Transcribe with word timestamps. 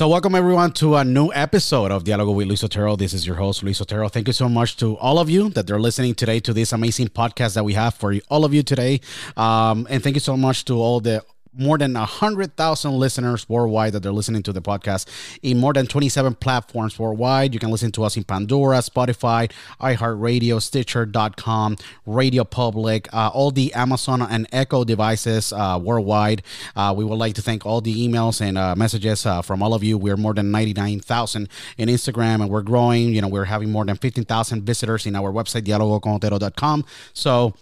So, 0.00 0.08
welcome 0.08 0.34
everyone 0.34 0.72
to 0.80 0.96
a 0.96 1.04
new 1.04 1.30
episode 1.34 1.90
of 1.90 2.04
Dialogo 2.04 2.34
with 2.34 2.46
Luis 2.46 2.64
Otero. 2.64 2.96
This 2.96 3.12
is 3.12 3.26
your 3.26 3.36
host, 3.36 3.62
Luis 3.62 3.82
Otero. 3.82 4.08
Thank 4.08 4.28
you 4.28 4.32
so 4.32 4.48
much 4.48 4.78
to 4.78 4.96
all 4.96 5.18
of 5.18 5.28
you 5.28 5.50
that 5.50 5.70
are 5.70 5.78
listening 5.78 6.14
today 6.14 6.40
to 6.40 6.54
this 6.54 6.72
amazing 6.72 7.08
podcast 7.08 7.52
that 7.52 7.66
we 7.66 7.74
have 7.74 7.92
for 7.96 8.14
all 8.30 8.46
of 8.46 8.54
you 8.54 8.62
today. 8.62 9.02
Um, 9.36 9.86
and 9.90 10.02
thank 10.02 10.16
you 10.16 10.20
so 10.20 10.38
much 10.38 10.64
to 10.64 10.78
all 10.78 11.00
the 11.00 11.22
more 11.52 11.78
than 11.78 11.94
100,000 11.94 12.92
listeners 12.92 13.48
worldwide 13.48 13.92
that 13.92 14.02
they're 14.02 14.12
listening 14.12 14.42
to 14.44 14.52
the 14.52 14.62
podcast 14.62 15.06
in 15.42 15.58
more 15.58 15.72
than 15.72 15.86
27 15.86 16.34
platforms 16.36 16.98
worldwide. 16.98 17.52
You 17.52 17.60
can 17.60 17.70
listen 17.70 17.90
to 17.92 18.04
us 18.04 18.16
in 18.16 18.24
Pandora, 18.24 18.78
Spotify, 18.78 19.50
iHeartRadio, 19.80 20.62
Stitcher.com, 20.62 21.76
Radio 22.06 22.44
Public, 22.44 23.12
uh, 23.12 23.30
all 23.32 23.50
the 23.50 23.72
Amazon 23.74 24.22
and 24.22 24.46
Echo 24.52 24.84
devices 24.84 25.52
uh, 25.52 25.78
worldwide. 25.82 26.42
Uh, 26.76 26.94
we 26.96 27.04
would 27.04 27.18
like 27.18 27.34
to 27.34 27.42
thank 27.42 27.66
all 27.66 27.80
the 27.80 28.08
emails 28.08 28.40
and 28.40 28.56
uh, 28.56 28.74
messages 28.76 29.26
uh, 29.26 29.42
from 29.42 29.62
all 29.62 29.74
of 29.74 29.82
you. 29.82 29.98
We're 29.98 30.16
more 30.16 30.34
than 30.34 30.50
99,000 30.50 31.48
in 31.78 31.88
Instagram 31.88 32.42
and 32.42 32.50
we're 32.50 32.62
growing. 32.62 33.14
You 33.14 33.22
know, 33.22 33.28
we're 33.28 33.44
having 33.44 33.70
more 33.70 33.84
than 33.84 33.96
15,000 33.96 34.62
visitors 34.62 35.06
in 35.06 35.16
our 35.16 35.32
website, 35.32 35.62
dialogoconotero.com. 35.62 36.84
So, 37.12 37.54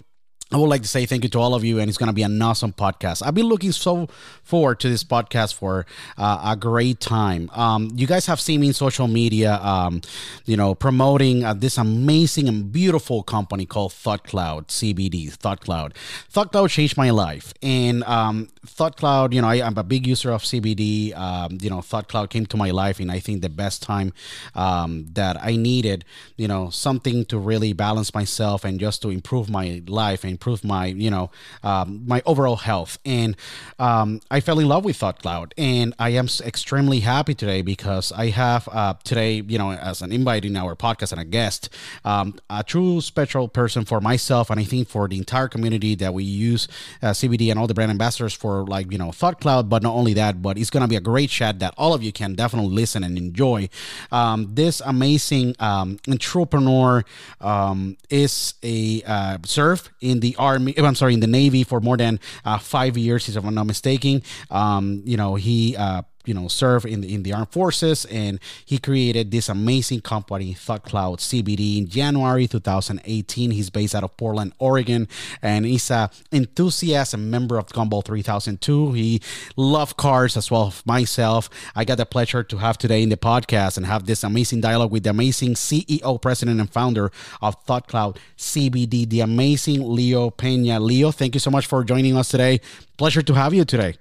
I 0.51 0.57
would 0.57 0.71
like 0.71 0.81
to 0.81 0.89
say 0.89 1.05
thank 1.05 1.25
you 1.25 1.29
to 1.31 1.39
all 1.39 1.55
of 1.55 1.63
you, 1.63 1.79
and 1.79 1.91
it's 1.91 1.99
going 1.99 2.07
to 2.07 2.15
be 2.15 2.23
an 2.23 2.41
awesome 2.41 2.73
podcast. 2.73 3.23
I've 3.25 3.35
been 3.35 3.49
looking 3.49 3.71
so 3.71 4.09
forward 4.43 4.81
to 4.81 4.89
this 4.89 5.05
podcast 5.05 5.53
for 5.53 5.85
uh, 6.17 6.53
a 6.53 6.57
great 6.57 7.01
time. 7.01 7.51
Um, 7.53 7.91
you 7.95 8.07
guys 8.07 8.25
have 8.27 8.41
seen 8.41 8.63
me 8.63 8.69
in 8.69 8.73
social 8.73 9.09
media, 9.09 9.61
um, 9.61 10.01
you 10.47 10.57
know, 10.57 10.75
promoting 10.75 11.45
uh, 11.45 11.53
this 11.53 11.77
amazing 11.77 12.49
and 12.49 12.73
beautiful 12.73 13.23
company 13.23 13.67
called 13.67 13.93
Thought 13.93 14.25
Cloud 14.25 14.69
CBD. 14.69 15.31
Thought 15.31 15.61
Cloud, 15.61 15.95
Thought 16.31 16.53
Cloud 16.53 16.71
changed 16.71 16.97
my 16.97 17.11
life, 17.11 17.53
and 17.63 18.03
um, 18.05 18.49
ThoughtCloud, 18.69 19.33
you 19.33 19.43
know, 19.43 19.49
I, 19.49 19.57
am 19.57 19.77
a 19.77 19.83
big 19.83 20.07
user 20.07 20.31
of 20.31 20.43
CBD. 20.43 21.17
Um, 21.17 21.59
you 21.61 21.71
know, 21.71 21.79
ThoughtCloud 21.79 22.31
came 22.31 22.47
to 22.47 22.57
my 22.57 22.71
life, 22.71 23.01
and 23.01 23.11
I 23.11 23.19
think 23.19 23.43
the 23.43 23.49
best 23.49 23.83
time 23.83 24.13
um, 24.55 25.07
that 25.13 25.43
I 25.43 25.57
needed, 25.57 26.05
you 26.37 26.49
know, 26.49 26.71
something 26.71 27.25
to 27.27 27.39
really 27.39 27.73
balance 27.73 28.15
myself 28.15 28.65
and 28.65 28.79
just 28.79 29.03
to 29.03 29.11
improve 29.11 29.51
my 29.51 29.83
life 29.87 30.25
and 30.25 30.38
improve 30.39 30.65
my 30.65 30.87
you 30.87 31.11
know 31.11 31.31
um, 31.63 32.03
my 32.07 32.23
overall 32.25 32.57
health. 32.57 32.99
And 33.05 33.37
um, 33.79 34.21
i 34.31 34.41
fell 34.41 34.59
in 34.59 34.69
love 34.69 34.85
with 34.85 34.99
thoughtcloud 34.99 35.53
and 35.59 35.95
i 35.99 36.11
am 36.11 36.29
extremely 36.45 37.01
happy 37.01 37.35
today 37.35 37.61
because 37.63 38.13
i 38.13 38.27
have 38.29 38.69
uh, 38.73 38.95
today 39.05 39.43
you 39.53 39.59
know 39.59 39.73
as 39.73 40.03
an 40.03 40.13
invite 40.13 40.45
in 40.45 40.57
our 40.57 40.75
podcast 40.75 41.13
and 41.13 41.21
a 41.21 41.25
guest 41.25 41.69
um, 42.05 42.35
a 42.51 42.63
true 42.63 43.01
special 43.01 43.49
person 43.49 43.85
for 43.85 44.01
myself 44.01 44.51
and 44.51 44.59
i 44.61 44.65
think 44.65 44.89
for 44.89 45.09
the 45.09 45.19
entire 45.19 45.49
community 45.49 45.95
that 45.95 46.15
we 46.15 46.25
use 46.25 46.69
uh, 47.03 47.09
cbd 47.11 47.51
and 47.51 47.59
all 47.59 47.67
the 47.67 47.75
brand 47.75 47.91
ambassadors 47.91 48.33
for 48.33 48.65
like 48.67 48.91
you 48.93 48.99
know 48.99 49.09
thoughtcloud 49.09 49.69
but 49.69 49.83
not 49.83 49.95
only 49.95 50.15
that 50.15 50.41
but 50.43 50.57
it's 50.59 50.71
going 50.71 50.83
to 50.83 50.89
be 50.89 50.97
a 50.97 51.01
great 51.01 51.31
chat 51.31 51.59
that 51.59 51.75
all 51.77 51.95
of 51.95 52.03
you 52.03 52.13
can 52.13 52.35
definitely 52.35 52.71
listen 52.71 53.03
and 53.05 53.19
enjoy. 53.19 53.69
Um, 54.13 54.51
this 54.55 54.81
amazing 54.85 55.55
um, 55.59 55.99
entrepreneur 56.09 57.05
um, 57.41 57.97
is 58.11 58.55
a 58.63 59.03
uh, 59.07 59.39
serve 59.45 59.91
in 60.01 60.21
the 60.21 60.28
the 60.29 60.37
army. 60.39 60.75
I'm 60.77 60.95
sorry, 60.95 61.15
in 61.15 61.21
the 61.21 61.27
navy 61.27 61.65
for 61.65 61.81
more 61.81 61.97
than 61.97 62.21
uh, 62.45 62.59
five 62.59 62.97
years, 62.97 63.29
if 63.29 63.45
I'm 63.45 63.55
not 63.55 63.67
mistaken. 63.67 64.23
Um, 64.51 65.03
you 65.05 65.17
know, 65.17 65.35
he 65.37 65.77
uh, 65.77 66.03
you 66.29 66.35
know 66.35 66.47
serve 66.49 66.85
in 66.85 67.01
the 67.01 67.15
in 67.15 67.23
the 67.23 67.33
armed 67.33 67.49
forces 67.49 68.05
and 68.07 68.39
he 68.65 68.79
created 68.79 69.31
this 69.31 69.49
amazing 69.49 70.01
company 70.01 70.53
thought 70.53 70.85
cloud 70.85 71.19
cbd 71.19 71.79
in 71.79 71.89
january 71.89 72.47
2018 72.47 73.51
he's 73.51 73.71
based 73.71 73.95
out 73.95 74.05
of 74.05 74.15
portland 74.17 74.53
oregon 74.59 75.09
and 75.43 75.65
he's 75.65 75.91
a 75.91 76.11
enthusiast 76.33 77.15
and 77.15 77.31
member 77.31 77.57
of 77.59 77.67
gumball 77.69 78.05
3002 78.05 78.93
he 78.93 79.21
love 79.57 79.97
cars 79.97 80.37
as 80.37 80.51
well 80.51 80.69
as 80.69 80.85
myself. 80.87 81.49
I 81.75 81.85
got 81.85 81.99
the 81.99 82.07
pleasure 82.07 82.43
to 82.43 82.57
have 82.59 82.79
today 82.79 83.03
in 83.03 83.09
the 83.09 83.17
podcast 83.17 83.77
and 83.77 83.87
have 83.87 84.07
this 84.07 84.25
amazing 84.25 84.61
dialogue 84.61 84.91
with 84.91 85.05
the 85.05 85.11
amazing 85.11 85.55
ceo 85.55 86.21
president 86.21 86.61
and 86.61 86.71
founder 86.71 87.11
of 87.41 87.55
thought 87.65 87.87
cloud 87.89 88.19
cbd 88.37 89.09
the 89.09 89.21
amazing 89.21 89.81
leo 89.95 90.31
pena 90.31 90.81
leo 90.81 91.11
thank 91.11 91.35
you 91.35 91.41
so 91.41 91.51
much 91.51 91.67
for 91.67 91.85
joining 91.85 92.17
us 92.17 92.29
today. 92.29 92.61
Pleasure 92.97 93.23
to 93.23 93.35
have 93.35 93.55
you 93.55 93.65
today 93.65 93.95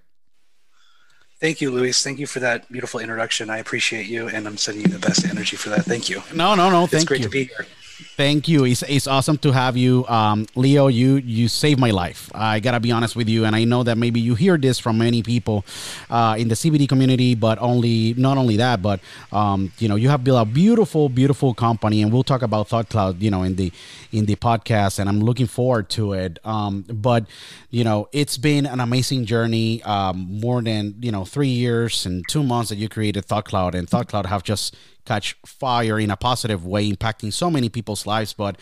Thank 1.39 1.61
you, 1.61 1.69
Luis. 1.69 2.01
Thank 2.03 2.17
you 2.17 2.25
for 2.25 2.39
that 2.39 2.71
beautiful 2.71 2.99
introduction. 2.99 3.49
I 3.51 3.59
appreciate 3.59 4.07
you, 4.07 4.27
and 4.27 4.47
I'm 4.47 4.57
sending 4.57 4.83
you 4.83 4.89
the 4.89 4.99
best 4.99 5.23
energy 5.23 5.55
for 5.55 5.69
that. 5.69 5.85
Thank 5.85 6.09
you. 6.09 6.23
No, 6.33 6.55
no, 6.55 6.71
no. 6.71 6.87
Thank 6.87 6.93
it's 6.93 7.03
great 7.05 7.19
you. 7.19 7.25
to 7.25 7.29
be 7.29 7.43
here. 7.43 7.67
Thank 7.99 8.47
you. 8.47 8.63
It's, 8.63 8.83
it's 8.83 9.07
awesome 9.07 9.39
to 9.39 9.51
have 9.51 9.75
you, 9.75 10.05
um, 10.07 10.45
Leo. 10.53 10.85
You 10.85 11.15
you 11.15 11.47
saved 11.47 11.79
my 11.79 11.89
life. 11.89 12.29
I 12.35 12.59
gotta 12.59 12.79
be 12.79 12.91
honest 12.91 13.15
with 13.15 13.27
you, 13.27 13.43
and 13.43 13.55
I 13.55 13.63
know 13.63 13.81
that 13.81 13.97
maybe 13.97 14.19
you 14.19 14.35
hear 14.35 14.55
this 14.55 14.77
from 14.77 14.99
many 14.99 15.23
people 15.23 15.65
uh, 16.11 16.35
in 16.37 16.47
the 16.47 16.53
CBD 16.53 16.87
community, 16.87 17.33
but 17.33 17.57
only 17.59 18.13
not 18.13 18.37
only 18.37 18.57
that, 18.57 18.83
but 18.83 18.99
um, 19.31 19.71
you 19.79 19.89
know 19.89 19.95
you 19.95 20.09
have 20.09 20.23
built 20.23 20.39
a 20.39 20.45
beautiful, 20.45 21.09
beautiful 21.09 21.55
company, 21.55 22.03
and 22.03 22.13
we'll 22.13 22.21
talk 22.23 22.43
about 22.43 22.67
Thought 22.67 22.87
Cloud, 22.89 23.19
you 23.19 23.31
know, 23.31 23.41
in 23.41 23.55
the 23.55 23.71
in 24.11 24.25
the 24.27 24.35
podcast, 24.35 24.99
and 24.99 25.09
I'm 25.09 25.19
looking 25.19 25.47
forward 25.47 25.89
to 25.91 26.13
it. 26.13 26.37
Um, 26.45 26.85
but 26.87 27.25
you 27.71 27.83
know, 27.83 28.09
it's 28.11 28.37
been 28.37 28.67
an 28.67 28.79
amazing 28.79 29.25
journey. 29.25 29.81
Um, 29.81 30.39
more 30.39 30.61
than 30.61 30.93
you 31.01 31.11
know 31.11 31.25
three 31.25 31.47
years 31.49 32.05
and 32.05 32.23
two 32.27 32.43
months 32.43 32.69
that 32.69 32.75
you 32.75 32.89
created 32.89 33.25
Thought 33.25 33.45
Cloud, 33.45 33.73
and 33.73 33.89
Thought 33.89 34.07
Cloud 34.07 34.27
have 34.27 34.43
just 34.43 34.75
catch 35.07 35.37
fire 35.45 35.99
in 35.99 36.11
a 36.11 36.17
positive 36.17 36.65
way, 36.65 36.91
impacting 36.91 37.31
so 37.31 37.49
many 37.49 37.69
people's 37.69 38.05
lives. 38.05 38.33
But 38.33 38.57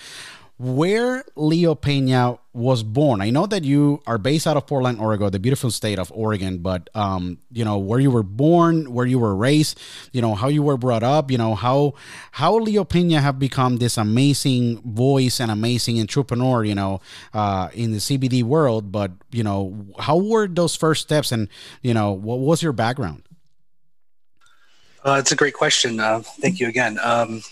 where 0.58 1.26
Leo 1.36 1.76
Pena 1.76 2.38
was 2.54 2.82
born, 2.82 3.20
I 3.20 3.30
know 3.30 3.46
that 3.46 3.66
you 3.66 4.02
are 4.08 4.18
based 4.18 4.48
out 4.48 4.56
of 4.56 4.66
Portland, 4.66 5.02
Oregon, 5.02 5.30
the 5.30 5.40
beautiful 5.40 5.70
state 5.70 6.00
of 6.00 6.10
Oregon. 6.16 6.60
But 6.60 6.90
um, 6.96 7.40
you 7.52 7.66
know 7.66 7.78
where 7.78 8.00
you 8.00 8.10
were 8.10 8.24
born, 8.24 8.94
where 8.94 9.06
you 9.06 9.20
were 9.20 9.36
raised, 9.36 9.78
you 10.14 10.22
know 10.22 10.34
how 10.34 10.48
you 10.48 10.64
were 10.64 10.78
brought 10.78 11.04
up, 11.04 11.30
you 11.30 11.38
know 11.38 11.56
how 11.56 11.96
how 12.32 12.58
Leo 12.58 12.86
Pena 12.86 13.20
have 13.20 13.38
become 13.38 13.78
this 13.78 13.98
amazing 13.98 14.80
voice 14.82 15.42
and 15.42 15.52
amazing 15.52 16.00
entrepreneur, 16.00 16.64
you 16.64 16.76
know, 16.76 17.02
uh, 17.34 17.68
in 17.74 17.92
the 17.92 18.00
CBD 18.00 18.42
world. 18.42 18.94
But 18.94 19.12
you 19.32 19.44
know 19.44 19.86
how 20.00 20.18
were 20.18 20.48
those 20.48 20.76
first 20.76 21.02
steps, 21.02 21.34
and 21.34 21.50
you 21.82 21.94
know 21.94 22.14
what 22.14 22.40
was 22.40 22.64
your 22.64 22.74
background? 22.74 23.24
Uh, 25.06 25.18
it's 25.20 25.32
a 25.32 25.36
great 25.36 25.54
question. 25.54 26.00
Uh, 26.00 26.20
thank 26.20 26.60
you 26.60 26.68
again. 26.68 26.98
Um, 27.04 27.44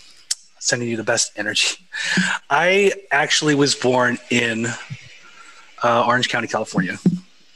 sending 0.58 0.88
you 0.88 0.96
the 0.96 1.04
best 1.04 1.30
energy. 1.36 1.76
I 2.50 2.92
actually 3.12 3.54
was 3.54 3.76
born 3.76 4.18
in 4.28 4.66
uh, 5.84 6.04
Orange 6.04 6.28
County, 6.28 6.48
California, 6.48 6.98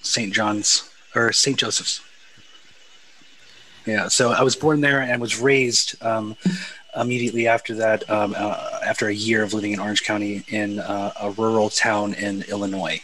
St. 0.03 0.33
John's 0.33 0.89
or 1.17 1.33
St. 1.33 1.59
Joseph's. 1.59 2.01
Yeah, 3.87 4.07
so 4.07 4.31
I 4.31 4.43
was 4.43 4.55
born 4.55 4.83
there 4.83 5.01
and 5.01 5.21
was 5.21 5.41
raised 5.41 6.01
um, 6.05 6.37
immediately 6.95 7.49
after 7.49 7.75
that, 7.77 8.09
um, 8.09 8.35
uh, 8.37 8.81
after 8.85 9.09
a 9.09 9.15
year 9.15 9.43
of 9.43 9.53
living 9.53 9.73
in 9.73 9.81
Orange 9.81 10.05
County 10.05 10.45
in 10.49 10.79
uh, 10.79 11.13
a 11.21 11.31
rural 11.33 11.71
town 11.71 12.15
in 12.15 12.43
Illinois, 12.43 13.01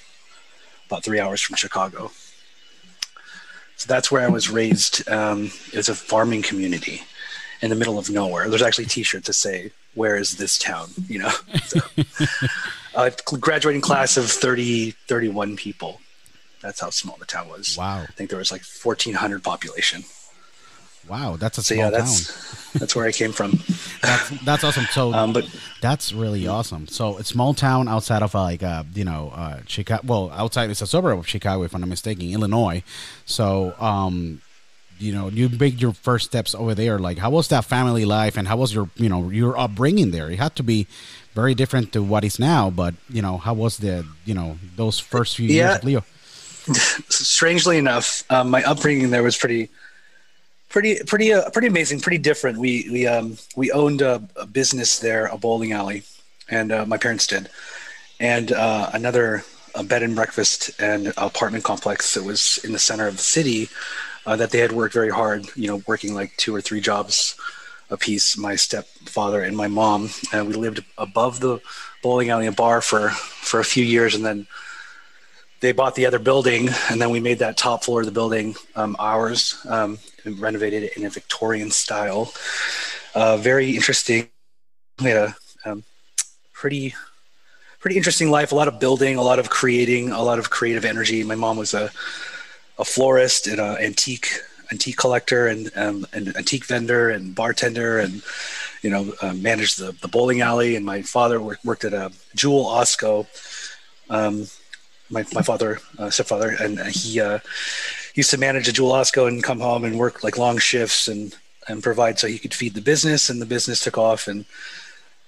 about 0.86 1.02
three 1.02 1.18
hours 1.18 1.40
from 1.40 1.56
Chicago. 1.56 2.12
So 3.76 3.86
that's 3.88 4.10
where 4.10 4.22
I 4.22 4.28
was 4.28 4.48
raised. 4.50 5.08
Um, 5.08 5.50
it 5.72 5.76
was 5.76 5.88
a 5.88 5.94
farming 5.94 6.42
community 6.42 7.02
in 7.60 7.70
the 7.70 7.76
middle 7.76 7.98
of 7.98 8.10
nowhere. 8.10 8.48
There's 8.48 8.62
actually 8.62 8.86
T-shirts 8.86 9.26
that 9.26 9.32
say, 9.34 9.72
"Where 9.94 10.16
is 10.16 10.36
this 10.36 10.58
town?" 10.58 10.90
You 11.08 11.20
know, 11.20 11.32
so, 11.64 11.80
uh, 12.94 13.10
graduating 13.40 13.80
class 13.80 14.16
of 14.16 14.30
30, 14.30 14.92
31 15.08 15.56
people. 15.56 16.00
That's 16.60 16.80
how 16.80 16.90
small 16.90 17.16
the 17.18 17.26
town 17.26 17.48
was. 17.48 17.76
Wow. 17.76 18.02
I 18.02 18.12
think 18.12 18.30
there 18.30 18.38
was 18.38 18.50
like 18.50 18.62
1,400 18.62 19.42
population. 19.42 20.04
Wow, 21.08 21.36
that's 21.36 21.58
a 21.58 21.62
So 21.62 21.74
small 21.74 21.90
yeah, 21.90 21.90
town. 21.90 22.00
that's 22.00 22.72
that's 22.78 22.96
where 22.96 23.06
I 23.06 23.12
came 23.12 23.32
from. 23.32 23.52
That's 24.02 24.30
that's 24.44 24.64
awesome. 24.64 24.86
So, 24.90 25.12
Um, 25.12 25.32
but 25.32 25.44
that's 25.80 26.12
really 26.12 26.46
awesome. 26.46 26.88
So, 26.88 27.18
a 27.18 27.24
small 27.24 27.54
town 27.54 27.88
outside 27.88 28.22
of 28.22 28.34
uh, 28.34 28.42
like 28.42 28.62
uh, 28.62 28.84
you 28.94 29.04
know 29.04 29.32
uh, 29.34 29.60
Chicago. 29.66 30.02
Well, 30.06 30.30
outside 30.32 30.70
it's 30.70 30.82
a 30.82 30.86
suburb 30.86 31.18
of 31.18 31.26
Chicago, 31.28 31.62
if 31.62 31.74
I'm 31.74 31.80
not 31.80 31.88
mistaken, 31.90 32.30
Illinois. 32.30 32.82
So, 33.26 33.74
um, 33.78 34.40
you 34.98 35.12
know, 35.12 35.28
you 35.28 35.48
make 35.48 35.80
your 35.80 35.92
first 35.92 36.26
steps 36.26 36.54
over 36.54 36.74
there. 36.74 36.98
Like, 36.98 37.18
how 37.18 37.30
was 37.30 37.48
that 37.48 37.64
family 37.64 38.04
life, 38.04 38.36
and 38.38 38.48
how 38.48 38.56
was 38.56 38.72
your 38.74 38.88
you 38.96 39.08
know 39.08 39.28
your 39.30 39.58
upbringing 39.58 40.10
there? 40.10 40.30
It 40.30 40.38
had 40.38 40.54
to 40.56 40.62
be 40.62 40.86
very 41.34 41.54
different 41.54 41.92
to 41.92 42.02
what 42.02 42.24
is 42.24 42.38
now. 42.38 42.70
But 42.70 42.94
you 43.10 43.20
know, 43.22 43.36
how 43.38 43.54
was 43.54 43.76
the 43.78 44.06
you 44.24 44.34
know 44.34 44.58
those 44.76 44.98
first 44.98 45.36
few 45.36 45.46
years 45.48 45.56
Yeah. 45.56 45.76
of 45.76 45.84
Leo? 45.84 46.04
strangely 47.10 47.76
enough, 47.78 48.24
um, 48.30 48.48
my 48.50 48.62
upbringing 48.64 49.10
there 49.10 49.22
was 49.22 49.36
pretty, 49.36 49.68
pretty, 50.74 50.98
pretty, 51.04 51.32
uh, 51.32 51.48
pretty 51.50 51.68
amazing, 51.68 52.00
pretty 52.00 52.18
different. 52.18 52.58
We 52.58 52.88
we 52.90 53.06
um, 53.06 53.38
we 53.54 53.70
owned 53.70 54.02
a, 54.02 54.20
a 54.34 54.44
business 54.44 54.98
there, 54.98 55.26
a 55.26 55.38
bowling 55.38 55.70
alley, 55.70 56.02
and 56.50 56.72
uh, 56.72 56.84
my 56.84 56.98
parents 56.98 57.28
did, 57.28 57.48
and 58.18 58.50
uh, 58.50 58.90
another 58.92 59.44
a 59.76 59.84
bed 59.84 60.02
and 60.02 60.16
breakfast 60.16 60.72
and 60.80 61.12
apartment 61.16 61.62
complex 61.62 62.14
that 62.14 62.24
was 62.24 62.58
in 62.64 62.72
the 62.72 62.78
center 62.78 63.06
of 63.06 63.16
the 63.16 63.22
city 63.22 63.68
uh, 64.26 64.34
that 64.34 64.50
they 64.50 64.58
had 64.58 64.72
worked 64.72 64.94
very 64.94 65.10
hard, 65.10 65.46
you 65.54 65.68
know, 65.68 65.80
working 65.86 66.12
like 66.12 66.36
two 66.36 66.54
or 66.54 66.60
three 66.60 66.80
jobs 66.80 67.36
a 67.90 67.96
piece. 67.96 68.36
My 68.36 68.56
stepfather 68.56 69.42
and 69.42 69.56
my 69.56 69.68
mom, 69.68 70.10
and 70.32 70.48
we 70.48 70.54
lived 70.54 70.84
above 70.98 71.38
the 71.38 71.60
bowling 72.02 72.30
alley 72.30 72.48
and 72.48 72.56
bar 72.56 72.80
for 72.80 73.10
for 73.10 73.60
a 73.60 73.70
few 73.74 73.84
years, 73.84 74.16
and 74.16 74.24
then 74.24 74.48
they 75.64 75.72
bought 75.72 75.94
the 75.94 76.06
other 76.06 76.18
building, 76.18 76.68
and 76.90 77.00
then 77.00 77.10
we 77.10 77.20
made 77.20 77.38
that 77.38 77.56
top 77.56 77.84
floor 77.84 78.00
of 78.00 78.06
the 78.06 78.12
building 78.12 78.54
um, 78.76 78.96
ours. 78.98 79.64
Um, 79.68 79.98
and 80.24 80.38
renovated 80.38 80.82
it 80.82 80.96
in 80.96 81.04
a 81.04 81.10
Victorian 81.10 81.70
style. 81.70 82.32
Uh, 83.14 83.36
very 83.36 83.74
interesting. 83.74 84.28
We 85.02 85.10
had 85.10 85.16
a 85.16 85.36
um, 85.70 85.84
pretty 86.52 86.94
pretty 87.80 87.96
interesting 87.96 88.30
life. 88.30 88.52
A 88.52 88.54
lot 88.54 88.68
of 88.68 88.80
building, 88.80 89.16
a 89.16 89.22
lot 89.22 89.38
of 89.38 89.50
creating, 89.50 90.10
a 90.10 90.22
lot 90.22 90.38
of 90.38 90.50
creative 90.50 90.84
energy. 90.84 91.22
My 91.22 91.34
mom 91.34 91.56
was 91.56 91.74
a 91.74 91.90
a 92.78 92.84
florist 92.84 93.46
and 93.46 93.60
an 93.60 93.76
antique 93.78 94.32
antique 94.72 94.96
collector 94.96 95.46
and 95.46 95.70
um, 95.76 96.06
an 96.12 96.36
antique 96.36 96.64
vendor 96.64 97.10
and 97.10 97.34
bartender 97.34 97.98
and 97.98 98.22
you 98.82 98.90
know 98.90 99.12
uh, 99.20 99.34
managed 99.34 99.78
the, 99.78 99.92
the 100.00 100.08
bowling 100.08 100.40
alley 100.40 100.74
and 100.74 100.84
my 100.84 101.02
father 101.02 101.40
worked, 101.40 101.84
at 101.84 101.92
a 101.92 102.10
Jewel-Osco 102.34 103.26
um, 104.10 104.46
my, 105.10 105.24
my 105.32 105.42
father 105.42 105.80
uh, 105.98 106.10
stepfather 106.10 106.50
and 106.60 106.80
he 106.80 107.20
uh, 107.20 107.38
used 108.14 108.30
to 108.30 108.38
manage 108.38 108.68
a 108.68 108.72
Jewel-Osco 108.72 109.28
and 109.28 109.42
come 109.42 109.60
home 109.60 109.84
and 109.84 109.98
work 109.98 110.24
like 110.24 110.38
long 110.38 110.58
shifts 110.58 111.08
and 111.08 111.36
and 111.66 111.82
provide 111.82 112.18
so 112.18 112.26
he 112.26 112.38
could 112.38 112.52
feed 112.52 112.74
the 112.74 112.80
business 112.80 113.30
and 113.30 113.40
the 113.40 113.46
business 113.46 113.82
took 113.82 113.96
off 113.96 114.28
and 114.28 114.44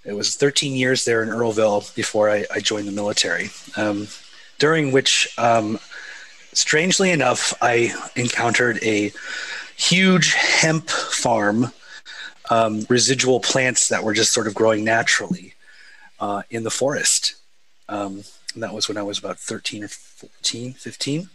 it 0.06 0.14
was 0.14 0.36
13 0.36 0.74
years 0.74 1.04
there 1.04 1.22
in 1.22 1.28
Earlville 1.28 1.92
before 1.96 2.30
I, 2.30 2.46
I 2.54 2.60
joined 2.60 2.86
the 2.86 2.92
military, 2.92 3.50
um, 3.76 4.06
during 4.58 4.92
which, 4.92 5.28
um, 5.36 5.80
strangely 6.52 7.10
enough, 7.10 7.52
I 7.60 7.92
encountered 8.14 8.78
a 8.84 9.12
huge 9.76 10.34
hemp 10.34 10.88
farm, 10.88 11.72
um, 12.50 12.86
residual 12.88 13.40
plants 13.40 13.88
that 13.88 14.04
were 14.04 14.14
just 14.14 14.32
sort 14.32 14.46
of 14.46 14.54
growing 14.54 14.84
naturally 14.84 15.54
uh, 16.20 16.42
in 16.50 16.62
the 16.62 16.70
forest. 16.70 17.34
Um, 17.88 18.22
that 18.54 18.72
was 18.72 18.88
when 18.88 18.96
I 18.96 19.02
was 19.02 19.18
about 19.18 19.38
13 19.38 19.84
or 19.84 19.88
14, 19.88 20.72
15. 20.72 21.28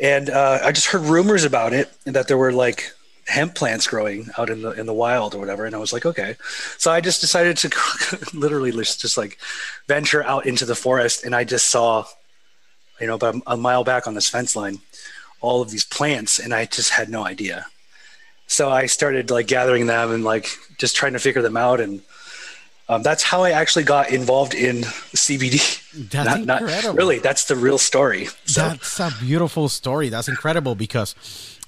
And 0.00 0.30
uh, 0.30 0.60
I 0.62 0.72
just 0.72 0.88
heard 0.88 1.02
rumors 1.02 1.44
about 1.44 1.72
it 1.72 1.92
and 2.06 2.16
that 2.16 2.26
there 2.26 2.38
were 2.38 2.52
like 2.52 2.92
hemp 3.26 3.54
plants 3.54 3.86
growing 3.86 4.28
out 4.38 4.50
in 4.50 4.62
the 4.62 4.72
in 4.72 4.86
the 4.86 4.94
wild 4.94 5.34
or 5.34 5.38
whatever. 5.38 5.64
And 5.64 5.74
i 5.74 5.78
was 5.78 5.92
like 5.92 6.04
okay. 6.04 6.36
So 6.78 6.90
i 6.90 7.00
just 7.00 7.20
decided 7.20 7.56
to 7.58 7.70
literally 8.34 8.72
just, 8.72 9.00
just 9.00 9.16
like 9.16 9.38
venture 9.86 10.24
out 10.24 10.46
into 10.46 10.64
the 10.64 10.74
forest. 10.74 11.24
And 11.24 11.34
i 11.34 11.44
just 11.44 11.68
saw 11.68 12.04
you 13.00 13.06
know 13.06 13.14
about 13.14 13.36
a 13.46 13.56
mile 13.56 13.84
back 13.84 14.06
on 14.06 14.14
this 14.14 14.28
fence 14.28 14.56
line 14.56 14.80
all 15.40 15.62
of 15.62 15.70
these 15.70 15.84
plants. 15.84 16.38
And 16.38 16.52
i 16.52 16.64
just 16.64 16.90
had 16.90 17.08
no 17.08 17.24
idea. 17.24 17.66
So 18.46 18.70
i 18.70 18.86
started 18.86 19.30
like 19.30 19.46
gathering 19.46 19.86
them 19.86 20.10
and 20.10 20.24
like 20.24 20.48
just 20.78 20.96
trying 20.96 21.12
to 21.12 21.20
figure 21.20 21.42
them 21.42 21.56
out. 21.56 21.80
And 21.80 22.02
um, 22.90 23.02
that's 23.02 23.22
how 23.22 23.42
i 23.42 23.52
actually 23.52 23.84
got 23.84 24.10
involved 24.10 24.54
in 24.54 24.82
cbd 25.14 25.58
That's 26.10 26.46
not, 26.46 26.60
incredible. 26.60 26.92
not 26.92 26.96
really 26.96 27.18
that's 27.18 27.44
the 27.46 27.56
real 27.56 27.78
story 27.78 28.28
so 28.50 28.68
That's 28.68 29.00
a 29.00 29.12
beautiful 29.20 29.68
story. 29.68 30.08
That's 30.08 30.28
incredible 30.28 30.74
because, 30.74 31.14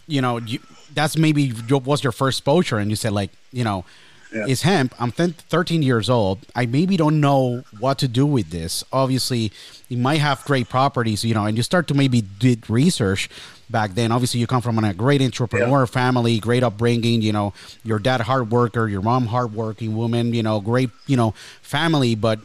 you 0.06 0.20
know, 0.20 0.38
you, 0.38 0.58
that's 0.92 1.16
maybe 1.16 1.52
your, 1.68 1.80
was 1.80 2.02
your 2.02 2.12
first 2.12 2.38
exposure, 2.38 2.78
and 2.78 2.90
you 2.90 2.96
said 2.96 3.12
like, 3.12 3.30
you 3.52 3.62
know, 3.64 3.84
yeah. 4.32 4.46
is 4.46 4.62
hemp. 4.62 4.94
I'm 4.98 5.12
13 5.12 5.82
years 5.82 6.10
old. 6.10 6.40
I 6.56 6.66
maybe 6.66 6.96
don't 6.96 7.20
know 7.20 7.64
what 7.78 7.98
to 7.98 8.08
do 8.08 8.26
with 8.26 8.50
this. 8.50 8.82
Obviously, 8.92 9.52
it 9.90 9.98
might 9.98 10.20
have 10.20 10.44
great 10.44 10.68
properties, 10.68 11.24
you 11.24 11.34
know, 11.34 11.44
and 11.44 11.56
you 11.56 11.62
start 11.62 11.86
to 11.88 11.94
maybe 11.94 12.22
did 12.22 12.68
research 12.68 13.28
back 13.72 13.94
then. 13.94 14.12
Obviously, 14.12 14.38
you 14.38 14.46
come 14.46 14.62
from 14.62 14.78
a 14.78 14.94
great 14.94 15.22
entrepreneur 15.22 15.80
yeah. 15.80 15.86
family, 15.86 16.38
great 16.38 16.62
upbringing. 16.62 17.22
You 17.22 17.32
know, 17.32 17.54
your 17.82 17.98
dad 17.98 18.20
hard 18.20 18.50
worker, 18.50 18.86
your 18.86 19.02
mom 19.02 19.26
hardworking 19.26 19.96
woman. 19.96 20.34
You 20.34 20.42
know, 20.42 20.60
great 20.60 20.90
you 21.06 21.16
know 21.16 21.34
family, 21.62 22.14
but 22.14 22.38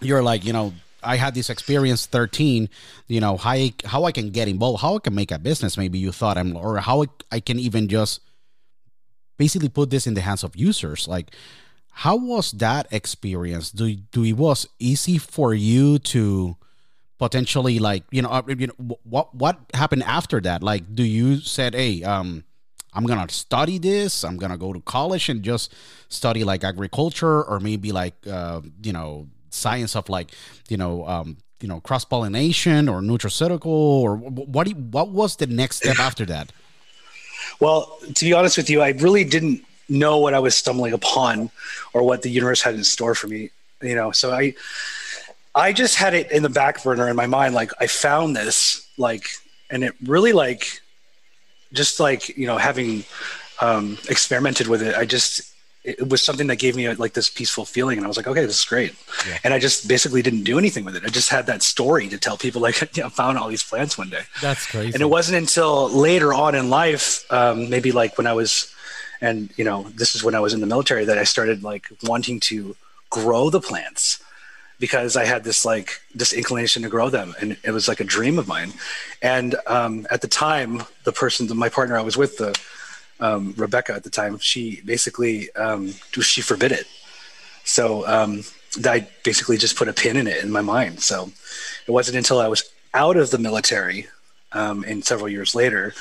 you're 0.00 0.22
like 0.22 0.44
you 0.44 0.52
know 0.52 0.74
I 1.02 1.16
had 1.16 1.34
this 1.34 1.48
experience 1.48 2.04
13, 2.06 2.68
you 3.06 3.20
know, 3.20 3.38
how 3.38 3.50
I, 3.50 3.72
how 3.84 4.04
I 4.04 4.12
can 4.12 4.30
get 4.30 4.46
involved, 4.46 4.82
how 4.82 4.96
I 4.96 4.98
can 4.98 5.14
make 5.14 5.30
a 5.30 5.38
business, 5.38 5.78
maybe 5.78 5.98
you 5.98 6.12
thought 6.12 6.36
I'm, 6.36 6.54
or 6.54 6.78
how 6.78 7.06
I 7.32 7.40
can 7.40 7.58
even 7.58 7.88
just 7.88 8.20
basically 9.38 9.70
put 9.70 9.88
this 9.88 10.06
in 10.06 10.12
the 10.12 10.20
hands 10.20 10.44
of 10.44 10.54
users. 10.54 11.08
Like, 11.08 11.30
how 11.90 12.16
was 12.16 12.52
that 12.52 12.86
experience? 12.90 13.70
Do, 13.70 13.94
do 13.94 14.22
it 14.22 14.34
was 14.34 14.68
easy 14.78 15.16
for 15.16 15.54
you 15.54 15.98
to 16.12 16.57
potentially 17.18 17.78
like, 17.78 18.04
you 18.10 18.22
know, 18.22 18.30
uh, 18.30 18.42
you 18.46 18.68
know, 18.68 18.98
what, 19.04 19.34
what 19.34 19.58
happened 19.74 20.04
after 20.04 20.40
that? 20.40 20.62
Like, 20.62 20.94
do 20.94 21.02
you 21.02 21.38
said, 21.38 21.74
Hey, 21.74 22.02
um, 22.02 22.44
I'm 22.94 23.04
gonna 23.04 23.28
study 23.28 23.78
this. 23.78 24.24
I'm 24.24 24.38
gonna 24.38 24.56
go 24.58 24.72
to 24.72 24.80
college 24.80 25.28
and 25.28 25.42
just 25.42 25.72
study 26.08 26.42
like 26.42 26.64
agriculture 26.64 27.44
or 27.44 27.60
maybe 27.60 27.92
like 27.92 28.14
uh, 28.26 28.60
you 28.82 28.92
know 28.92 29.28
science 29.50 29.94
of 29.94 30.08
like 30.08 30.32
you 30.68 30.76
know 30.76 31.06
um, 31.06 31.36
you 31.60 31.68
know 31.68 31.80
cross 31.80 32.04
pollination 32.04 32.88
or 32.88 33.00
nutraceutical 33.00 33.66
or 33.66 34.16
what 34.16 34.68
what 34.68 35.10
was 35.10 35.36
the 35.36 35.46
next 35.46 35.76
step 35.76 35.98
after 36.00 36.24
that? 36.26 36.50
Well, 37.60 37.98
to 38.14 38.24
be 38.24 38.32
honest 38.32 38.56
with 38.56 38.70
you, 38.70 38.80
I 38.82 38.90
really 38.90 39.24
didn't 39.24 39.64
know 39.88 40.18
what 40.18 40.34
I 40.34 40.38
was 40.38 40.56
stumbling 40.56 40.92
upon 40.92 41.50
or 41.92 42.02
what 42.02 42.22
the 42.22 42.30
universe 42.30 42.62
had 42.62 42.74
in 42.74 42.84
store 42.84 43.14
for 43.14 43.26
me. 43.28 43.50
You 43.82 43.94
know, 43.94 44.10
so 44.12 44.32
I 44.32 44.54
I 45.58 45.72
just 45.72 45.96
had 45.96 46.14
it 46.14 46.30
in 46.30 46.42
the 46.42 46.48
back 46.48 46.82
burner 46.82 47.08
in 47.08 47.16
my 47.16 47.26
mind. 47.26 47.54
Like 47.54 47.72
I 47.80 47.86
found 47.86 48.36
this 48.36 48.88
like, 48.96 49.28
and 49.70 49.82
it 49.82 49.94
really 50.04 50.32
like 50.32 50.80
just 51.72 52.00
like 52.00 52.36
you 52.36 52.46
know 52.46 52.56
having 52.56 53.04
um, 53.60 53.98
experimented 54.08 54.68
with 54.68 54.82
it. 54.82 54.94
I 54.94 55.04
just 55.04 55.52
it 55.84 56.08
was 56.08 56.22
something 56.22 56.48
that 56.48 56.56
gave 56.56 56.76
me 56.76 56.86
a, 56.86 56.94
like 56.94 57.14
this 57.14 57.30
peaceful 57.30 57.64
feeling 57.64 57.96
and 57.96 58.04
i 58.04 58.08
was 58.08 58.16
like 58.16 58.26
okay 58.26 58.44
this 58.44 58.58
is 58.58 58.64
great 58.64 58.94
yeah. 59.26 59.38
and 59.44 59.54
i 59.54 59.58
just 59.58 59.88
basically 59.88 60.20
didn't 60.20 60.42
do 60.42 60.58
anything 60.58 60.84
with 60.84 60.96
it 60.96 61.04
i 61.04 61.08
just 61.08 61.30
had 61.30 61.46
that 61.46 61.62
story 61.62 62.08
to 62.08 62.18
tell 62.18 62.36
people 62.36 62.60
like 62.60 62.82
i 62.98 63.08
found 63.08 63.38
all 63.38 63.48
these 63.48 63.62
plants 63.62 63.96
one 63.96 64.10
day 64.10 64.22
that's 64.42 64.66
crazy 64.66 64.92
and 64.92 65.00
it 65.00 65.06
wasn't 65.06 65.36
until 65.36 65.88
later 65.88 66.34
on 66.34 66.54
in 66.54 66.68
life 66.68 67.24
um, 67.32 67.70
maybe 67.70 67.92
like 67.92 68.18
when 68.18 68.26
i 68.26 68.32
was 68.32 68.74
and 69.20 69.50
you 69.56 69.64
know 69.64 69.84
this 69.94 70.14
is 70.14 70.22
when 70.22 70.34
i 70.34 70.40
was 70.40 70.52
in 70.52 70.60
the 70.60 70.66
military 70.66 71.04
that 71.04 71.16
i 71.16 71.24
started 71.24 71.62
like 71.62 71.88
wanting 72.02 72.40
to 72.40 72.76
grow 73.08 73.48
the 73.48 73.60
plants 73.60 74.22
because 74.78 75.16
i 75.16 75.24
had 75.24 75.44
this 75.44 75.64
like 75.64 76.00
this 76.14 76.32
inclination 76.32 76.82
to 76.82 76.88
grow 76.88 77.08
them 77.10 77.34
and 77.40 77.56
it 77.64 77.70
was 77.70 77.88
like 77.88 78.00
a 78.00 78.04
dream 78.04 78.38
of 78.38 78.48
mine 78.48 78.72
and 79.22 79.56
um, 79.66 80.06
at 80.10 80.20
the 80.20 80.28
time 80.28 80.82
the 81.04 81.12
person 81.12 81.48
my 81.56 81.68
partner 81.68 81.98
i 81.98 82.02
was 82.02 82.16
with 82.16 82.36
the 82.38 82.58
um, 83.20 83.54
Rebecca 83.56 83.94
at 83.94 84.04
the 84.04 84.10
time, 84.10 84.38
she 84.38 84.80
basically 84.82 85.52
um, 85.54 85.92
she 86.20 86.40
forbid 86.40 86.72
it. 86.72 86.86
So 87.64 88.06
um, 88.06 88.44
I 88.84 89.08
basically 89.24 89.56
just 89.56 89.76
put 89.76 89.88
a 89.88 89.92
pin 89.92 90.16
in 90.16 90.26
it 90.26 90.42
in 90.42 90.50
my 90.50 90.60
mind. 90.60 91.00
So 91.00 91.30
it 91.86 91.90
wasn't 91.90 92.16
until 92.16 92.40
I 92.40 92.48
was 92.48 92.70
out 92.94 93.16
of 93.16 93.30
the 93.30 93.38
military 93.38 94.06
um, 94.52 94.84
and 94.84 95.04
several 95.04 95.28
years 95.28 95.54
later, 95.54 95.94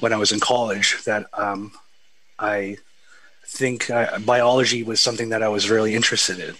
when 0.00 0.12
I 0.12 0.16
was 0.16 0.30
in 0.30 0.40
college, 0.40 1.02
that 1.04 1.26
um, 1.32 1.72
I 2.38 2.76
think 3.44 3.90
I, 3.90 4.18
biology 4.18 4.82
was 4.82 5.00
something 5.00 5.30
that 5.30 5.42
I 5.42 5.48
was 5.48 5.70
really 5.70 5.94
interested 5.94 6.38
in. 6.38 6.54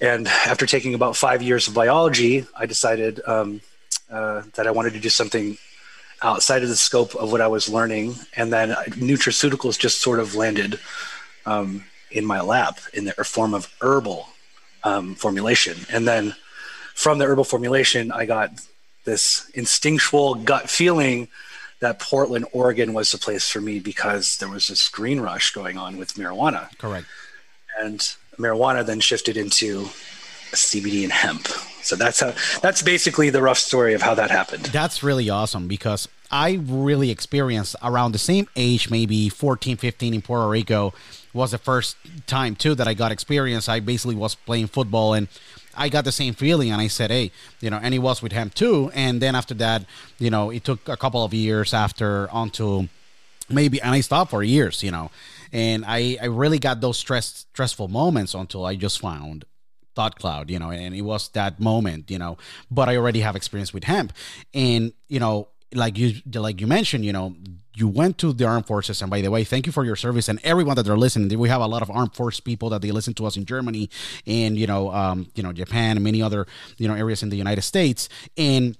And 0.00 0.28
after 0.28 0.66
taking 0.66 0.94
about 0.94 1.16
five 1.16 1.42
years 1.42 1.68
of 1.68 1.74
biology, 1.74 2.46
I 2.56 2.66
decided 2.66 3.20
um, 3.26 3.60
uh, 4.10 4.42
that 4.54 4.66
I 4.66 4.70
wanted 4.70 4.92
to 4.94 5.00
do 5.00 5.08
something 5.08 5.58
outside 6.22 6.62
of 6.62 6.68
the 6.68 6.76
scope 6.76 7.14
of 7.14 7.30
what 7.32 7.40
I 7.40 7.46
was 7.46 7.68
learning. 7.68 8.14
And 8.36 8.52
then 8.52 8.70
nutraceuticals 8.90 9.78
just 9.78 10.00
sort 10.00 10.20
of 10.20 10.34
landed 10.34 10.78
um, 11.46 11.84
in 12.10 12.24
my 12.24 12.40
lap 12.40 12.78
in 12.92 13.04
the 13.04 13.12
form 13.12 13.54
of 13.54 13.72
herbal 13.80 14.28
um, 14.84 15.14
formulation. 15.14 15.78
And 15.90 16.06
then 16.06 16.34
from 16.94 17.18
the 17.18 17.26
herbal 17.26 17.44
formulation, 17.44 18.12
I 18.12 18.24
got 18.24 18.50
this 19.04 19.50
instinctual 19.54 20.36
gut 20.36 20.68
feeling 20.68 21.28
that 21.80 22.00
Portland, 22.00 22.44
Oregon 22.52 22.92
was 22.92 23.12
the 23.12 23.18
place 23.18 23.48
for 23.48 23.60
me 23.60 23.78
because 23.78 24.36
there 24.38 24.48
was 24.48 24.68
this 24.68 24.88
green 24.88 25.20
rush 25.20 25.52
going 25.52 25.78
on 25.78 25.96
with 25.96 26.14
marijuana. 26.14 26.76
Correct. 26.78 27.06
And 27.80 28.16
marijuana 28.38 28.84
then 28.84 29.00
shifted 29.00 29.36
into 29.36 29.84
CBD 30.52 31.02
and 31.02 31.12
hemp. 31.12 31.46
So 31.82 31.96
that's 31.96 32.20
how 32.20 32.34
that's 32.60 32.82
basically 32.82 33.30
the 33.30 33.42
rough 33.42 33.58
story 33.58 33.94
of 33.94 34.02
how 34.02 34.14
that 34.14 34.30
happened. 34.30 34.66
That's 34.66 35.02
really 35.02 35.30
awesome 35.30 35.68
because 35.68 36.08
I 36.30 36.60
really 36.62 37.10
experienced 37.10 37.76
around 37.82 38.12
the 38.12 38.18
same 38.18 38.46
age, 38.56 38.90
maybe 38.90 39.28
14, 39.28 39.76
15 39.76 40.14
in 40.14 40.22
Puerto 40.22 40.48
Rico 40.48 40.92
was 41.32 41.52
the 41.52 41.58
first 41.58 41.96
time 42.26 42.54
too 42.54 42.74
that 42.74 42.88
I 42.88 42.94
got 42.94 43.12
experience. 43.12 43.68
I 43.68 43.80
basically 43.80 44.14
was 44.14 44.34
playing 44.34 44.66
football 44.66 45.14
and 45.14 45.28
I 45.74 45.88
got 45.88 46.04
the 46.04 46.12
same 46.12 46.34
feeling 46.34 46.70
and 46.70 46.80
I 46.80 46.88
said, 46.88 47.10
Hey, 47.10 47.30
you 47.60 47.70
know, 47.70 47.78
and 47.82 47.94
he 47.94 47.98
was 47.98 48.20
with 48.20 48.32
him 48.32 48.50
too. 48.50 48.90
And 48.94 49.22
then 49.22 49.34
after 49.34 49.54
that, 49.54 49.84
you 50.18 50.30
know, 50.30 50.50
it 50.50 50.64
took 50.64 50.88
a 50.88 50.96
couple 50.96 51.24
of 51.24 51.32
years 51.32 51.72
after 51.72 52.30
onto 52.30 52.88
maybe 53.48 53.80
and 53.80 53.94
I 53.94 54.00
stopped 54.00 54.30
for 54.30 54.42
years, 54.42 54.82
you 54.82 54.90
know. 54.90 55.10
And 55.52 55.84
I, 55.86 56.16
I 56.20 56.26
really 56.26 56.58
got 56.58 56.80
those 56.80 56.98
stress 56.98 57.46
stressful 57.52 57.88
moments 57.88 58.34
until 58.34 58.64
I 58.64 58.76
just 58.76 59.00
found 59.00 59.44
thought 59.94 60.16
cloud 60.16 60.48
you 60.48 60.60
know 60.60 60.70
and 60.70 60.94
it 60.94 61.02
was 61.02 61.28
that 61.30 61.58
moment 61.58 62.08
you 62.08 62.20
know 62.20 62.38
but 62.70 62.88
i 62.88 62.96
already 62.96 63.18
have 63.18 63.34
experience 63.34 63.74
with 63.74 63.82
hemp. 63.82 64.12
And 64.54 64.92
you 65.08 65.18
know 65.18 65.48
like 65.74 65.98
you 65.98 66.22
like 66.34 66.60
you 66.60 66.68
mentioned 66.68 67.04
you 67.04 67.12
know 67.12 67.34
you 67.74 67.88
went 67.88 68.18
to 68.18 68.32
the 68.32 68.44
armed 68.44 68.66
forces. 68.66 69.02
And 69.02 69.10
by 69.10 69.20
the 69.22 69.30
way 69.30 69.42
thank 69.42 69.66
you 69.66 69.72
for 69.72 69.84
your 69.84 69.96
service 69.96 70.28
and 70.28 70.38
everyone 70.44 70.76
that 70.76 70.88
are 70.88 70.96
listening. 70.96 71.36
We 71.36 71.48
have 71.48 71.60
a 71.60 71.66
lot 71.66 71.82
of 71.82 71.90
armed 71.90 72.14
force 72.14 72.38
people 72.38 72.70
that 72.70 72.80
they 72.80 72.92
listen 72.92 73.12
to 73.14 73.26
us 73.26 73.36
in 73.36 73.44
germany 73.44 73.90
and 74.24 74.56
you 74.56 74.68
know 74.68 74.92
um 74.92 75.32
you 75.34 75.42
know 75.42 75.52
japan 75.52 75.96
and 75.96 76.04
many 76.04 76.22
other 76.22 76.46
you 76.76 76.86
know 76.86 76.94
areas 76.94 77.24
in 77.24 77.28
the 77.30 77.36
united 77.36 77.62
states. 77.62 78.08
And 78.36 78.78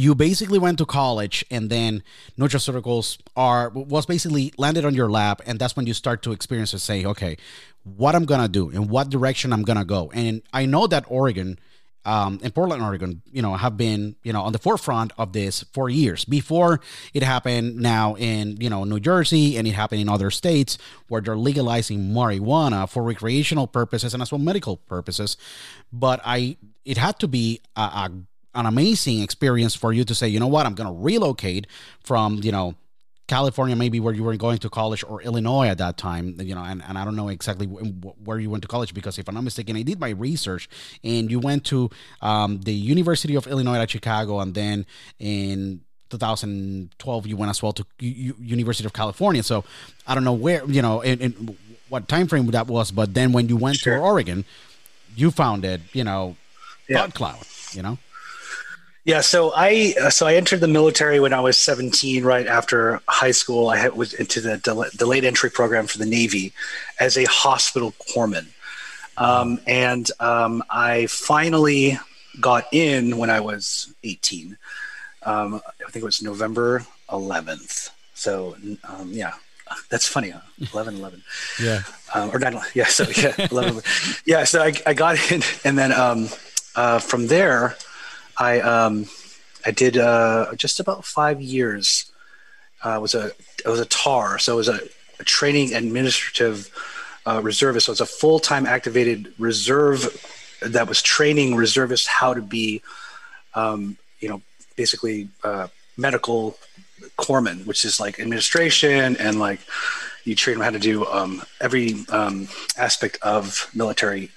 you 0.00 0.14
basically 0.14 0.58
went 0.58 0.78
to 0.78 0.86
college 0.86 1.44
and 1.50 1.70
then 1.70 2.02
nutraceuticals 2.38 3.18
are 3.36 3.70
was 3.70 4.06
basically 4.06 4.52
landed 4.58 4.84
on 4.84 4.94
your 4.94 5.10
lap 5.10 5.40
and 5.46 5.58
that's 5.58 5.76
when 5.76 5.86
you 5.86 5.94
start 5.94 6.22
to 6.22 6.32
experience 6.32 6.72
and 6.72 6.82
say 6.82 7.04
okay 7.04 7.36
what 7.82 8.14
i'm 8.14 8.24
gonna 8.24 8.48
do 8.48 8.70
and 8.70 8.88
what 8.90 9.10
direction 9.10 9.52
i'm 9.52 9.62
gonna 9.62 9.84
go 9.84 10.10
and 10.14 10.42
i 10.52 10.64
know 10.66 10.86
that 10.86 11.04
oregon 11.08 11.58
um, 12.06 12.38
in 12.42 12.50
Portland, 12.50 12.82
Oregon, 12.82 13.22
you 13.32 13.40
know, 13.40 13.54
have 13.54 13.76
been, 13.76 14.16
you 14.22 14.32
know, 14.32 14.42
on 14.42 14.52
the 14.52 14.58
forefront 14.58 15.12
of 15.16 15.32
this 15.32 15.64
for 15.72 15.88
years 15.88 16.24
before 16.24 16.80
it 17.14 17.22
happened 17.22 17.76
now 17.76 18.14
in, 18.16 18.58
you 18.60 18.68
know, 18.68 18.84
New 18.84 19.00
Jersey 19.00 19.56
and 19.56 19.66
it 19.66 19.72
happened 19.72 20.02
in 20.02 20.08
other 20.08 20.30
states 20.30 20.76
where 21.08 21.22
they're 21.22 21.36
legalizing 21.36 22.10
marijuana 22.10 22.88
for 22.88 23.02
recreational 23.02 23.66
purposes 23.66 24.12
and 24.12 24.22
as 24.22 24.30
well 24.30 24.38
medical 24.38 24.76
purposes. 24.76 25.36
But 25.92 26.20
I, 26.24 26.58
it 26.84 26.98
had 26.98 27.18
to 27.20 27.28
be 27.28 27.60
a, 27.74 27.80
a 27.80 28.10
an 28.54 28.66
amazing 28.66 29.20
experience 29.20 29.74
for 29.74 29.92
you 29.92 30.04
to 30.04 30.14
say, 30.14 30.28
you 30.28 30.40
know 30.40 30.46
what, 30.46 30.66
I'm 30.66 30.74
going 30.74 30.86
to 30.86 31.02
relocate 31.02 31.66
from, 32.00 32.40
you 32.42 32.52
know, 32.52 32.74
California, 33.26 33.74
maybe 33.74 34.00
where 34.00 34.12
you 34.12 34.22
were 34.22 34.36
going 34.36 34.58
to 34.58 34.68
college, 34.68 35.02
or 35.02 35.22
Illinois 35.22 35.68
at 35.68 35.78
that 35.78 35.96
time, 35.96 36.36
you 36.40 36.54
know, 36.54 36.62
and, 36.62 36.82
and 36.86 36.98
I 36.98 37.04
don't 37.04 37.16
know 37.16 37.28
exactly 37.28 37.66
where 37.66 38.38
you 38.38 38.50
went 38.50 38.62
to 38.62 38.68
college 38.68 38.92
because 38.92 39.18
if 39.18 39.28
I'm 39.28 39.34
not 39.34 39.44
mistaken, 39.44 39.76
I 39.76 39.82
did 39.82 39.98
my 39.98 40.10
research 40.10 40.68
and 41.02 41.30
you 41.30 41.40
went 41.40 41.64
to 41.66 41.88
um, 42.20 42.60
the 42.60 42.74
University 42.74 43.34
of 43.34 43.46
Illinois 43.46 43.76
at 43.76 43.90
Chicago, 43.90 44.40
and 44.40 44.54
then 44.54 44.84
in 45.18 45.80
2012 46.10 47.26
you 47.26 47.36
went 47.36 47.48
as 47.48 47.62
well 47.62 47.72
to 47.72 47.86
U- 48.00 48.36
University 48.38 48.84
of 48.84 48.92
California. 48.92 49.42
So 49.42 49.64
I 50.06 50.14
don't 50.14 50.24
know 50.24 50.34
where, 50.34 50.62
you 50.66 50.82
know, 50.82 51.00
in, 51.00 51.18
in 51.20 51.56
what 51.88 52.08
time 52.08 52.26
frame 52.26 52.46
that 52.48 52.66
was, 52.66 52.90
but 52.90 53.14
then 53.14 53.32
when 53.32 53.48
you 53.48 53.56
went 53.56 53.78
sure. 53.78 53.96
to 53.96 54.02
Oregon, 54.02 54.44
you 55.16 55.30
found 55.30 55.64
it, 55.64 55.80
you 55.94 56.04
know, 56.04 56.36
yeah. 56.88 57.06
Cloud, 57.08 57.38
you 57.72 57.82
know. 57.82 57.96
Yeah, 59.04 59.20
so 59.20 59.52
I 59.54 59.90
so 60.08 60.26
I 60.26 60.34
entered 60.34 60.60
the 60.60 60.68
military 60.68 61.20
when 61.20 61.34
I 61.34 61.40
was 61.40 61.58
17, 61.58 62.24
right 62.24 62.46
after 62.46 63.00
high 63.06 63.32
school. 63.32 63.68
I 63.68 63.88
was 63.88 64.14
into 64.14 64.40
the 64.40 64.56
delayed 64.96 65.24
entry 65.26 65.50
program 65.50 65.86
for 65.86 65.98
the 65.98 66.06
Navy 66.06 66.54
as 66.98 67.18
a 67.18 67.24
hospital 67.24 67.92
corpsman, 68.08 68.46
um, 69.18 69.60
and 69.66 70.10
um, 70.20 70.62
I 70.70 71.06
finally 71.06 71.98
got 72.40 72.64
in 72.72 73.18
when 73.18 73.28
I 73.28 73.40
was 73.40 73.92
18. 74.04 74.56
Um, 75.24 75.60
I 75.66 75.90
think 75.90 76.02
it 76.02 76.06
was 76.06 76.22
November 76.22 76.86
11th. 77.10 77.90
So 78.14 78.56
um, 78.88 79.10
yeah, 79.10 79.32
that's 79.90 80.08
funny. 80.08 80.30
Huh? 80.30 80.40
11, 80.72 80.96
11. 80.96 81.22
Yeah. 81.60 81.82
Um, 82.14 82.30
or 82.32 82.38
9, 82.38 82.58
yeah. 82.74 82.86
So 82.86 83.04
yeah, 83.16 83.34
11. 83.50 83.82
yeah. 84.26 84.44
So 84.44 84.62
I, 84.62 84.72
I 84.86 84.94
got 84.94 85.30
in, 85.30 85.42
and 85.64 85.76
then 85.76 85.92
um, 85.92 86.28
uh, 86.74 87.00
from 87.00 87.26
there. 87.26 87.76
I 88.38 88.60
um, 88.60 89.06
I 89.66 89.70
did 89.70 89.96
uh, 89.96 90.54
just 90.56 90.80
about 90.80 91.04
five 91.04 91.40
years. 91.40 92.10
Uh, 92.82 92.98
was 93.00 93.14
a 93.14 93.32
it 93.64 93.68
was 93.68 93.80
a 93.80 93.86
TAR, 93.86 94.38
so 94.38 94.54
it 94.54 94.56
was 94.56 94.68
a, 94.68 94.80
a 95.18 95.24
training 95.24 95.74
administrative 95.74 96.70
uh, 97.26 97.40
reservist. 97.42 97.86
So 97.86 97.92
it's 97.92 98.00
a 98.00 98.06
full 98.06 98.38
time 98.38 98.66
activated 98.66 99.32
reserve 99.38 100.20
that 100.60 100.88
was 100.88 101.02
training 101.02 101.54
reservists 101.54 102.06
how 102.06 102.34
to 102.34 102.42
be, 102.42 102.82
um, 103.54 103.96
you 104.20 104.28
know, 104.28 104.42
basically 104.76 105.28
uh, 105.42 105.68
medical 105.96 106.58
corpsmen, 107.18 107.66
which 107.66 107.84
is 107.84 108.00
like 108.00 108.20
administration 108.20 109.16
and 109.16 109.38
like 109.38 109.60
you 110.24 110.34
train 110.34 110.56
them 110.56 110.64
how 110.64 110.70
to 110.70 110.78
do 110.78 111.06
um, 111.06 111.42
every 111.60 111.94
um, 112.08 112.48
aspect 112.76 113.18
of 113.22 113.70
military 113.74 114.30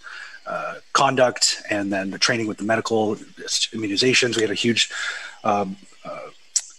conduct 0.93 1.61
and 1.69 1.91
then 1.91 2.11
the 2.11 2.17
training 2.17 2.47
with 2.47 2.57
the 2.57 2.63
medical 2.63 3.15
immunizations. 3.15 4.35
We 4.35 4.41
had 4.41 4.51
a 4.51 4.55
huge 4.55 4.89
um, 5.43 5.77
uh, 6.03 6.29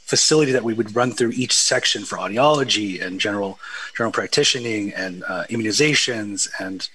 facility 0.09 0.53
that 0.53 0.65
we 0.65 0.75
would 0.75 0.97
run 0.97 1.13
through 1.13 1.31
each 1.31 1.55
section 1.55 2.05
for 2.05 2.17
audiology 2.19 3.01
and 3.05 3.21
general 3.21 3.59
general 3.97 4.13
practicing 4.13 4.93
and 4.95 5.23
uh, 5.25 5.45
immunizations 5.51 6.49
and 6.59 6.89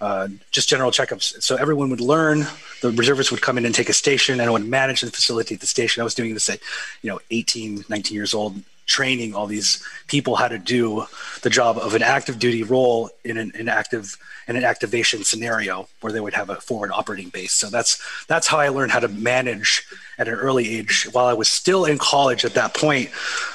uh, 0.00 0.28
just 0.50 0.68
general 0.68 0.90
checkups. 0.90 1.40
So 1.42 1.56
everyone 1.56 1.88
would 1.90 2.00
learn. 2.00 2.46
The 2.80 2.90
reservists 2.90 3.30
would 3.30 3.40
come 3.40 3.56
in 3.56 3.64
and 3.64 3.74
take 3.74 3.88
a 3.88 3.92
station, 3.92 4.40
and 4.40 4.48
I 4.48 4.50
would 4.50 4.66
manage 4.66 5.00
the 5.02 5.10
facility 5.12 5.54
at 5.54 5.60
the 5.60 5.66
station. 5.66 6.00
I 6.00 6.04
was 6.04 6.14
doing 6.14 6.34
this 6.34 6.50
at, 6.50 6.58
you 7.02 7.10
know, 7.10 7.20
18, 7.30 7.84
19 7.88 8.14
years 8.14 8.34
old, 8.34 8.60
training 8.92 9.34
all 9.34 9.46
these 9.46 9.82
people 10.06 10.36
how 10.36 10.48
to 10.48 10.58
do 10.58 11.06
the 11.42 11.50
job 11.50 11.78
of 11.78 11.94
an 11.94 12.02
active 12.02 12.38
duty 12.38 12.62
role 12.62 13.10
in 13.24 13.36
an, 13.38 13.50
an 13.58 13.68
active 13.68 14.16
in 14.48 14.56
an 14.56 14.64
activation 14.64 15.24
scenario 15.24 15.88
where 16.00 16.12
they 16.12 16.20
would 16.20 16.34
have 16.34 16.50
a 16.50 16.56
forward 16.56 16.90
operating 16.92 17.30
base. 17.30 17.52
So 17.52 17.70
that's 17.70 18.02
that's 18.26 18.46
how 18.46 18.58
I 18.58 18.68
learned 18.68 18.92
how 18.92 19.00
to 19.00 19.08
manage 19.08 19.86
at 20.18 20.28
an 20.28 20.34
early 20.34 20.66
age. 20.76 21.08
While 21.12 21.26
I 21.26 21.32
was 21.32 21.48
still 21.48 21.84
in 21.86 21.96
college 21.98 22.44
at 22.44 22.54
that 22.54 22.74
point, 22.74 23.08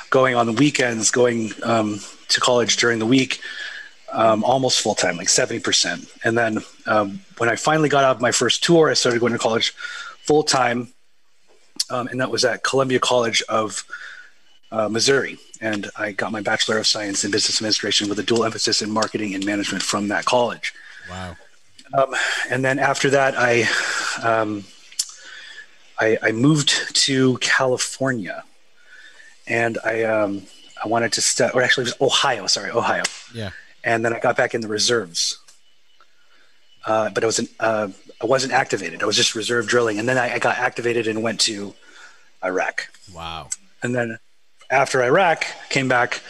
going 0.10 0.34
on 0.36 0.46
the 0.48 0.54
weekends, 0.54 1.12
going 1.12 1.52
um, 1.64 2.00
to 2.30 2.40
college 2.40 2.78
during 2.78 3.00
the 3.00 3.06
week 3.06 3.40
um, 4.12 4.44
almost 4.44 4.82
full 4.82 4.96
time, 4.96 5.18
like 5.18 5.28
70%. 5.28 6.10
And 6.24 6.38
then 6.38 6.60
um, 6.86 7.22
when 7.38 7.50
I 7.50 7.56
finally 7.56 7.90
got 7.90 8.04
out 8.04 8.16
of 8.16 8.22
my 8.22 8.32
first 8.32 8.64
tour, 8.64 8.90
I 8.90 8.94
started 8.94 9.20
going 9.20 9.34
to 9.34 9.40
college 9.40 9.72
full 10.26 10.44
time. 10.44 10.94
Um, 11.90 12.08
and 12.08 12.20
that 12.20 12.32
was 12.32 12.44
at 12.44 12.64
Columbia 12.64 13.00
College 13.00 13.42
of 13.50 13.86
uh, 14.72 14.90
Missouri. 14.90 15.38
And 15.62 15.90
I 15.96 16.12
got 16.12 16.32
my 16.32 16.42
Bachelor 16.42 16.78
of 16.78 16.88
Science 16.88 17.24
in 17.24 17.32
Business 17.32 17.60
Administration 17.60 18.10
with 18.10 18.20
a 18.20 18.24
dual 18.24 18.44
emphasis 18.44 18.82
in 18.82 18.92
marketing 18.92 19.34
and 19.34 19.46
management 19.46 19.84
from 19.84 20.08
that 20.10 20.26
college. 20.26 20.74
Wow. 21.10 21.36
Um, 21.94 22.16
and 22.50 22.66
then 22.66 22.80
after 22.80 23.10
that, 23.12 23.36
I, 23.38 23.64
um, 24.22 24.66
I, 26.00 26.18
I, 26.22 26.32
moved 26.34 26.94
to 26.96 27.38
California 27.38 28.44
and 29.48 29.78
I, 29.86 30.04
um, 30.04 30.44
I 30.84 30.90
wanted 30.90 31.14
to 31.14 31.22
study, 31.22 31.54
or 31.54 31.64
actually 31.64 31.84
it 31.84 31.98
was 32.00 32.12
Ohio, 32.12 32.46
sorry, 32.48 32.72
Ohio. 32.72 33.04
Yeah 33.34 33.52
and 33.88 34.04
then 34.04 34.14
I 34.14 34.20
got 34.20 34.36
back 34.36 34.54
in 34.54 34.60
the 34.60 34.68
reserves. 34.68 35.40
Uh, 36.86 37.10
but 37.10 37.24
I 37.24 37.28
wasn't 37.28 37.50
uh, 37.60 37.88
I 38.22 38.26
wasn't 38.26 38.54
activated. 38.54 39.02
I 39.02 39.06
was 39.06 39.16
just 39.16 39.34
reserve 39.34 39.68
drilling, 39.68 39.98
and 40.00 40.08
then 40.08 40.18
I, 40.18 40.36
I, 40.36 40.40
got 40.40 40.58
activated 40.58 41.08
and 41.08 41.22
went 41.22 41.40
to 41.42 41.74
Iraq. 42.44 42.90
Wow! 43.14 43.50
And 43.84 43.94
then 43.94 44.20
after 44.70 45.04
Iraq, 45.04 45.46
came 45.70 45.88
back, 45.88 46.22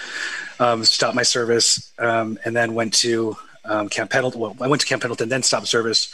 um, 0.60 0.84
stopped 0.84 1.16
my 1.16 1.24
service, 1.24 1.92
um, 2.00 2.38
and 2.46 2.56
then 2.56 2.74
went 2.74 2.94
to 2.96 3.36
um, 3.66 3.90
Camp 3.90 4.10
Pendleton. 4.10 4.40
Well, 4.40 4.56
I 4.62 4.68
went 4.68 4.82
to 4.82 4.88
Camp 4.88 5.02
Pendleton, 5.02 5.30
then 5.30 5.44
stopped 5.44 5.68
service, 5.68 6.14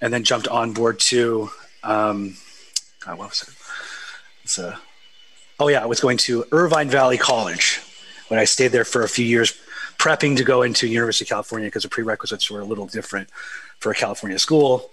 and 0.00 0.12
then 0.12 0.24
jumped 0.24 0.48
on 0.48 0.72
board 0.72 1.00
to 1.00 1.50
um, 1.82 2.36
God, 3.06 3.18
what 3.18 3.28
was 3.28 3.42
it? 3.42 3.54
It's 4.42 4.58
a, 4.58 4.78
oh 5.60 5.68
yeah, 5.68 5.82
I 5.82 5.86
was 5.86 6.00
going 6.00 6.18
to 6.18 6.44
Irvine 6.50 6.90
Valley 6.90 7.16
College 7.16 7.80
when 8.28 8.40
I 8.40 8.44
stayed 8.44 8.68
there 8.68 8.84
for 8.84 9.04
a 9.04 9.08
few 9.08 9.24
years 9.24 9.56
prepping 9.96 10.36
to 10.36 10.44
go 10.44 10.62
into 10.62 10.88
University 10.88 11.24
of 11.24 11.28
California 11.28 11.68
because 11.68 11.84
the 11.84 11.88
prerequisites 11.88 12.50
were 12.50 12.60
a 12.60 12.64
little 12.64 12.86
different 12.86 13.30
for 13.78 13.92
a 13.92 13.94
California 13.94 14.38
school. 14.38 14.90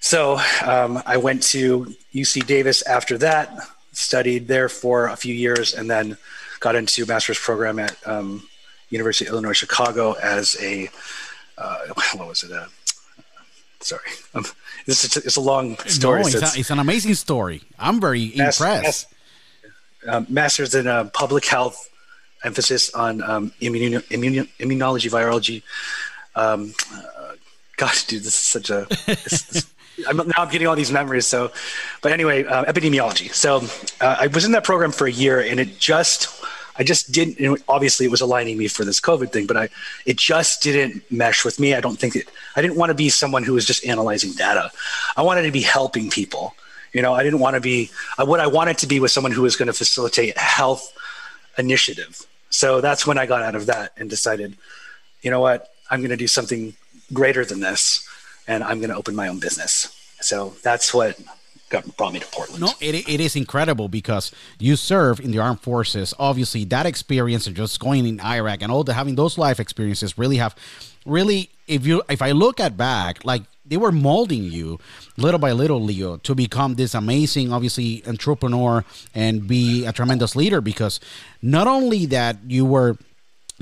So 0.00 0.40
um, 0.64 1.00
I 1.06 1.16
went 1.16 1.44
to 1.44 1.94
UC 2.12 2.46
Davis 2.46 2.82
after 2.82 3.16
that, 3.18 3.56
studied 4.02 4.48
there 4.48 4.68
for 4.68 5.08
a 5.08 5.16
few 5.16 5.34
years, 5.34 5.74
and 5.74 5.90
then 5.90 6.16
got 6.60 6.74
into 6.74 7.04
a 7.04 7.06
master's 7.06 7.38
program 7.38 7.78
at 7.78 7.96
um, 8.06 8.46
University 8.90 9.26
of 9.26 9.32
Illinois 9.32 9.52
Chicago 9.52 10.12
as 10.12 10.56
a 10.60 10.90
uh, 11.58 11.78
what 12.14 12.28
was 12.28 12.42
it? 12.42 12.52
Uh, 12.52 12.66
sorry, 13.80 14.02
um, 14.34 14.44
this 14.86 15.04
is, 15.04 15.16
it's 15.16 15.36
a 15.36 15.40
long 15.40 15.76
story. 15.86 16.20
No, 16.20 16.26
it's, 16.26 16.38
so 16.38 16.46
a, 16.46 16.60
it's, 16.60 16.70
an 16.70 16.78
amazing 16.78 17.14
story. 17.14 17.62
I'm 17.78 18.00
very 18.00 18.32
master, 18.36 18.64
impressed. 18.64 19.08
um, 20.08 20.26
master's 20.28 20.74
in 20.74 20.86
uh, 20.86 21.04
public 21.12 21.44
health 21.46 21.88
emphasis 22.44 22.92
on 22.94 23.22
um, 23.22 23.52
immun- 23.60 24.02
immun- 24.08 24.48
immunology, 24.58 25.10
virology. 25.10 25.62
Um, 26.34 26.74
uh, 26.92 27.34
gosh, 27.76 28.04
dude, 28.04 28.22
this 28.22 28.34
is 28.34 28.40
such 28.40 28.70
a. 28.70 28.86
This, 29.06 29.42
this, 29.44 29.72
I'm, 30.08 30.16
now 30.16 30.32
I'm 30.38 30.50
getting 30.50 30.66
all 30.66 30.76
these 30.76 30.92
memories. 30.92 31.26
So, 31.26 31.52
but 32.02 32.12
anyway, 32.12 32.44
uh, 32.44 32.64
epidemiology. 32.64 33.32
So 33.32 33.62
uh, 34.00 34.16
I 34.20 34.26
was 34.28 34.44
in 34.44 34.52
that 34.52 34.64
program 34.64 34.92
for 34.92 35.06
a 35.06 35.12
year, 35.12 35.40
and 35.40 35.60
it 35.60 35.78
just, 35.78 36.44
I 36.76 36.84
just 36.84 37.12
didn't. 37.12 37.62
Obviously, 37.68 38.06
it 38.06 38.10
was 38.10 38.20
aligning 38.20 38.58
me 38.58 38.68
for 38.68 38.84
this 38.84 39.00
COVID 39.00 39.32
thing, 39.32 39.46
but 39.46 39.56
I, 39.56 39.68
it 40.06 40.16
just 40.16 40.62
didn't 40.62 41.10
mesh 41.10 41.44
with 41.44 41.60
me. 41.60 41.74
I 41.74 41.80
don't 41.80 41.98
think 41.98 42.16
it. 42.16 42.28
I 42.56 42.62
didn't 42.62 42.76
want 42.76 42.90
to 42.90 42.94
be 42.94 43.08
someone 43.08 43.42
who 43.42 43.54
was 43.54 43.66
just 43.66 43.84
analyzing 43.86 44.32
data. 44.32 44.70
I 45.16 45.22
wanted 45.22 45.42
to 45.42 45.52
be 45.52 45.62
helping 45.62 46.10
people. 46.10 46.54
You 46.92 47.00
know, 47.00 47.14
I 47.14 47.22
didn't 47.22 47.40
want 47.40 47.54
to 47.54 47.60
be. 47.60 47.90
Uh, 48.18 48.26
what 48.26 48.40
I 48.40 48.46
wanted 48.46 48.78
to 48.78 48.86
be 48.86 49.00
was 49.00 49.12
someone 49.12 49.32
who 49.32 49.42
was 49.42 49.56
going 49.56 49.68
to 49.68 49.72
facilitate 49.72 50.36
health 50.36 50.92
initiative 51.58 52.26
so 52.52 52.82
that's 52.82 53.06
when 53.06 53.16
I 53.16 53.24
got 53.24 53.42
out 53.42 53.54
of 53.54 53.66
that 53.66 53.92
and 53.96 54.10
decided, 54.10 54.56
you 55.22 55.30
know 55.30 55.40
what, 55.40 55.72
I'm 55.90 56.00
going 56.00 56.10
to 56.10 56.16
do 56.18 56.28
something 56.28 56.74
greater 57.12 57.46
than 57.46 57.60
this, 57.60 58.06
and 58.46 58.62
I'm 58.64 58.78
going 58.78 58.90
to 58.90 58.96
open 58.96 59.14
my 59.14 59.28
own 59.28 59.38
business. 59.38 59.96
So 60.20 60.54
that's 60.62 60.94
what 60.94 61.18
got, 61.72 61.96
brought 61.96 62.12
me 62.12 62.20
to 62.20 62.26
Portland. 62.26 62.60
No, 62.60 62.72
it, 62.80 63.08
it 63.08 63.20
is 63.20 63.34
incredible 63.34 63.88
because 63.88 64.30
you 64.58 64.76
serve 64.76 65.18
in 65.18 65.32
the 65.32 65.38
armed 65.38 65.60
forces. 65.60 66.14
Obviously, 66.18 66.64
that 66.66 66.86
experience 66.86 67.46
and 67.46 67.56
just 67.56 67.80
going 67.80 68.06
in 68.06 68.20
Iraq 68.20 68.62
and 68.62 68.70
all 68.70 68.84
the 68.84 68.94
having 68.94 69.16
those 69.16 69.38
life 69.38 69.58
experiences 69.58 70.16
really 70.16 70.36
have, 70.36 70.54
really, 71.04 71.50
if 71.66 71.86
you 71.86 72.02
if 72.08 72.22
I 72.22 72.32
look 72.32 72.60
at 72.60 72.76
back, 72.76 73.24
like 73.24 73.42
they 73.64 73.76
were 73.76 73.92
molding 73.92 74.44
you 74.44 74.78
little 75.16 75.40
by 75.40 75.52
little, 75.52 75.80
Leo, 75.82 76.18
to 76.18 76.34
become 76.34 76.74
this 76.74 76.94
amazing, 76.94 77.52
obviously, 77.52 78.02
entrepreneur 78.06 78.84
and 79.14 79.48
be 79.48 79.86
a 79.86 79.92
tremendous 79.92 80.36
leader. 80.36 80.60
Because 80.60 81.00
not 81.40 81.66
only 81.66 82.06
that 82.06 82.38
you 82.46 82.64
were 82.64 82.96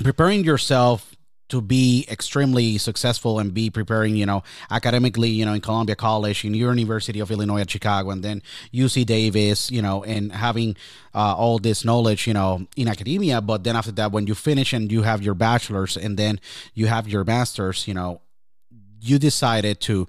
preparing 0.03 0.43
yourself 0.43 1.10
to 1.51 1.61
be 1.61 2.05
extremely 2.09 2.77
successful 2.77 3.37
and 3.37 3.53
be 3.53 3.69
preparing, 3.69 4.15
you 4.15 4.25
know, 4.25 4.41
academically, 4.71 5.27
you 5.27 5.45
know, 5.45 5.53
in 5.53 5.59
Columbia 5.59 5.97
College, 5.97 6.45
in 6.45 6.53
your 6.53 6.69
University 6.69 7.19
of 7.19 7.29
Illinois 7.29 7.59
at 7.59 7.69
Chicago, 7.69 8.09
and 8.09 8.23
then 8.23 8.41
UC 8.73 9.05
Davis, 9.05 9.69
you 9.69 9.81
know, 9.81 10.01
and 10.05 10.31
having 10.31 10.77
uh, 11.13 11.35
all 11.35 11.59
this 11.59 11.83
knowledge, 11.83 12.25
you 12.25 12.33
know, 12.33 12.65
in 12.77 12.87
academia. 12.87 13.41
But 13.41 13.65
then 13.65 13.75
after 13.75 13.91
that, 13.91 14.13
when 14.13 14.27
you 14.27 14.33
finish 14.33 14.71
and 14.71 14.89
you 14.89 15.01
have 15.01 15.21
your 15.21 15.33
bachelor's 15.33 15.97
and 15.97 16.17
then 16.17 16.39
you 16.73 16.87
have 16.87 17.09
your 17.09 17.25
master's, 17.25 17.85
you 17.85 17.93
know, 17.93 18.21
you 19.01 19.19
decided 19.19 19.81
to 19.81 20.07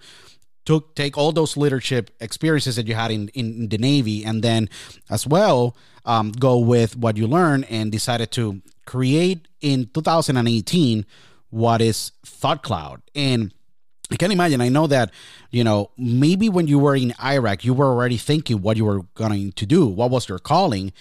took 0.64 0.94
take 0.94 1.18
all 1.18 1.32
those 1.32 1.56
leadership 1.56 2.12
experiences 2.20 2.76
that 2.76 2.86
you 2.86 2.94
had 2.94 3.10
in, 3.10 3.28
in, 3.34 3.68
the 3.68 3.78
Navy 3.78 4.24
and 4.24 4.44
then 4.44 4.68
as 5.10 5.26
well 5.26 5.74
um, 6.04 6.30
go 6.30 6.56
with 6.58 6.96
what 6.96 7.16
you 7.16 7.26
learned 7.26 7.66
and 7.68 7.90
decided 7.90 8.30
to 8.30 8.62
create 8.86 9.48
in 9.60 9.90
2018 9.92 11.04
what 11.52 11.82
is 11.82 12.12
Thought 12.24 12.62
Cloud. 12.62 13.02
And 13.14 13.52
I 14.10 14.16
can 14.16 14.32
imagine, 14.32 14.60
I 14.60 14.70
know 14.70 14.86
that, 14.86 15.10
you 15.50 15.62
know, 15.62 15.90
maybe 15.96 16.48
when 16.48 16.66
you 16.66 16.78
were 16.78 16.96
in 16.96 17.14
Iraq, 17.22 17.64
you 17.64 17.74
were 17.74 17.86
already 17.86 18.16
thinking 18.16 18.62
what 18.62 18.76
you 18.76 18.86
were 18.86 19.02
going 19.14 19.52
to 19.52 19.66
do, 19.66 19.86
what 19.86 20.10
was 20.10 20.28
your 20.28 20.38
calling. 20.38 20.92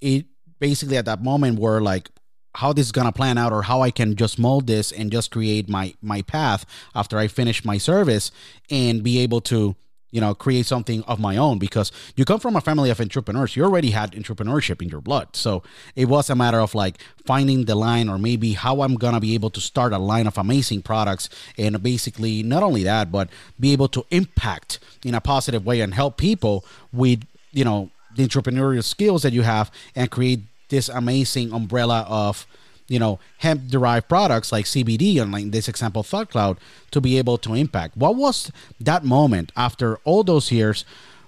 It 0.00 0.26
basically 0.58 0.96
at 0.96 1.04
that 1.04 1.22
moment 1.22 1.58
were 1.58 1.80
like, 1.80 2.08
how 2.54 2.72
this 2.72 2.86
is 2.86 2.92
gonna 2.92 3.12
plan 3.12 3.38
out 3.38 3.52
or 3.52 3.62
how 3.62 3.80
I 3.80 3.90
can 3.90 4.14
just 4.14 4.38
mold 4.38 4.66
this 4.66 4.92
and 4.92 5.10
just 5.10 5.30
create 5.30 5.70
my 5.70 5.94
my 6.02 6.20
path 6.20 6.66
after 6.94 7.16
I 7.16 7.26
finish 7.26 7.64
my 7.64 7.78
service 7.78 8.30
and 8.70 9.02
be 9.02 9.20
able 9.20 9.40
to 9.42 9.74
you 10.12 10.20
know 10.20 10.34
create 10.34 10.66
something 10.66 11.02
of 11.04 11.18
my 11.18 11.36
own 11.36 11.58
because 11.58 11.90
you 12.14 12.24
come 12.24 12.38
from 12.38 12.54
a 12.54 12.60
family 12.60 12.90
of 12.90 13.00
entrepreneurs. 13.00 13.56
You 13.56 13.64
already 13.64 13.90
had 13.90 14.12
entrepreneurship 14.12 14.80
in 14.80 14.88
your 14.88 15.00
blood. 15.00 15.34
So 15.34 15.64
it 15.96 16.06
was 16.06 16.30
a 16.30 16.36
matter 16.36 16.60
of 16.60 16.74
like 16.74 16.98
finding 17.26 17.64
the 17.64 17.74
line 17.74 18.08
or 18.08 18.18
maybe 18.18 18.52
how 18.52 18.82
i'm 18.82 18.94
gonna 18.94 19.20
be 19.20 19.34
able 19.34 19.50
to 19.50 19.60
start 19.60 19.92
a 19.92 19.98
line 19.98 20.26
of 20.26 20.36
amazing 20.38 20.82
products 20.82 21.28
and 21.56 21.82
basically 21.82 22.42
not 22.42 22.62
only 22.62 22.82
that 22.82 23.10
but 23.12 23.28
be 23.58 23.72
able 23.72 23.88
to 23.88 24.04
impact 24.10 24.78
in 25.04 25.14
a 25.14 25.20
positive 25.20 25.64
way 25.64 25.80
and 25.80 25.94
help 25.94 26.16
people 26.16 26.64
with 26.92 27.24
you 27.52 27.64
know 27.64 27.90
the 28.16 28.26
entrepreneurial 28.26 28.84
skills 28.84 29.22
that 29.22 29.32
you 29.32 29.42
have 29.42 29.70
and 29.94 30.10
create 30.10 30.40
this 30.68 30.88
amazing 30.88 31.52
umbrella 31.52 32.04
of 32.08 32.46
you 32.92 32.98
know 32.98 33.18
hemp 33.38 33.68
derived 33.68 34.08
products 34.08 34.52
like 34.52 34.66
CBD 34.66 35.20
and 35.20 35.32
like 35.32 35.50
this 35.50 35.68
example 35.68 36.02
Thought 36.02 36.30
Cloud 36.30 36.58
to 36.90 37.00
be 37.00 37.18
able 37.18 37.38
to 37.38 37.54
impact. 37.54 37.96
What 37.96 38.16
was 38.16 38.52
that 38.80 39.04
moment 39.04 39.50
after 39.56 39.96
all 40.04 40.22
those 40.22 40.52
years 40.52 40.84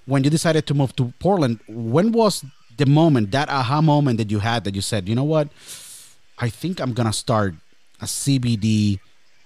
when 0.07 0.23
you 0.25 0.31
decided 0.31 0.67
to 0.67 0.75
move 0.75 0.95
to 0.97 1.13
Portland? 1.19 1.61
When 1.67 2.13
was 2.13 2.45
the 2.77 2.87
moment 2.87 3.31
that 3.31 3.49
aha 3.49 3.81
moment 3.81 4.19
that 4.19 4.31
you 4.31 4.41
had 4.41 4.65
that 4.65 4.75
you 4.75 4.83
said, 4.83 5.09
you 5.09 5.15
know 5.15 5.25
what, 5.25 5.49
I 6.39 6.51
think 6.51 6.81
I'm 6.81 6.93
gonna 6.93 7.13
start 7.13 7.55
a 8.01 8.05
CBD 8.05 9.01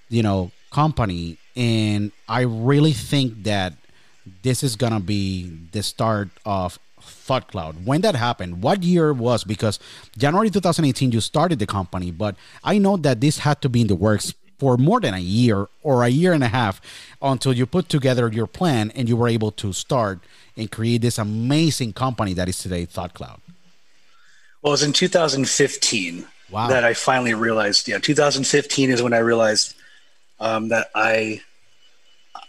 you 0.08 0.22
know, 0.22 0.50
company, 0.72 1.38
and 1.56 2.12
I 2.28 2.42
really 2.42 2.92
think 2.92 3.44
that 3.44 3.74
this 4.42 4.62
is 4.62 4.76
gonna 4.76 5.00
be 5.00 5.50
the 5.72 5.82
start 5.82 6.28
of 6.44 6.78
Thought 7.02 7.48
Cloud. 7.48 7.86
When 7.86 8.00
that 8.02 8.14
happened, 8.14 8.62
what 8.62 8.82
year 8.82 9.12
was? 9.12 9.44
Because 9.44 9.78
January 10.16 10.50
2018, 10.50 11.12
you 11.12 11.20
started 11.20 11.58
the 11.58 11.66
company, 11.66 12.10
but 12.10 12.36
I 12.64 12.78
know 12.78 12.96
that 12.98 13.20
this 13.20 13.38
had 13.38 13.60
to 13.62 13.68
be 13.68 13.82
in 13.82 13.86
the 13.86 13.94
works 13.96 14.34
for 14.58 14.76
more 14.76 15.00
than 15.00 15.14
a 15.14 15.18
year 15.20 15.68
or 15.82 16.02
a 16.02 16.08
year 16.08 16.32
and 16.32 16.42
a 16.42 16.48
half 16.48 16.80
until 17.22 17.52
you 17.52 17.64
put 17.64 17.88
together 17.88 18.28
your 18.28 18.46
plan 18.46 18.90
and 18.94 19.08
you 19.08 19.16
were 19.16 19.28
able 19.28 19.52
to 19.52 19.72
start 19.72 20.18
and 20.56 20.70
create 20.70 21.00
this 21.00 21.18
amazing 21.18 21.92
company 21.92 22.32
that 22.34 22.48
is 22.48 22.58
today 22.58 22.84
Thought 22.84 23.14
Cloud. 23.14 23.40
Well, 24.62 24.72
it 24.72 24.74
was 24.74 24.82
in 24.82 24.92
2015 24.92 26.26
Wow. 26.50 26.68
that 26.68 26.82
I 26.82 26.94
finally 26.94 27.34
realized. 27.34 27.88
Yeah, 27.88 27.98
2015 27.98 28.90
is 28.90 29.02
when 29.02 29.12
I 29.12 29.18
realized 29.18 29.74
um, 30.40 30.68
that 30.68 30.90
I 30.94 31.42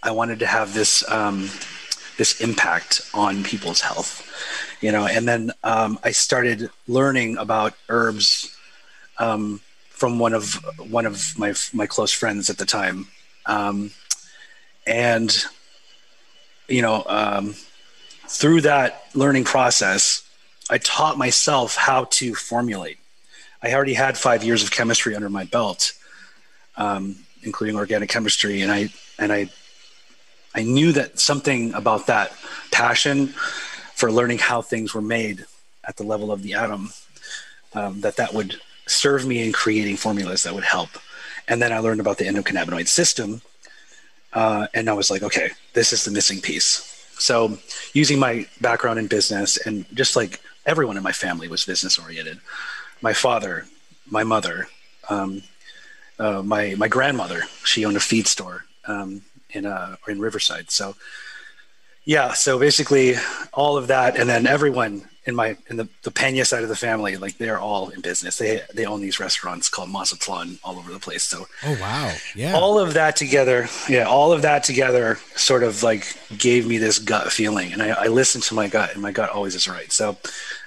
I 0.02 0.12
wanted 0.12 0.40
to 0.40 0.46
have 0.48 0.74
this 0.74 1.04
um, 1.12 1.50
this 2.20 2.42
impact 2.42 3.02
on 3.14 3.44
people's 3.44 3.80
health, 3.80 4.30
you 4.82 4.92
know. 4.92 5.08
And 5.08 5.26
then 5.26 5.52
um, 5.64 5.98
I 6.04 6.12
started 6.12 6.70
learning 6.86 7.38
about 7.38 7.74
herbs 7.88 8.56
um, 9.18 9.62
from 9.90 10.20
one 10.20 10.34
of 10.34 10.54
one 10.78 11.06
of 11.06 11.34
my 11.40 11.54
my 11.74 11.88
close 11.88 12.12
friends 12.12 12.50
at 12.50 12.58
the 12.58 12.66
time, 12.66 13.08
um, 13.46 13.92
and 14.86 15.46
you 16.68 16.82
know, 16.82 17.04
um, 17.08 17.56
through 18.28 18.62
that 18.62 19.06
learning 19.16 19.46
process, 19.46 20.22
I 20.70 20.78
taught 20.78 21.18
myself 21.18 21.76
how 21.78 22.04
to 22.20 22.36
formulate. 22.36 22.98
I 23.64 23.74
already 23.74 23.94
had 23.94 24.18
five 24.18 24.44
years 24.44 24.62
of 24.62 24.72
chemistry 24.72 25.16
under 25.16 25.30
my 25.30 25.46
belt, 25.46 25.94
um, 26.76 27.16
including 27.44 27.78
organic 27.78 28.10
chemistry, 28.10 28.62
and 28.62 28.72
I 28.72 28.90
and 29.18 29.32
I 29.32 29.50
I 30.56 30.64
knew 30.64 30.92
that 30.94 31.20
something 31.20 31.74
about 31.74 32.08
that 32.08 32.34
passion 32.72 33.28
for 33.96 34.12
learning 34.12 34.40
how 34.40 34.62
things 34.62 34.94
were 34.94 35.02
made 35.02 35.46
at 35.88 35.98
the 35.98 36.04
level 36.04 36.32
of 36.32 36.42
the 36.42 36.54
atom 36.54 36.92
um, 37.74 38.02
that 38.02 38.16
that 38.16 38.34
would 38.34 38.60
serve 38.88 39.26
me 39.26 39.44
in 39.46 39.52
creating 39.52 39.96
formulas 39.98 40.44
that 40.44 40.54
would 40.54 40.64
help. 40.64 40.90
And 41.48 41.62
then 41.62 41.72
I 41.72 41.80
learned 41.80 42.00
about 42.00 42.18
the 42.18 42.26
endocannabinoid 42.26 42.88
system, 42.88 43.42
uh, 44.34 44.68
and 44.74 44.90
I 44.90 44.94
was 44.94 45.10
like, 45.10 45.24
okay, 45.24 45.50
this 45.74 45.94
is 45.94 46.06
the 46.06 46.12
missing 46.12 46.42
piece. 46.42 46.86
So, 47.18 47.58
using 47.94 48.20
my 48.20 48.48
background 48.62 48.98
in 49.00 49.08
business 49.08 49.58
and 49.58 49.86
just 49.94 50.16
like 50.16 50.40
everyone 50.66 50.96
in 50.96 51.04
my 51.04 51.12
family 51.12 51.48
was 51.48 51.66
business 51.66 51.98
oriented, 51.98 52.40
my 53.02 53.14
father, 53.14 53.66
my 54.10 54.24
mother, 54.24 54.68
um, 55.10 55.42
uh, 56.18 56.42
my 56.44 56.76
my 56.76 56.88
grandmother, 56.88 57.44
she 57.64 57.84
owned 57.86 57.98
a 57.98 58.00
feed 58.00 58.28
store 58.28 58.66
um, 58.86 59.22
in 59.52 59.66
uh, 59.66 59.96
in 60.08 60.20
Riverside. 60.20 60.72
So, 60.72 60.96
yeah, 62.06 62.34
so 62.34 62.60
basically 62.60 63.16
all 63.54 63.78
of 63.78 63.88
that, 63.88 64.18
and 64.18 64.30
then 64.30 64.48
everyone 64.48 65.08
in 65.26 65.36
my 65.36 65.56
in 65.68 65.78
the, 65.78 65.88
the 66.04 66.12
Pena 66.12 66.44
side 66.46 66.64
of 66.64 66.70
the 66.70 66.76
family, 66.76 67.18
like 67.18 67.38
they're 67.38 67.60
all 67.60 67.90
in 67.90 68.02
business. 68.02 68.38
They 68.38 68.62
they 68.74 68.86
own 68.86 69.02
these 69.02 69.20
restaurants 69.20 69.70
called 69.70 69.90
Mazatlan 69.90 70.60
all 70.64 70.78
over 70.78 70.92
the 70.92 71.00
place. 71.00 71.24
So 71.24 71.46
Oh 71.64 71.78
wow. 71.80 72.14
Yeah. 72.36 72.54
all 72.54 72.80
of 72.80 72.94
that 72.96 73.16
together, 73.16 73.68
yeah, 73.88 74.04
all 74.04 74.32
of 74.32 74.42
that 74.42 74.64
together 74.64 75.20
sort 75.36 75.64
of 75.64 75.84
like 75.84 76.16
gave 76.38 76.68
me 76.68 76.78
this 76.78 77.00
gut 77.00 77.32
feeling. 77.32 77.72
And 77.74 77.82
I, 77.84 77.90
I 77.90 78.08
listened 78.08 78.44
to 78.46 78.56
my 78.56 78.68
gut, 78.68 78.94
and 78.94 79.02
my 79.02 79.12
gut 79.12 79.30
always 79.30 79.56
is 79.56 79.68
right. 79.68 79.92
So, 79.92 80.18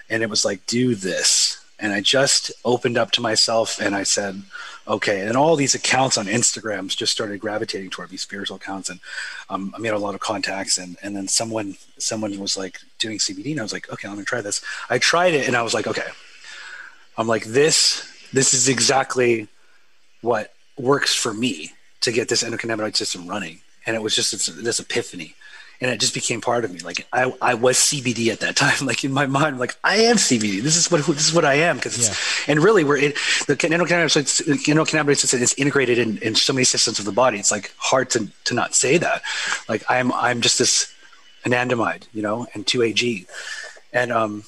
and 0.08 0.22
it 0.22 0.30
was 0.30 0.44
like, 0.44 0.64
do 0.66 0.94
this. 0.94 1.58
And 1.82 1.92
I 1.92 2.00
just 2.00 2.52
opened 2.64 2.96
up 2.96 3.10
to 3.10 3.20
myself 3.20 3.80
and 3.80 3.92
I 3.92 4.04
said, 4.04 4.40
okay. 4.86 5.26
And 5.26 5.36
all 5.36 5.56
these 5.56 5.74
accounts 5.74 6.16
on 6.16 6.26
Instagrams 6.26 6.96
just 6.96 7.10
started 7.10 7.40
gravitating 7.40 7.90
toward 7.90 8.08
these 8.08 8.22
spiritual 8.22 8.56
accounts. 8.56 8.88
And 8.88 9.00
um, 9.50 9.74
I 9.76 9.80
made 9.80 9.92
a 9.92 9.98
lot 9.98 10.14
of 10.14 10.20
contacts. 10.20 10.78
And, 10.78 10.96
and 11.02 11.16
then 11.16 11.26
someone, 11.26 11.76
someone 11.98 12.38
was 12.38 12.56
like 12.56 12.78
doing 13.00 13.18
CBD. 13.18 13.50
And 13.50 13.58
I 13.58 13.64
was 13.64 13.72
like, 13.72 13.92
okay, 13.92 14.06
I'm 14.06 14.14
going 14.14 14.24
to 14.24 14.28
try 14.28 14.40
this. 14.40 14.62
I 14.88 14.98
tried 14.98 15.34
it 15.34 15.48
and 15.48 15.56
I 15.56 15.62
was 15.62 15.74
like, 15.74 15.88
okay. 15.88 16.06
I'm 17.18 17.26
like, 17.26 17.46
this, 17.46 18.08
this 18.32 18.54
is 18.54 18.68
exactly 18.68 19.48
what 20.20 20.54
works 20.78 21.12
for 21.14 21.34
me 21.34 21.72
to 22.02 22.12
get 22.12 22.28
this 22.28 22.44
endocannabinoid 22.44 22.96
system 22.96 23.26
running. 23.26 23.60
And 23.86 23.96
it 23.96 24.02
was 24.02 24.14
just 24.14 24.30
this, 24.30 24.46
this 24.46 24.78
epiphany. 24.78 25.34
And 25.82 25.90
it 25.90 25.98
just 26.00 26.14
became 26.14 26.40
part 26.40 26.64
of 26.64 26.72
me. 26.72 26.78
Like 26.78 27.06
I, 27.12 27.34
I 27.42 27.54
was 27.54 27.76
CBD 27.76 28.28
at 28.28 28.38
that 28.40 28.54
time. 28.56 28.86
Like 28.86 29.02
in 29.04 29.12
my 29.12 29.26
mind, 29.26 29.58
like 29.58 29.76
I 29.82 29.96
am 29.96 30.16
CBD. 30.16 30.62
This 30.62 30.76
is 30.76 30.90
what 30.90 31.04
this 31.06 31.26
is 31.28 31.34
what 31.34 31.44
I 31.44 31.54
am. 31.54 31.76
Because 31.76 31.98
Yeah. 31.98 32.14
and 32.52 32.62
really 32.62 32.84
we're 32.84 32.96
in 32.98 33.12
the 33.48 33.56
endocannabinoid, 33.56 34.24
endocannabinoid 34.72 35.16
system 35.18 35.42
is 35.42 35.52
integrated 35.54 35.98
in, 35.98 36.18
in 36.18 36.34
so 36.36 36.52
many 36.52 36.64
systems 36.64 36.98
of 37.00 37.04
the 37.04 37.12
body. 37.12 37.38
It's 37.38 37.50
like 37.50 37.72
hard 37.78 38.08
to, 38.10 38.28
to 38.44 38.54
not 38.54 38.74
say 38.76 38.96
that. 38.98 39.22
Like 39.68 39.82
I'm 39.88 40.12
I'm 40.12 40.40
just 40.40 40.58
this 40.58 40.92
anandamide, 41.44 42.04
you 42.14 42.22
know, 42.22 42.46
and 42.54 42.64
two 42.66 42.82
AG, 42.82 43.26
and 43.92 44.12
um, 44.12 44.44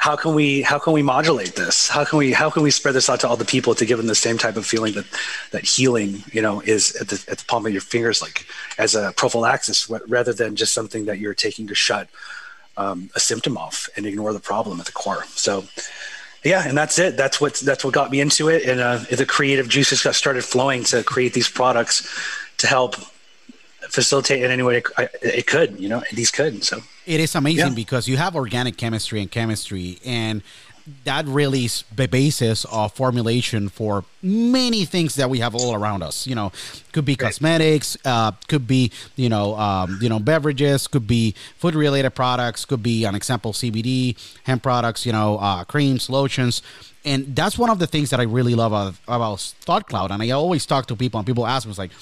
how 0.00 0.16
can 0.16 0.34
we 0.34 0.62
how 0.62 0.78
can 0.78 0.94
we 0.94 1.02
modulate 1.02 1.56
this? 1.56 1.86
How 1.86 2.06
can 2.06 2.18
we 2.18 2.32
how 2.32 2.48
can 2.48 2.62
we 2.62 2.70
spread 2.70 2.94
this 2.94 3.10
out 3.10 3.20
to 3.20 3.28
all 3.28 3.36
the 3.36 3.44
people 3.44 3.74
to 3.74 3.84
give 3.84 3.98
them 3.98 4.06
the 4.06 4.14
same 4.14 4.38
type 4.38 4.56
of 4.56 4.64
feeling 4.64 4.94
that 4.94 5.04
that 5.50 5.62
healing 5.62 6.24
you 6.32 6.40
know 6.40 6.62
is 6.62 6.96
at 6.96 7.08
the, 7.08 7.22
at 7.30 7.36
the 7.36 7.44
palm 7.44 7.66
of 7.66 7.72
your 7.72 7.82
fingers 7.82 8.22
like 8.22 8.46
as 8.78 8.94
a 8.94 9.12
prophylaxis 9.18 9.90
rather 10.08 10.32
than 10.32 10.56
just 10.56 10.72
something 10.72 11.04
that 11.04 11.18
you're 11.18 11.34
taking 11.34 11.66
to 11.66 11.74
shut 11.74 12.08
um, 12.78 13.10
a 13.14 13.20
symptom 13.20 13.58
off 13.58 13.90
and 13.94 14.06
ignore 14.06 14.32
the 14.32 14.40
problem 14.40 14.80
at 14.80 14.86
the 14.86 14.92
core. 14.92 15.24
So 15.34 15.64
yeah 16.44 16.66
and 16.66 16.78
that's 16.78 16.98
it. 16.98 17.18
That's 17.18 17.38
what 17.38 17.56
that's 17.56 17.84
what 17.84 17.92
got 17.92 18.10
me 18.10 18.22
into 18.22 18.48
it. 18.48 18.64
And 18.64 18.80
uh, 18.80 19.00
the 19.10 19.26
creative 19.26 19.68
juices 19.68 20.02
got 20.02 20.14
started 20.14 20.46
flowing 20.46 20.82
to 20.84 21.04
create 21.04 21.34
these 21.34 21.50
products 21.50 22.08
to 22.56 22.66
help 22.66 22.96
facilitate 23.90 24.42
in 24.42 24.50
any 24.50 24.62
way 24.62 24.76
it, 24.78 25.10
it 25.22 25.46
could 25.46 25.78
you 25.80 25.88
know 25.88 26.02
these 26.14 26.30
could 26.30 26.64
so. 26.64 26.80
It 27.06 27.20
is 27.20 27.34
amazing 27.34 27.68
Yeah. 27.68 27.74
because 27.74 28.06
you 28.08 28.16
have 28.16 28.36
organic 28.36 28.76
chemistry 28.76 29.20
and 29.20 29.30
chemistry 29.30 29.98
and 30.04 30.42
that 31.04 31.24
really 31.26 31.66
is 31.66 31.84
the 31.94 32.08
basis 32.08 32.64
of 32.66 32.92
formulation 32.94 33.68
for 33.68 34.04
many 34.22 34.84
things 34.84 35.14
that 35.16 35.28
we 35.30 35.38
have 35.38 35.54
all 35.54 35.74
around 35.74 36.02
us 36.02 36.26
you 36.26 36.34
know. 36.34 36.50
Could 36.92 37.04
be 37.04 37.14
cosmetics 37.16 37.96
uh, 38.04 38.32
could 38.48 38.66
be 38.66 38.90
you 39.16 39.28
know 39.28 39.54
um, 39.56 39.98
you 40.02 40.08
know 40.08 40.18
beverages 40.18 40.86
could 40.88 41.06
be 41.06 41.34
food 41.58 41.74
related 41.74 42.10
products 42.10 42.64
could 42.64 42.82
be 42.82 43.04
an 43.04 43.14
example 43.14 43.52
cbd 43.52 44.16
hemp 44.44 44.62
products 44.62 45.04
you 45.06 45.12
know 45.12 45.38
uh, 45.38 45.64
creams 45.64 46.08
lotions. 46.10 46.62
And 47.04 47.34
that's 47.34 47.56
one 47.58 47.70
of 47.70 47.78
the 47.78 47.86
things 47.86 48.10
that 48.10 48.20
i 48.20 48.24
really 48.24 48.54
love 48.54 48.72
about, 48.72 48.94
about 49.08 49.40
thought 49.66 49.86
cloud 49.88 50.10
and 50.10 50.22
i 50.22 50.30
always 50.30 50.66
talk 50.66 50.86
to 50.86 50.96
people 50.96 51.18
and 51.18 51.26
people 51.26 51.46
ask 51.46 51.66
me 51.66 51.70
it's 51.70 51.78
like 51.78 51.92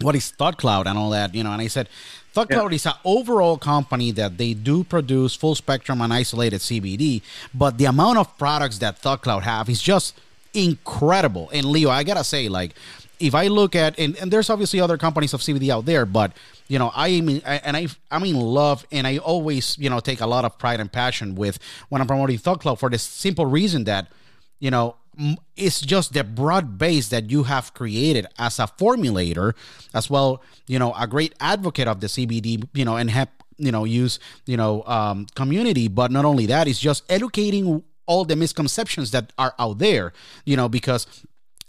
what 0.00 0.14
is 0.14 0.30
Thought 0.30 0.58
Cloud 0.58 0.86
and 0.86 0.98
all 0.98 1.10
that, 1.10 1.34
you 1.34 1.42
know. 1.42 1.52
And 1.52 1.62
I 1.62 1.68
said, 1.68 1.88
Thought 2.32 2.48
Yeah. 2.50 2.58
Cloud 2.58 2.72
is 2.74 2.86
an 2.86 2.92
overall 3.04 3.56
company 3.56 4.10
that 4.12 4.36
they 4.36 4.52
do 4.52 4.84
produce 4.84 5.34
full 5.34 5.54
spectrum 5.54 6.02
and 6.02 6.12
isolated 6.12 6.60
CBD, 6.60 7.22
but 7.54 7.78
the 7.78 7.86
amount 7.86 8.18
of 8.18 8.36
products 8.36 8.78
that 8.78 8.98
Thought 8.98 9.22
Cloud 9.22 9.44
have 9.44 9.68
is 9.70 9.80
just 9.80 10.14
incredible. 10.52 11.48
And 11.52 11.64
Leo, 11.66 11.90
I 11.90 12.02
gotta 12.02 12.24
say, 12.24 12.48
like, 12.48 12.74
if 13.18 13.34
I 13.34 13.46
look 13.46 13.74
at 13.74 13.98
and, 13.98 14.16
and 14.16 14.30
there's 14.30 14.50
obviously 14.50 14.80
other 14.80 14.98
companies 14.98 15.32
of 15.32 15.40
CBD 15.40 15.70
out 15.70 15.86
there, 15.86 16.04
but 16.04 16.32
you 16.68 16.78
know, 16.78 16.90
I 16.94 17.20
mean, 17.20 17.40
I, 17.46 17.56
and 17.64 17.76
I 17.76 17.86
I'm 18.10 18.24
in 18.24 18.36
love, 18.36 18.84
and 18.92 19.06
I 19.06 19.18
always 19.18 19.78
you 19.78 19.88
know 19.88 20.00
take 20.00 20.20
a 20.20 20.26
lot 20.26 20.44
of 20.44 20.58
pride 20.58 20.80
and 20.80 20.92
passion 20.92 21.34
with 21.36 21.58
when 21.88 22.00
I'm 22.00 22.06
promoting 22.06 22.38
Thought 22.38 22.60
Cloud 22.60 22.78
for 22.78 22.90
the 22.90 22.98
simple 22.98 23.46
reason 23.46 23.84
that 23.84 24.08
you 24.58 24.70
know 24.70 24.96
it's 25.56 25.80
just 25.80 26.12
the 26.12 26.22
broad 26.22 26.78
base 26.78 27.08
that 27.08 27.30
you 27.30 27.44
have 27.44 27.72
created 27.72 28.26
as 28.38 28.58
a 28.58 28.64
formulator 28.78 29.54
as 29.94 30.10
well 30.10 30.42
you 30.66 30.78
know 30.78 30.92
a 30.98 31.06
great 31.06 31.34
advocate 31.40 31.88
of 31.88 32.00
the 32.00 32.06
cbd 32.06 32.68
you 32.74 32.84
know 32.84 32.96
and 32.96 33.10
hemp 33.10 33.30
you 33.58 33.72
know 33.72 33.84
use 33.84 34.18
you 34.46 34.56
know 34.56 34.82
um, 34.84 35.26
community. 35.34 35.88
But 35.88 36.10
not 36.10 36.24
only 36.24 36.46
that 36.46 36.68
it's 36.68 36.80
just 36.80 37.04
educating 37.08 37.82
all 38.06 38.24
the 38.24 38.36
misconceptions 38.36 39.10
that 39.10 39.32
are 39.38 39.54
out 39.58 39.78
there 39.78 40.12
you 40.44 40.56
know 40.56 40.68
because 40.68 41.06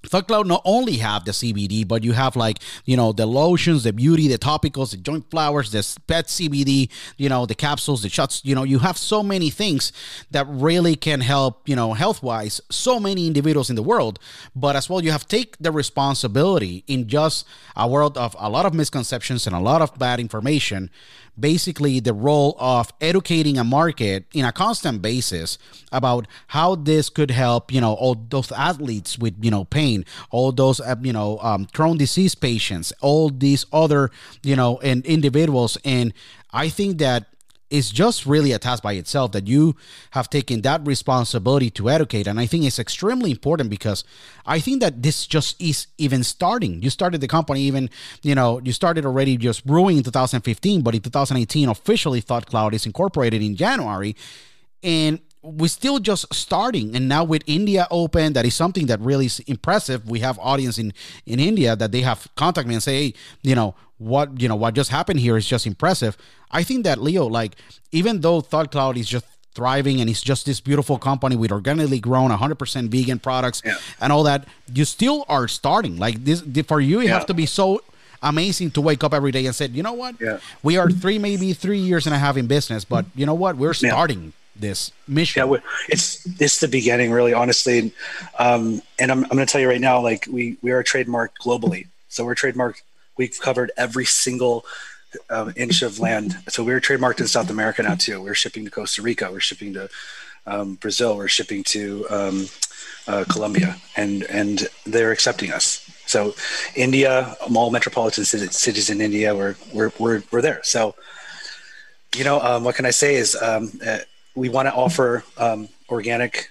Thought 0.06 0.28
Cloud 0.28 0.48
not 0.48 0.62
only 0.64 0.98
have 0.98 1.26
the 1.26 1.32
CBD, 1.32 1.86
but 1.86 2.04
you 2.04 2.14
have 2.14 2.36
like 2.36 2.60
you 2.86 2.96
know 2.96 3.12
the 3.12 3.26
lotions, 3.26 3.84
the 3.84 3.92
beauty, 3.92 4.28
the 4.28 4.38
topicals, 4.38 4.92
the 4.92 4.98
joint 4.98 5.30
flowers, 5.30 5.72
the 5.72 5.86
pet 6.08 6.28
CBD, 6.28 6.90
you 7.18 7.28
know 7.28 7.46
the 7.46 7.56
capsules, 7.56 8.04
the 8.04 8.10
shots. 8.10 8.42
You 8.46 8.56
know 8.56 8.64
you 8.64 8.80
have 8.80 8.98
so 8.98 9.22
many 9.22 9.50
things 9.50 9.92
that 10.32 10.46
really 10.48 10.96
can 10.96 11.22
help 11.22 11.68
you 11.68 11.76
know 11.76 11.94
health 11.94 12.24
wise 12.24 12.62
so 12.70 13.00
many 13.00 13.28
individuals 13.28 13.70
in 13.70 13.76
the 13.76 13.84
world. 13.84 14.20
But 14.56 14.76
as 14.76 14.90
well, 14.90 15.04
you 15.04 15.12
have 15.12 15.28
take 15.28 15.58
the 15.58 15.72
responsibility 15.72 16.84
in 16.88 17.08
just 17.08 17.46
a 17.76 17.88
world 17.88 18.18
of 18.18 18.36
a 18.40 18.50
lot 18.50 18.66
of 18.66 18.74
misconceptions 18.74 19.48
and 19.48 19.56
a 19.56 19.60
lot 19.60 19.82
of 19.82 19.98
bad 19.98 20.20
information. 20.20 20.90
Basically, 21.40 22.00
the 22.00 22.14
role 22.14 22.56
of 22.60 22.92
educating 23.00 23.58
a 23.58 23.64
market 23.64 24.26
in 24.34 24.46
a 24.46 24.52
constant 24.52 25.02
basis 25.02 25.58
about 25.92 26.28
how 26.48 26.76
this 26.76 27.10
could 27.10 27.32
help 27.32 27.72
you 27.72 27.82
know 27.82 27.94
all 27.94 28.16
those 28.30 28.52
athletes 28.52 29.18
with 29.18 29.36
you 29.42 29.52
know 29.52 29.66
pain 29.66 30.06
all 30.32 30.52
those 30.52 30.80
uh, 30.80 30.96
you 31.02 31.14
know 31.14 31.40
um, 31.42 31.68
disease 31.98 32.36
patients 32.36 32.92
all 33.02 33.30
these 33.30 33.66
other 33.72 34.12
you 34.44 34.56
know 34.56 34.80
and 34.80 35.06
individuals. 35.06 35.78
And 35.86 36.14
I 36.52 36.70
think 36.70 36.98
that 37.00 37.28
is 37.70 37.92
just 37.92 38.26
really 38.26 38.52
a 38.52 38.60
task 38.60 38.82
by 38.82 38.94
itself 38.94 39.32
that 39.34 39.48
you 39.48 39.76
have 40.12 40.30
taken 40.30 40.62
that 40.62 40.86
responsibility 40.86 41.70
to 41.70 41.90
educate. 41.90 42.28
And 42.28 42.40
i 42.40 42.46
think 42.46 42.64
it's 42.64 42.80
extremely 42.80 43.32
important 43.32 43.70
because 43.70 44.04
i 44.46 44.60
think 44.60 44.82
that 44.82 45.04
this 45.04 45.28
just 45.28 45.62
is 45.62 45.88
even 45.98 46.24
starting. 46.24 46.82
You 46.82 46.90
started 46.90 47.22
the 47.22 47.28
company 47.28 47.62
even 47.62 47.90
you 48.24 48.36
know 48.36 48.62
you 48.64 48.72
started 48.72 49.06
already 49.06 49.38
just 49.38 49.66
brewing 49.66 49.98
in 49.98 50.04
2015 50.04 50.82
but 50.82 50.96
in 50.96 51.02
2018 51.02 51.70
officially 51.70 52.22
thought 52.22 52.46
cloud 52.46 52.74
is 52.74 52.86
incorporated 52.86 53.42
in 53.42 53.56
january. 53.56 54.16
And 54.84 55.20
we're 55.42 55.68
still 55.68 56.00
just 56.00 56.34
starting. 56.34 56.96
And 56.96 57.08
now 57.08 57.24
with 57.24 57.44
india 57.48 57.88
open 57.92 58.34
that 58.34 58.46
is 58.46 58.56
something 58.56 58.88
that 58.88 59.00
really 59.02 59.26
is 59.26 59.40
impressive. 59.42 60.10
We 60.10 60.20
have 60.20 60.40
audience 60.40 60.78
in 60.78 60.94
in 61.26 61.40
india 61.40 61.76
that 61.76 61.92
they 61.92 62.02
have 62.02 62.28
contact 62.36 62.68
me 62.68 62.76
and 62.76 62.84
say 62.84 62.96
hey 63.04 63.14
you 63.44 63.56
know 63.56 63.76
what 64.00 64.40
you 64.42 64.48
know 64.48 64.56
what 64.56 64.74
just 64.76 64.90
happened 64.92 65.20
here 65.20 65.38
is 65.38 65.48
just 65.48 65.66
impressive 65.66 66.16
i 66.52 66.62
think 66.64 66.84
that 66.84 67.00
leo 67.02 67.26
like 67.26 67.56
even 67.92 68.22
though 68.22 68.42
thought 68.42 68.72
cloud 68.72 68.96
is 68.98 69.08
just 69.08 69.26
thriving 69.56 70.00
and 70.02 70.08
it's 70.10 70.22
just 70.22 70.46
this 70.46 70.60
beautiful 70.60 71.00
company 71.00 71.36
with 71.36 71.52
organically 71.52 72.00
grown 72.00 72.30
100% 72.30 72.90
vegan 72.90 73.18
products 73.18 73.64
Yeah. 73.66 73.76
and 74.00 74.14
all 74.14 74.22
that 74.24 74.46
you 74.72 74.86
still 74.86 75.26
are 75.28 75.48
starting 75.48 75.98
like 75.98 76.24
this 76.24 76.44
for 76.68 76.80
you 76.80 77.02
you 77.02 77.08
Yeah. 77.08 77.14
have 77.16 77.26
to 77.26 77.34
be 77.34 77.48
so 77.48 77.82
amazing 78.22 78.70
to 78.72 78.82
wake 78.82 79.04
up 79.04 79.14
every 79.16 79.32
day 79.32 79.46
and 79.48 79.56
said 79.56 79.72
you 79.76 79.82
know 79.82 79.94
what 79.94 80.16
Yeah. 80.22 80.38
we 80.62 80.78
are 80.78 80.90
three 80.92 81.18
maybe 81.18 81.54
three 81.54 81.80
years 81.80 82.06
and 82.06 82.14
a 82.14 82.20
half 82.20 82.38
in 82.38 82.46
business 82.46 82.86
but 82.86 83.06
you 83.16 83.26
know 83.26 83.34
what 83.34 83.58
we're 83.58 83.74
starting 83.74 84.34
this 84.60 84.92
mission 85.08 85.48
Yeah, 85.50 85.58
it's 85.90 86.26
it's 86.42 86.60
the 86.60 86.68
beginning, 86.68 87.12
really, 87.12 87.32
honestly. 87.32 87.78
And, 87.80 87.92
um, 88.40 88.82
and 88.98 89.12
I'm, 89.12 89.24
I'm 89.26 89.30
going 89.38 89.46
to 89.46 89.52
tell 89.52 89.62
you 89.62 89.68
right 89.70 89.80
now, 89.80 90.02
like 90.02 90.26
we 90.32 90.58
we 90.64 90.72
are 90.72 90.82
trademarked 90.84 91.36
globally, 91.46 91.86
so 92.10 92.26
we're 92.26 92.34
trademarked. 92.34 92.82
We've 93.18 93.40
covered 93.40 93.72
every 93.78 94.06
single 94.06 94.66
um, 95.30 95.54
inch 95.56 95.82
of 95.82 96.00
land. 96.00 96.38
So 96.50 96.64
we're 96.64 96.82
trademarked 96.82 97.20
in 97.20 97.28
South 97.28 97.50
America 97.50 97.84
now 97.84 97.96
too. 97.96 98.22
We're 98.22 98.36
shipping 98.36 98.66
to 98.66 98.72
Costa 98.72 99.02
Rica. 99.02 99.30
We're 99.32 99.40
shipping 99.40 99.74
to 99.74 99.90
um, 100.46 100.76
Brazil. 100.76 101.18
We're 101.18 101.28
shipping 101.28 101.64
to 101.66 102.06
um, 102.10 102.48
uh, 103.08 103.26
Colombia, 103.30 103.78
and 103.96 104.24
and 104.24 104.68
they're 104.86 105.12
accepting 105.12 105.52
us. 105.52 105.90
So 106.06 106.36
India, 106.76 107.36
all 107.54 107.70
metropolitan 107.70 108.26
cities, 108.26 108.90
in 108.90 109.02
India, 109.02 109.36
we're 109.36 109.56
we're 109.74 109.92
we're, 110.00 110.24
we're 110.32 110.42
there. 110.42 110.62
So 110.64 110.96
you 112.16 112.24
know, 112.24 112.40
um, 112.42 112.64
what 112.64 112.76
can 112.76 112.86
I 112.86 112.92
say 112.92 113.16
is 113.16 113.36
um, 113.36 113.72
uh, 113.86 114.00
we 114.36 114.50
want 114.50 114.68
to 114.68 114.74
offer 114.74 115.24
um, 115.38 115.70
organic, 115.90 116.50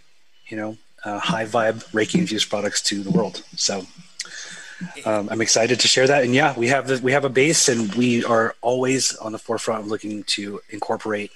you 0.48 0.56
know, 0.56 0.76
uh, 1.04 1.18
high 1.18 1.46
vibe 1.46 1.84
Reiki 1.92 2.18
infused 2.18 2.50
products 2.50 2.82
to 2.82 3.02
the 3.02 3.10
world. 3.10 3.42
So 3.56 3.86
um, 5.04 5.28
I'm 5.30 5.40
excited 5.40 5.80
to 5.80 5.88
share 5.88 6.06
that. 6.06 6.24
And 6.24 6.34
yeah, 6.34 6.56
we 6.58 6.68
have 6.68 6.86
the, 6.86 7.00
we 7.02 7.12
have 7.12 7.24
a 7.24 7.28
base, 7.28 7.68
and 7.68 7.94
we 7.94 8.24
are 8.24 8.54
always 8.60 9.14
on 9.16 9.32
the 9.32 9.38
forefront 9.38 9.82
of 9.82 9.86
looking 9.88 10.24
to 10.24 10.60
incorporate, 10.70 11.30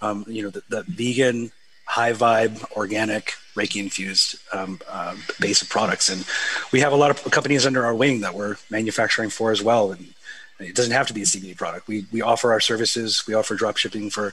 um, 0.00 0.24
you 0.28 0.42
know, 0.42 0.50
the, 0.50 0.62
the 0.68 0.82
vegan, 0.82 1.52
high 1.84 2.12
vibe, 2.12 2.70
organic 2.72 3.34
Reiki 3.54 3.80
infused 3.80 4.36
um, 4.52 4.80
uh, 4.88 5.16
base 5.40 5.62
of 5.62 5.68
products. 5.68 6.08
And 6.08 6.24
we 6.72 6.80
have 6.80 6.92
a 6.92 6.96
lot 6.96 7.10
of 7.10 7.30
companies 7.30 7.66
under 7.66 7.84
our 7.84 7.94
wing 7.94 8.20
that 8.20 8.34
we're 8.34 8.56
manufacturing 8.70 9.30
for 9.30 9.50
as 9.50 9.62
well. 9.62 9.92
And 9.92 10.14
it 10.60 10.74
doesn't 10.74 10.92
have 10.92 11.06
to 11.08 11.14
be 11.14 11.22
a 11.22 11.24
CBD 11.24 11.56
product. 11.56 11.88
We 11.88 12.06
we 12.12 12.20
offer 12.20 12.52
our 12.52 12.60
services. 12.60 13.24
We 13.26 13.34
offer 13.34 13.54
drop 13.54 13.76
shipping 13.76 14.10
for 14.10 14.32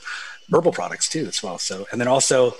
herbal 0.52 0.72
products 0.72 1.08
too 1.08 1.26
as 1.26 1.42
well. 1.42 1.58
So 1.58 1.86
and 1.92 2.00
then 2.00 2.08
also, 2.08 2.54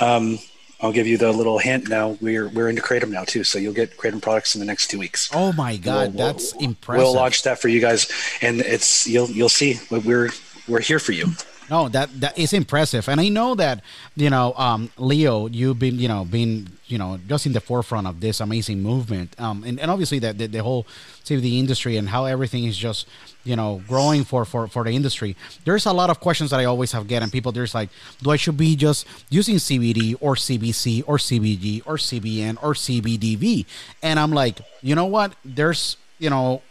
um, 0.00 0.38
I'll 0.82 0.92
give 0.92 1.06
you 1.06 1.18
the 1.18 1.30
little 1.32 1.58
hint 1.58 1.88
now. 1.88 2.16
We're 2.20 2.48
we're 2.48 2.68
into 2.68 2.80
kratom 2.82 3.10
now 3.10 3.24
too. 3.24 3.44
So 3.44 3.58
you'll 3.58 3.74
get 3.74 3.96
kratom 3.96 4.22
products 4.22 4.54
in 4.54 4.60
the 4.60 4.66
next 4.66 4.88
two 4.88 4.98
weeks. 4.98 5.28
oh 5.34 5.52
my 5.52 5.76
god 5.76 6.14
We'll- 6.14 6.26
that's 6.26 6.54
we'll- 6.54 6.64
impressive 6.64 7.02
We'll 7.04 7.14
launch 7.14 7.42
that 7.42 7.60
for 7.60 7.68
you 7.68 7.80
guys, 7.80 8.10
and 8.40 8.60
it's 8.60 9.06
you'll 9.06 9.28
you'll 9.30 9.48
see. 9.48 9.78
We're 9.90 10.30
we're 10.68 10.80
here 10.80 10.98
for 10.98 11.12
you. 11.12 11.26
No, 11.70 11.88
that 11.90 12.10
that 12.20 12.36
is 12.36 12.52
impressive, 12.52 13.08
and 13.08 13.20
I 13.20 13.28
know 13.28 13.54
that 13.54 13.84
you 14.16 14.28
know, 14.28 14.54
um, 14.56 14.90
Leo, 14.98 15.46
you've 15.46 15.78
been 15.78 16.00
you 16.00 16.08
know 16.08 16.24
been 16.24 16.66
you 16.88 16.98
know 16.98 17.20
just 17.28 17.46
in 17.46 17.52
the 17.52 17.60
forefront 17.60 18.08
of 18.08 18.18
this 18.18 18.40
amazing 18.40 18.82
movement, 18.82 19.38
um, 19.38 19.62
and, 19.62 19.78
and 19.78 19.88
obviously 19.88 20.18
that 20.18 20.36
the, 20.36 20.48
the 20.48 20.64
whole 20.64 20.84
CBD 21.22 21.60
industry 21.60 21.96
and 21.96 22.08
how 22.08 22.24
everything 22.24 22.64
is 22.64 22.76
just 22.76 23.06
you 23.44 23.54
know 23.54 23.82
growing 23.86 24.24
for 24.24 24.44
for 24.44 24.66
for 24.66 24.82
the 24.82 24.90
industry. 24.90 25.36
There's 25.64 25.86
a 25.86 25.92
lot 25.92 26.10
of 26.10 26.18
questions 26.18 26.50
that 26.50 26.58
I 26.58 26.64
always 26.64 26.90
have 26.90 27.06
get, 27.06 27.22
and 27.22 27.30
people 27.30 27.52
there's 27.52 27.72
like, 27.72 27.90
do 28.20 28.30
I 28.30 28.36
should 28.36 28.56
be 28.56 28.74
just 28.74 29.06
using 29.28 29.54
CBD 29.54 30.16
or 30.20 30.34
CBC 30.34 31.04
or 31.06 31.18
CBG 31.18 31.82
or 31.86 31.98
CBN 31.98 32.58
or 32.64 32.74
CBDV? 32.74 33.64
And 34.02 34.18
I'm 34.18 34.32
like, 34.32 34.58
you 34.82 34.96
know 34.96 35.06
what? 35.06 35.36
There's 35.44 35.96
you 36.18 36.30
know 36.30 36.62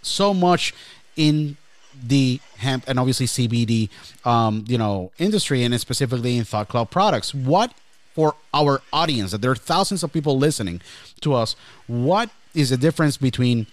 so 0.00 0.32
much 0.32 0.72
in 1.16 1.58
the 2.06 2.40
hemp 2.56 2.84
and 2.86 2.98
obviously 2.98 3.26
CBD, 3.26 3.88
um, 4.24 4.64
you 4.68 4.78
know, 4.78 5.10
industry 5.18 5.62
and 5.62 5.78
specifically 5.80 6.36
in 6.36 6.44
Thought 6.44 6.68
Cloud 6.68 6.90
products. 6.90 7.34
What 7.34 7.72
for 8.14 8.34
our 8.52 8.82
audience 8.92 9.30
that 9.30 9.42
there 9.42 9.50
are 9.50 9.56
thousands 9.56 10.02
of 10.02 10.12
people 10.12 10.36
listening 10.36 10.80
to 11.20 11.34
us? 11.34 11.54
What 11.86 12.30
is 12.54 12.70
the 12.70 12.76
difference 12.76 13.16
between? 13.16 13.66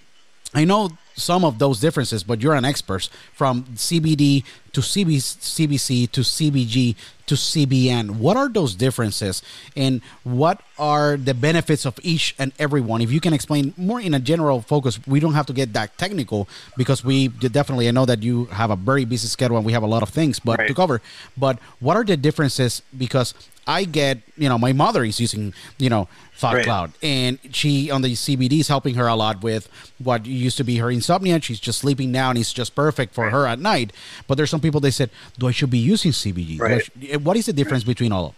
I 0.54 0.66
know 0.66 0.90
some 1.16 1.46
of 1.46 1.60
those 1.60 1.80
differences, 1.80 2.24
but 2.24 2.42
you're 2.42 2.56
an 2.56 2.66
expert 2.66 3.10
from 3.34 3.64
CBD 3.76 4.44
to 4.74 4.82
CB, 4.82 5.18
CBC 5.18 6.12
to 6.12 6.22
CBG 6.22 6.96
to 7.28 7.36
CBN. 7.36 8.18
What 8.18 8.38
are 8.38 8.50
those 8.50 8.76
differences, 8.76 9.42
and 9.76 10.02
what 10.24 10.62
are 10.78 11.16
the 11.18 11.34
benefits 11.34 11.86
of 11.86 11.98
each 12.04 12.36
and 12.38 12.52
every 12.60 12.82
one? 12.82 13.02
If 13.02 13.12
you 13.12 13.22
can 13.22 13.34
explain 13.34 13.74
more 13.78 14.02
in 14.02 14.14
a 14.14 14.20
general 14.20 14.62
focus, 14.62 15.00
we 15.08 15.20
don't 15.20 15.34
have 15.34 15.46
to 15.48 15.54
get 15.54 15.74
that 15.74 15.98
technical 15.98 16.48
because 16.78 17.04
we 17.04 17.30
definitely. 17.30 17.88
I 17.88 17.92
know 17.92 18.06
that 18.06 18.22
you 18.22 18.46
have 18.46 18.70
a 18.70 18.76
very 18.76 19.06
busy 19.06 19.28
schedule 19.28 19.58
and 19.58 19.66
we 19.66 19.72
have 19.72 19.84
a 19.84 19.88
lot 19.88 20.04
of 20.04 20.10
things, 20.10 20.40
but 20.40 20.58
to 20.68 20.74
cover. 20.74 21.02
But 21.38 21.60
what 21.80 21.96
are 21.96 22.04
the 22.04 22.18
differences? 22.18 22.82
Because 22.98 23.34
I 23.68 23.84
get, 23.86 24.20
you 24.38 24.48
know, 24.48 24.58
my 24.58 24.74
mother 24.74 25.04
is 25.04 25.20
using, 25.20 25.54
you 25.80 25.90
know, 25.90 26.08
Thought 26.38 26.56
Right. 26.56 26.66
Cloud, 26.66 26.92
and 27.02 27.40
she 27.52 27.90
on 27.90 28.02
the 28.02 28.14
CBD 28.14 28.60
is 28.60 28.68
helping 28.68 28.96
her 28.96 29.08
a 29.08 29.16
lot 29.16 29.42
with 29.42 29.70
what 30.00 30.26
used 30.26 30.58
to 30.58 30.64
be 30.66 30.78
her 30.78 30.92
insomnia. 30.92 31.40
She's 31.42 31.60
just 31.62 31.80
sleeping 31.80 32.12
now, 32.12 32.30
and 32.30 32.38
it's 32.38 32.52
just 32.52 32.76
perfect 32.76 33.14
for 33.16 33.30
her 33.30 33.48
at 33.48 33.58
night. 33.58 33.94
But 34.28 34.36
there's 34.36 34.50
some 34.50 34.60
people 34.60 34.82
they 34.82 34.92
said, 34.92 35.10
"Do 35.40 35.48
I 35.48 35.52
should 35.52 35.70
be 35.70 35.78
using 35.78 36.12
CBD?" 36.12 36.60
Right. 36.60 36.84
sh- 36.84 37.16
What 37.24 37.38
is 37.38 37.46
the 37.46 37.54
difference 37.54 37.86
between 37.86 38.12
all 38.12 38.26
of 38.26 38.32
them? 38.34 38.36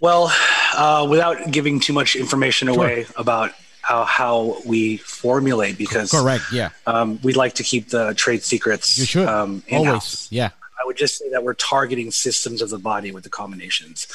Well, 0.00 0.32
uh, 0.76 1.06
without 1.08 1.50
giving 1.50 1.80
too 1.80 1.92
much 1.92 2.16
information 2.16 2.68
away 2.68 3.06
about 3.16 3.52
how 3.82 4.04
how 4.04 4.58
we 4.66 4.98
formulate, 4.98 5.76
because 5.78 6.10
Correct. 6.10 6.44
Yeah. 6.52 6.68
um, 6.86 7.18
we'd 7.22 7.36
like 7.36 7.54
to 7.54 7.62
keep 7.62 7.88
the 7.88 8.14
trade 8.14 8.42
secrets. 8.42 8.98
You 8.98 9.06
should 9.06 9.26
um, 9.26 9.62
always. 9.72 10.28
Yeah. 10.30 10.50
I 10.80 10.86
would 10.86 10.96
just 10.96 11.18
say 11.18 11.28
that 11.30 11.44
we're 11.44 11.54
targeting 11.54 12.10
systems 12.10 12.62
of 12.62 12.70
the 12.70 12.78
body 12.78 13.12
with 13.12 13.24
the 13.24 13.30
combinations 13.30 14.06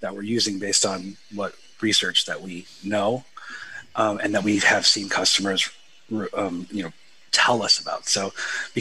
that 0.00 0.14
we're 0.14 0.22
using 0.22 0.58
based 0.58 0.86
on 0.86 1.16
what 1.34 1.54
research 1.80 2.26
that 2.26 2.40
we 2.40 2.66
know 2.84 3.24
um, 3.96 4.20
and 4.22 4.34
that 4.34 4.44
we 4.44 4.58
have 4.58 4.86
seen 4.86 5.08
customers, 5.08 5.70
um, 6.34 6.66
you 6.70 6.84
know, 6.84 6.92
tell 7.32 7.62
us 7.62 7.78
about. 7.78 8.06
So, 8.06 8.32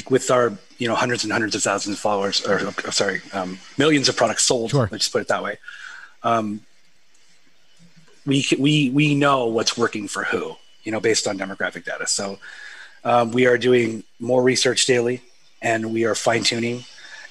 with 0.09 0.31
our 0.31 0.53
you 0.77 0.87
know 0.87 0.95
hundreds 0.95 1.23
and 1.23 1.33
hundreds 1.33 1.55
of 1.55 1.63
thousands 1.63 1.95
of 1.95 1.99
followers, 1.99 2.45
or 2.45 2.59
uh, 2.59 2.91
sorry, 2.91 3.21
um, 3.33 3.57
millions 3.77 4.07
of 4.09 4.15
products 4.15 4.43
sold. 4.43 4.71
Sure. 4.71 4.87
Let's 4.91 5.05
just 5.05 5.11
put 5.11 5.21
it 5.21 5.27
that 5.27 5.43
way. 5.43 5.57
Um, 6.23 6.61
we 8.25 8.45
we 8.57 8.89
we 8.91 9.15
know 9.15 9.47
what's 9.47 9.77
working 9.77 10.07
for 10.07 10.23
who, 10.23 10.55
you 10.83 10.91
know, 10.91 10.99
based 10.99 11.27
on 11.27 11.37
demographic 11.37 11.85
data. 11.85 12.07
So, 12.07 12.39
um, 13.03 13.31
we 13.31 13.47
are 13.47 13.57
doing 13.57 14.03
more 14.19 14.43
research 14.43 14.85
daily, 14.85 15.21
and 15.61 15.93
we 15.93 16.05
are 16.05 16.15
fine 16.15 16.43
tuning. 16.43 16.83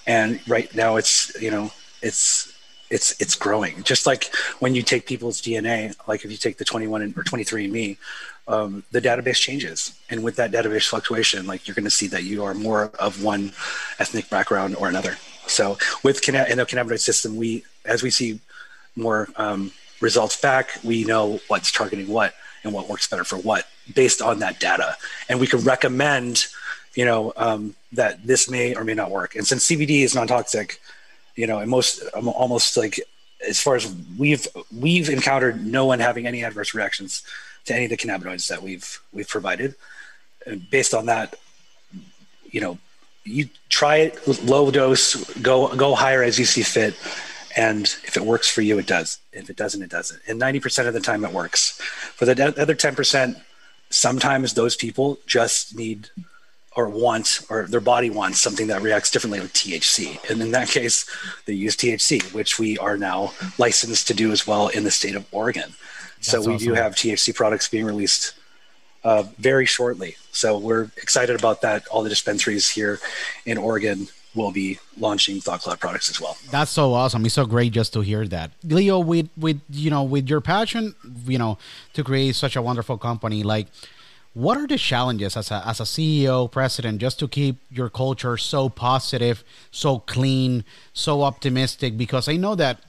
And 0.07 0.41
right 0.49 0.73
now, 0.75 0.97
it's 0.97 1.41
you 1.41 1.51
know, 1.51 1.73
it's 2.03 2.53
it's 2.91 3.21
it's 3.21 3.35
growing. 3.35 3.83
Just 3.83 4.07
like 4.07 4.31
when 4.61 4.75
you 4.75 4.83
take 4.83 5.07
people's 5.07 5.41
DNA, 5.41 5.95
like 6.07 6.25
if 6.25 6.31
you 6.31 6.37
take 6.37 6.59
the 6.59 6.65
21 6.65 7.03
and, 7.03 7.17
or 7.17 7.23
23andMe, 7.25 7.97
um, 8.49 8.85
the 8.93 9.01
database 9.01 9.37
changes, 9.37 9.99
and 10.09 10.23
with 10.23 10.37
that 10.37 10.53
database 10.53 10.89
fluctuation, 10.89 11.47
like 11.47 11.67
you're 11.67 11.75
going 11.75 11.85
to 11.85 11.91
see 11.91 12.07
that 12.09 12.23
you 12.25 12.45
are 12.45 12.55
more 12.55 12.93
of 13.01 13.23
one 13.23 13.53
ethnic 13.99 14.31
background 14.31 14.77
or 14.77 14.89
another. 14.89 15.17
So 15.47 15.79
with 16.03 16.23
canna- 16.23 16.47
in 16.49 16.59
the 16.59 16.67
cannabinoid 16.67 17.01
system, 17.01 17.37
we 17.37 17.65
as 17.85 18.03
we 18.03 18.11
see 18.11 18.41
more 18.95 19.29
um, 19.37 19.73
results 20.01 20.41
back, 20.41 20.79
we 20.85 21.05
know 21.05 21.41
what's 21.49 21.73
targeting 21.73 22.09
what 22.09 22.35
and 22.65 22.73
what 22.73 22.89
works 22.89 23.09
better 23.09 23.25
for 23.25 23.37
what 23.37 23.67
based 23.95 24.23
on 24.23 24.39
that 24.41 24.61
data, 24.61 24.97
and 25.29 25.41
we 25.41 25.47
can 25.47 25.61
recommend, 25.61 26.47
you 26.97 27.05
know, 27.05 27.33
um, 27.37 27.77
that 27.93 28.27
this 28.27 28.51
may 28.51 28.75
or 28.75 28.83
may 28.83 28.95
not 28.95 29.11
work. 29.11 29.37
And 29.37 29.47
since 29.47 29.67
CBD 29.67 30.03
is 30.03 30.15
non-toxic, 30.15 30.81
you 31.37 31.47
know, 31.47 31.59
and 31.59 31.71
most 31.71 32.03
um, 32.15 32.29
almost 32.29 32.77
like 32.77 32.99
as 33.47 33.61
far 33.61 33.77
as 33.77 33.95
we've 34.19 34.49
we've 34.77 35.09
encountered 35.11 35.65
no 35.65 35.85
one 35.85 36.01
having 36.01 36.27
any 36.27 36.43
adverse 36.43 36.75
reactions 36.75 37.23
to 37.67 37.75
any 37.75 37.85
of 37.85 37.91
the 37.91 37.97
cannabinoids 37.97 38.49
that 38.49 38.63
we've 38.63 39.01
we've 39.13 39.29
provided. 39.29 39.75
And 40.47 40.69
based 40.71 40.95
on 40.95 41.07
that, 41.07 41.37
you 42.51 42.61
know, 42.61 42.79
you 43.25 43.51
try 43.69 43.97
it 43.97 44.45
low 44.45 44.71
dose, 44.71 45.15
go 45.41 45.77
go 45.77 45.95
higher 45.95 46.23
as 46.23 46.39
you 46.39 46.47
see 46.47 46.63
fit, 46.63 46.95
and 47.55 47.83
if 48.05 48.17
it 48.17 48.25
works 48.25 48.49
for 48.49 48.63
you, 48.63 48.79
it 48.79 48.87
does. 48.87 49.19
If 49.35 49.51
it 49.51 49.57
doesn't, 49.57 49.83
it 49.83 49.91
doesn't. 49.91 50.23
And 50.27 50.39
ninety 50.39 50.61
percent 50.61 50.89
of 50.89 50.95
the 50.95 51.01
time, 51.01 51.27
it 51.27 51.33
works. 51.33 51.73
For 52.15 52.25
the 52.25 52.55
other 52.59 52.75
ten 52.75 52.95
percent, 52.95 53.37
sometimes 53.91 54.55
those 54.55 54.77
people 54.77 55.19
just 55.27 55.77
need 55.77 56.09
or 56.77 56.89
want 56.89 57.41
or 57.49 57.67
their 57.67 57.81
body 57.81 58.11
wants 58.11 58.39
something 58.39 58.67
that 58.67 58.83
reacts 58.83 59.11
differently 59.11 59.41
with 59.41 59.53
THC. 59.55 60.31
And 60.31 60.41
in 60.43 60.51
that 60.53 60.69
case, 60.69 61.09
they 61.47 61.55
use 61.55 61.75
THC, 61.75 62.35
which 62.35 62.59
we 62.59 62.79
are 62.79 62.99
now 62.99 63.33
licensed 63.59 64.07
to 64.09 64.15
do 64.15 64.31
as 64.31 64.47
well 64.47 64.69
in 64.69 64.85
the 64.85 64.91
state 64.91 65.17
of 65.17 65.27
Oregon. 65.33 65.73
That's 66.17 66.29
so 66.29 66.41
we 66.41 66.55
awesome. 66.55 66.69
do 66.69 66.75
have 66.75 66.95
THC 66.95 67.35
products 67.35 67.69
being 67.69 67.87
released 67.87 68.35
uh, 69.05 69.25
very 69.39 69.65
shortly. 69.65 70.17
So 70.33 70.59
we're 70.59 70.91
excited 70.99 71.39
about 71.39 71.63
that. 71.63 71.87
All 71.89 72.03
the 72.03 72.11
dispensaries 72.11 72.69
here 72.69 73.01
in 73.47 73.57
Oregon 73.57 74.09
will 74.35 74.53
be 74.53 74.79
launching 74.99 75.41
Thought 75.41 75.63
Cloud 75.63 75.81
products 75.81 76.11
as 76.11 76.21
well. 76.21 76.37
That's 76.51 76.71
so 76.71 76.93
awesome. 76.93 77.25
It's 77.25 77.35
so 77.35 77.47
great 77.47 77.73
just 77.73 77.95
to 77.95 78.03
hear 78.03 78.27
that. 78.29 78.51
Leo, 78.65 78.99
with 78.99 79.31
with 79.37 79.63
you 79.71 79.91
know, 79.91 80.03
with 80.03 80.29
your 80.29 80.43
passion, 80.43 80.95
you 81.27 81.39
know, 81.39 81.57
to 81.95 82.05
create 82.05 82.35
such 82.37 82.55
a 82.55 82.61
wonderful 82.61 82.99
company, 82.99 83.43
like 83.43 83.69
what 84.37 84.59
are 84.59 84.67
the 84.67 84.77
challenges 84.77 85.35
as 85.35 85.51
a, 85.51 85.67
as 85.67 85.81
a 85.81 85.85
CEO, 85.85 86.53
president, 86.53 87.01
just 87.01 87.19
to 87.19 87.27
keep 87.27 87.57
your 87.71 87.89
culture 87.89 88.37
so 88.37 88.69
positive, 88.69 89.43
so 89.71 90.01
clean, 90.01 90.63
so 90.93 91.23
optimistic? 91.23 91.97
Because 91.97 92.29
I 92.29 92.37
know 92.37 92.55
that 92.55 92.83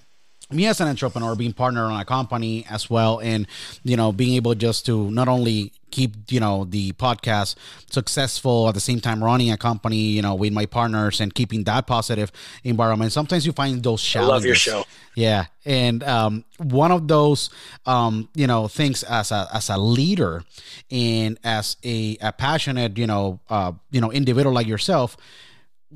me 0.49 0.65
as 0.65 0.79
an 0.79 0.87
entrepreneur 0.87 1.35
being 1.35 1.53
partner 1.53 1.85
on 1.85 1.99
a 1.99 2.05
company 2.05 2.65
as 2.69 2.89
well 2.89 3.19
and 3.19 3.47
you 3.83 3.97
know 3.97 4.11
being 4.11 4.35
able 4.35 4.55
just 4.55 4.85
to 4.85 5.11
not 5.11 5.27
only 5.27 5.73
keep 5.91 6.13
you 6.29 6.39
know 6.39 6.65
the 6.65 6.91
podcast 6.93 7.55
successful 7.89 8.67
at 8.67 8.73
the 8.73 8.79
same 8.79 8.99
time 8.99 9.23
running 9.23 9.51
a 9.51 9.57
company 9.57 9.97
you 9.97 10.21
know 10.21 10.35
with 10.35 10.53
my 10.53 10.65
partners 10.65 11.19
and 11.19 11.33
keeping 11.33 11.63
that 11.63 11.85
positive 11.85 12.31
environment 12.63 13.11
sometimes 13.11 13.45
you 13.45 13.51
find 13.51 13.83
those 13.83 14.01
challenges 14.01 14.31
I 14.31 14.33
love 14.33 14.45
your 14.45 14.55
show. 14.55 14.83
Yeah 15.15 15.45
and 15.65 16.01
um, 16.03 16.45
one 16.57 16.91
of 16.91 17.07
those 17.07 17.49
um, 17.85 18.29
you 18.33 18.47
know 18.47 18.67
things 18.67 19.03
as 19.03 19.31
a 19.31 19.47
as 19.53 19.69
a 19.69 19.77
leader 19.77 20.43
and 20.89 21.37
as 21.43 21.75
a, 21.83 22.17
a 22.21 22.31
passionate 22.31 22.97
you 22.97 23.07
know 23.07 23.39
uh, 23.49 23.73
you 23.91 23.99
know 23.99 24.11
individual 24.11 24.53
like 24.53 24.67
yourself 24.67 25.17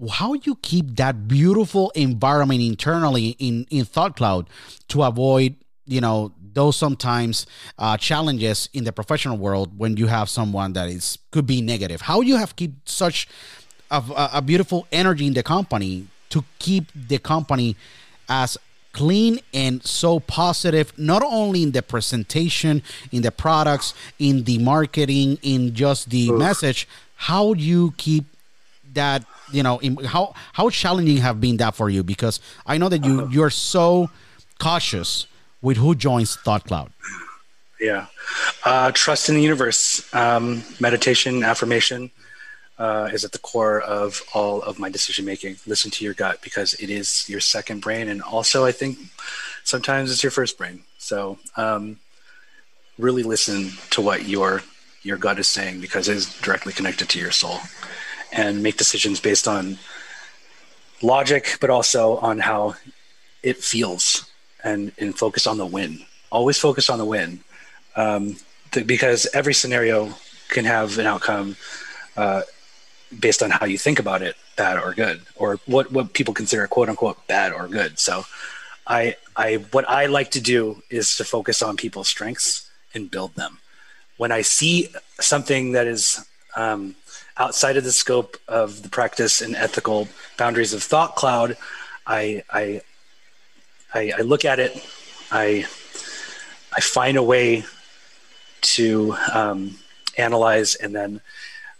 how 0.10 0.34
you 0.34 0.56
keep 0.62 0.95
that 0.95 1.27
beautiful 1.27 1.91
environment 1.95 2.62
internally 2.62 3.36
in 3.39 3.65
in 3.69 3.86
thought 3.86 4.15
cloud 4.15 4.47
to 4.88 5.04
avoid 5.04 5.56
you 5.86 6.01
know 6.01 6.32
those 6.54 6.75
sometimes 6.75 7.45
uh, 7.77 7.97
challenges 7.97 8.69
in 8.73 8.84
the 8.84 8.91
professional 8.91 9.38
world 9.38 9.77
when 9.77 9.97
you 9.97 10.08
have 10.08 10.30
someone 10.30 10.73
that 10.73 10.89
is 10.89 11.17
could 11.32 11.45
be 11.45 11.62
negative? 11.62 12.01
How 12.01 12.21
you 12.21 12.38
have 12.38 12.56
keep 12.56 12.73
such 12.88 13.27
a, 13.89 14.30
a 14.34 14.41
beautiful 14.41 14.88
energy 14.91 15.27
in 15.27 15.34
the 15.34 15.43
company 15.43 16.08
to 16.30 16.43
keep 16.60 16.86
the 16.95 17.17
company 17.17 17.75
as 18.30 18.58
clean 18.93 19.39
and 19.54 19.86
so 19.86 20.19
positive 20.19 20.91
not 20.97 21.23
only 21.23 21.63
in 21.63 21.71
the 21.71 21.82
presentation 21.82 22.84
in 23.13 23.21
the 23.21 23.32
products 23.32 23.93
in 24.19 24.43
the 24.43 24.58
marketing 24.60 25.38
in 25.41 25.73
just 25.73 26.10
the 26.10 26.32
message? 26.32 26.88
How 27.15 27.54
do 27.54 27.62
you 27.62 27.93
keep 27.97 28.25
that 28.93 29.23
you 29.52 29.64
know 29.64 29.80
how 30.06 30.34
how 30.54 30.70
challenging 30.70 31.18
have 31.18 31.40
been 31.40 31.58
that 31.58 31.76
for 31.76 31.90
you? 31.90 32.04
Because 32.04 32.40
i 32.66 32.78
know 32.78 32.90
that 32.90 33.06
you 33.06 33.22
uh-huh. 33.22 33.28
you're 33.32 33.50
so 33.50 34.10
cautious 34.60 35.28
with 35.62 35.78
who 35.78 35.96
joins 35.96 36.36
thought 36.36 36.66
cloud. 36.66 36.92
Yeah. 37.80 38.06
Uh, 38.64 38.92
trust 38.92 39.30
in 39.30 39.36
the 39.36 39.42
universe. 39.42 40.14
Um, 40.14 40.64
meditation 40.80 41.44
affirmation 41.44 42.12
uh, 42.78 43.10
is 43.12 43.26
at 43.26 43.32
the 43.32 43.40
core 43.40 43.82
of 43.82 44.22
all 44.34 44.62
of 44.62 44.78
my 44.78 44.90
decision 44.90 45.26
making. 45.26 45.58
Listen 45.66 45.90
to 45.92 46.06
your 46.06 46.14
gut 46.14 46.42
because 46.42 46.74
it 46.76 46.90
is 46.90 47.28
your 47.28 47.40
second 47.40 47.82
brain 47.82 48.08
and 48.08 48.22
also 48.22 48.66
i 48.66 48.72
think 48.72 48.98
sometimes 49.64 50.12
it's 50.12 50.24
your 50.24 50.32
first 50.32 50.58
brain. 50.58 50.84
So 50.98 51.38
um, 51.58 52.00
really 52.98 53.24
listen 53.24 53.72
to 53.92 54.02
what 54.02 54.28
your 54.28 54.64
your 55.04 55.18
gut 55.18 55.40
is 55.40 55.48
saying 55.48 55.82
because 55.82 56.08
it 56.08 56.16
is 56.16 56.40
directly 56.42 56.74
connected 56.74 57.10
to 57.10 57.20
your 57.20 57.32
soul 57.32 57.58
and 58.32 58.63
make 58.63 58.78
decisions 58.78 59.20
based 59.20 59.48
on 59.48 59.78
logic, 61.02 61.58
but 61.60 61.70
also 61.70 62.17
on 62.17 62.39
how 62.39 62.76
it 63.44 63.58
feels 63.58 64.30
and, 64.63 64.91
and 65.00 65.17
focus 65.17 65.48
on 65.48 65.58
the 65.58 65.65
win. 65.65 66.00
Always 66.32 66.58
focus 66.58 66.89
on 66.89 66.98
the 66.98 67.06
win 67.06 67.39
um, 67.96 68.38
th- 68.72 68.88
because 68.88 69.28
every 69.34 69.54
scenario 69.54 70.13
can 70.50 70.65
have 70.65 70.98
an 70.98 71.08
outcome 71.08 71.56
uh, 72.15 72.41
based 73.20 73.44
on 73.44 73.50
how 73.50 73.65
you 73.65 73.78
think 73.78 74.00
about 74.00 74.22
it, 74.22 74.36
bad 74.56 74.78
or 74.78 74.94
good, 74.94 75.22
or 75.36 75.60
what, 75.65 75.91
what 75.91 76.13
people 76.13 76.34
consider 76.34 76.67
quote 76.67 76.89
unquote 76.89 77.28
bad 77.28 77.52
or 77.52 77.67
good. 77.67 78.00
So 78.00 78.24
I, 78.88 79.15
I, 79.36 79.56
what 79.72 79.89
I 79.89 80.06
like 80.06 80.32
to 80.32 80.41
do 80.41 80.82
is 80.89 81.17
to 81.17 81.24
focus 81.24 81.62
on 81.62 81.78
people's 81.78 82.08
strengths 82.08 82.70
and 82.94 83.10
build 83.10 83.36
them. 83.36 83.60
When 84.17 84.32
I 84.32 84.41
see 84.41 84.89
something 85.20 85.72
that 85.72 85.88
is 85.88 86.26
um, 86.56 86.96
outside 87.38 87.78
of 87.78 87.84
the 87.84 87.91
scope 87.91 88.38
of 88.48 88.84
the 88.84 88.89
practice 88.89 89.41
and 89.41 89.56
ethical 89.56 90.08
boundaries 90.38 90.74
of 90.74 90.84
thought 90.84 91.15
cloud 91.15 91.58
i 92.06 92.44
i 92.52 92.82
i, 93.94 94.13
I 94.17 94.22
look 94.22 94.46
at 94.46 94.60
it 94.60 94.86
i 95.32 95.65
i 96.76 96.82
find 96.82 97.17
a 97.17 97.24
way 97.24 97.63
to 98.62 99.15
um, 99.34 99.78
analyze 100.17 100.76
and 100.76 100.94
then 100.96 101.22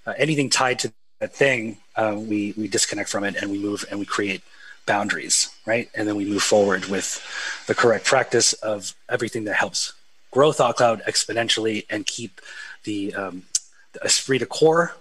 uh, 0.08 0.14
anything 0.18 0.50
tied 0.50 0.80
to 0.80 0.92
that 1.20 1.34
thing 1.34 1.78
uh, 1.96 2.16
we 2.18 2.54
we 2.58 2.68
disconnect 2.68 3.10
from 3.10 3.24
it 3.24 3.36
and 3.36 3.52
we 3.52 3.60
move 3.60 3.86
and 3.90 4.00
we 4.00 4.06
create 4.06 4.42
boundaries 4.86 5.52
right? 5.66 5.90
And 5.96 6.08
then 6.08 6.16
we 6.16 6.26
move 6.26 6.44
forward 6.44 6.86
with 6.86 7.24
the 7.68 7.76
correct 7.76 8.06
practice 8.06 8.54
of 8.54 8.94
everything 9.10 9.44
that 9.46 9.56
helps 9.56 9.94
grow 10.32 10.52
thought 10.52 10.78
cloud 10.78 11.02
exponentially 11.08 11.86
and 11.90 12.06
keep 12.06 12.42
the 12.84 13.14
um, 13.14 13.44
the 13.94 14.04
esprit 14.04 14.40
de 14.40 14.46
corps 14.46 14.94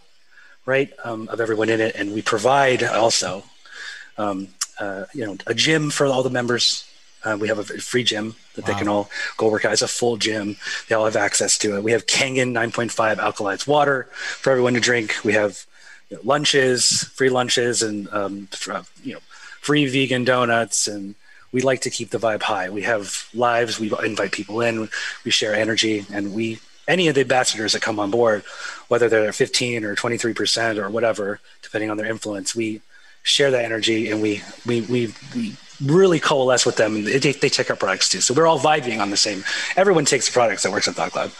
right, 0.70 0.90
um, 1.04 1.28
of 1.28 1.40
everyone 1.40 1.68
in 1.68 1.80
it. 1.80 1.94
And 1.96 2.14
we 2.14 2.22
provide 2.22 2.82
also, 2.82 3.44
um, 4.16 4.48
uh, 4.78 5.04
you 5.12 5.26
know, 5.26 5.36
a 5.46 5.54
gym 5.54 5.90
for 5.90 6.06
all 6.06 6.22
the 6.22 6.30
members. 6.30 6.86
Uh, 7.22 7.36
we 7.38 7.48
have 7.48 7.58
a 7.58 7.64
free 7.64 8.04
gym 8.04 8.34
that 8.54 8.62
wow. 8.62 8.72
they 8.72 8.78
can 8.78 8.88
all 8.88 9.10
go 9.36 9.50
work 9.50 9.64
out. 9.64 9.72
It's 9.72 9.82
a 9.82 9.88
full 9.88 10.16
gym. 10.16 10.56
They 10.88 10.94
all 10.94 11.04
have 11.04 11.16
access 11.16 11.58
to 11.58 11.76
it. 11.76 11.82
We 11.82 11.92
have 11.92 12.06
Kangen 12.06 12.52
9.5 12.52 13.16
alkalized 13.16 13.66
water 13.66 14.08
for 14.14 14.50
everyone 14.52 14.74
to 14.74 14.80
drink. 14.80 15.16
We 15.24 15.34
have 15.34 15.66
you 16.08 16.16
know, 16.16 16.22
lunches, 16.24 17.04
free 17.14 17.28
lunches, 17.28 17.82
and 17.82 18.08
um, 18.14 18.46
for, 18.46 18.82
you 19.02 19.14
know, 19.14 19.20
free 19.60 19.86
vegan 19.86 20.24
donuts 20.24 20.88
and 20.88 21.14
we 21.52 21.60
like 21.60 21.80
to 21.82 21.90
keep 21.90 22.10
the 22.10 22.18
vibe 22.18 22.42
high. 22.42 22.70
We 22.70 22.82
have 22.82 23.28
lives, 23.34 23.80
we 23.80 23.92
invite 24.04 24.32
people 24.32 24.60
in, 24.60 24.88
we 25.24 25.30
share 25.30 25.54
energy, 25.54 26.06
and 26.12 26.34
we 26.34 26.60
any 26.90 27.08
of 27.08 27.14
the 27.14 27.22
ambassadors 27.22 27.72
that 27.72 27.82
come 27.82 28.00
on 28.00 28.10
board, 28.10 28.42
whether 28.88 29.08
they're 29.08 29.32
15 29.32 29.84
or 29.84 29.94
23% 29.94 30.76
or 30.76 30.90
whatever, 30.90 31.40
depending 31.62 31.90
on 31.90 31.96
their 31.96 32.06
influence, 32.06 32.54
we 32.54 32.80
share 33.22 33.50
that 33.50 33.64
energy 33.64 34.10
and 34.10 34.20
we, 34.20 34.42
we, 34.66 34.80
we, 34.82 35.14
we 35.34 35.56
really 35.84 36.18
coalesce 36.18 36.66
with 36.66 36.76
them. 36.76 37.04
They, 37.04 37.18
they 37.18 37.48
take 37.48 37.70
our 37.70 37.76
products 37.76 38.08
too. 38.08 38.20
So 38.20 38.34
we're 38.34 38.46
all 38.46 38.58
vibing 38.58 39.00
on 39.00 39.10
the 39.10 39.16
same, 39.16 39.44
everyone 39.76 40.04
takes 40.04 40.26
the 40.26 40.32
products 40.32 40.64
that 40.64 40.72
works 40.72 40.88
at 40.88 40.94
Thought 40.94 41.12
Cloud 41.12 41.32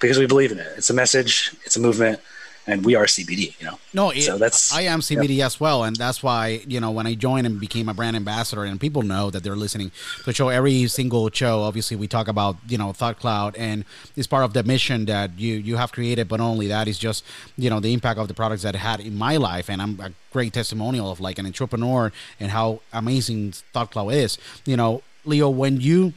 because 0.00 0.18
we 0.18 0.26
believe 0.26 0.52
in 0.52 0.58
it. 0.58 0.72
It's 0.76 0.90
a 0.90 0.94
message, 0.94 1.54
it's 1.64 1.76
a 1.76 1.80
movement 1.80 2.20
and 2.66 2.84
we 2.84 2.94
are 2.94 3.04
CBD, 3.04 3.58
you 3.60 3.66
know. 3.66 3.78
No, 3.94 4.12
so 4.12 4.38
that's 4.38 4.72
I 4.72 4.82
am 4.82 5.00
CBD 5.00 5.44
as 5.44 5.60
well, 5.60 5.84
and 5.84 5.94
that's 5.96 6.22
why 6.22 6.62
you 6.66 6.80
know 6.80 6.90
when 6.90 7.06
I 7.06 7.14
joined 7.14 7.46
and 7.46 7.60
became 7.60 7.88
a 7.88 7.94
brand 7.94 8.16
ambassador, 8.16 8.64
and 8.64 8.80
people 8.80 9.02
know 9.02 9.30
that 9.30 9.42
they're 9.42 9.56
listening 9.56 9.90
to 10.18 10.24
the 10.24 10.32
show. 10.34 10.48
Every 10.48 10.86
single 10.88 11.30
show, 11.30 11.62
obviously, 11.62 11.96
we 11.96 12.08
talk 12.08 12.28
about 12.28 12.56
you 12.68 12.78
know 12.78 12.92
Thought 12.92 13.18
Cloud, 13.18 13.56
and 13.56 13.84
it's 14.16 14.26
part 14.26 14.44
of 14.44 14.52
the 14.52 14.62
mission 14.62 15.06
that 15.06 15.38
you 15.38 15.54
you 15.54 15.76
have 15.76 15.92
created. 15.92 16.28
But 16.28 16.40
only 16.40 16.66
that 16.68 16.88
is 16.88 16.98
just 16.98 17.24
you 17.56 17.70
know 17.70 17.80
the 17.80 17.92
impact 17.92 18.18
of 18.18 18.28
the 18.28 18.34
products 18.34 18.62
that 18.62 18.74
I 18.74 18.78
had 18.78 19.00
in 19.00 19.16
my 19.16 19.36
life, 19.36 19.70
and 19.70 19.80
I'm 19.80 20.00
a 20.00 20.12
great 20.32 20.52
testimonial 20.52 21.10
of 21.10 21.20
like 21.20 21.38
an 21.38 21.46
entrepreneur 21.46 22.12
and 22.40 22.50
how 22.50 22.80
amazing 22.92 23.52
Thought 23.72 23.92
Cloud 23.92 24.12
is. 24.12 24.38
You 24.64 24.76
know, 24.76 25.02
Leo, 25.24 25.48
when 25.48 25.80
you 25.80 26.14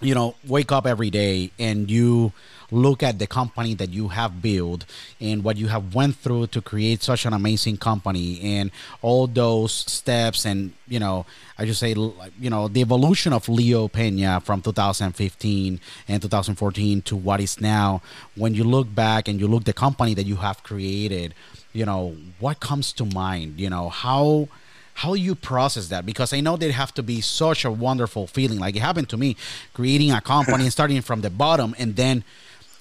you 0.00 0.14
know 0.14 0.34
wake 0.46 0.72
up 0.72 0.86
every 0.86 1.10
day 1.10 1.50
and 1.58 1.90
you 1.90 2.32
look 2.70 3.02
at 3.02 3.18
the 3.18 3.26
company 3.26 3.74
that 3.74 3.90
you 3.90 4.08
have 4.08 4.40
built 4.42 4.84
and 5.20 5.44
what 5.44 5.56
you 5.56 5.68
have 5.68 5.94
went 5.94 6.16
through 6.16 6.46
to 6.48 6.60
create 6.60 7.02
such 7.02 7.26
an 7.26 7.32
amazing 7.32 7.76
company. 7.76 8.40
And 8.40 8.70
all 9.02 9.26
those 9.26 9.72
steps 9.72 10.44
and 10.44 10.72
you 10.88 10.98
know 10.98 11.24
i 11.56 11.64
just 11.64 11.78
say 11.78 11.90
you 11.90 12.50
know 12.50 12.66
the 12.66 12.80
evolution 12.80 13.32
of 13.32 13.48
leo 13.48 13.86
pena 13.86 14.40
from 14.40 14.60
2015 14.60 15.80
and 16.08 16.22
2014 16.22 17.02
to 17.02 17.16
what 17.16 17.40
is 17.40 17.60
now 17.60 18.02
when 18.34 18.54
you 18.54 18.64
look 18.64 18.92
back 18.92 19.28
and 19.28 19.38
you 19.38 19.46
look 19.46 19.64
the 19.64 19.72
company 19.72 20.14
that 20.14 20.24
you 20.24 20.36
have 20.36 20.62
created 20.64 21.32
you 21.72 21.84
know 21.84 22.16
what 22.38 22.60
comes 22.60 22.92
to 22.94 23.04
mind? 23.04 23.60
You 23.60 23.70
know 23.70 23.88
how 23.88 24.48
how 24.94 25.14
you 25.14 25.34
process 25.34 25.88
that? 25.88 26.04
Because 26.04 26.32
i 26.32 26.40
know 26.40 26.56
they 26.56 26.70
have 26.72 26.92
to 26.94 27.02
be 27.02 27.20
such 27.20 27.64
a 27.64 27.70
wonderful 27.70 28.26
feeling. 28.26 28.58
Like 28.58 28.76
it 28.76 28.80
happened 28.80 29.08
to 29.10 29.16
me 29.16 29.36
creating 29.72 30.10
a 30.12 30.20
company 30.20 30.64
and 30.64 30.72
starting 30.72 31.00
from 31.02 31.20
the 31.20 31.30
bottom 31.30 31.74
and 31.78 31.96
then 31.96 32.24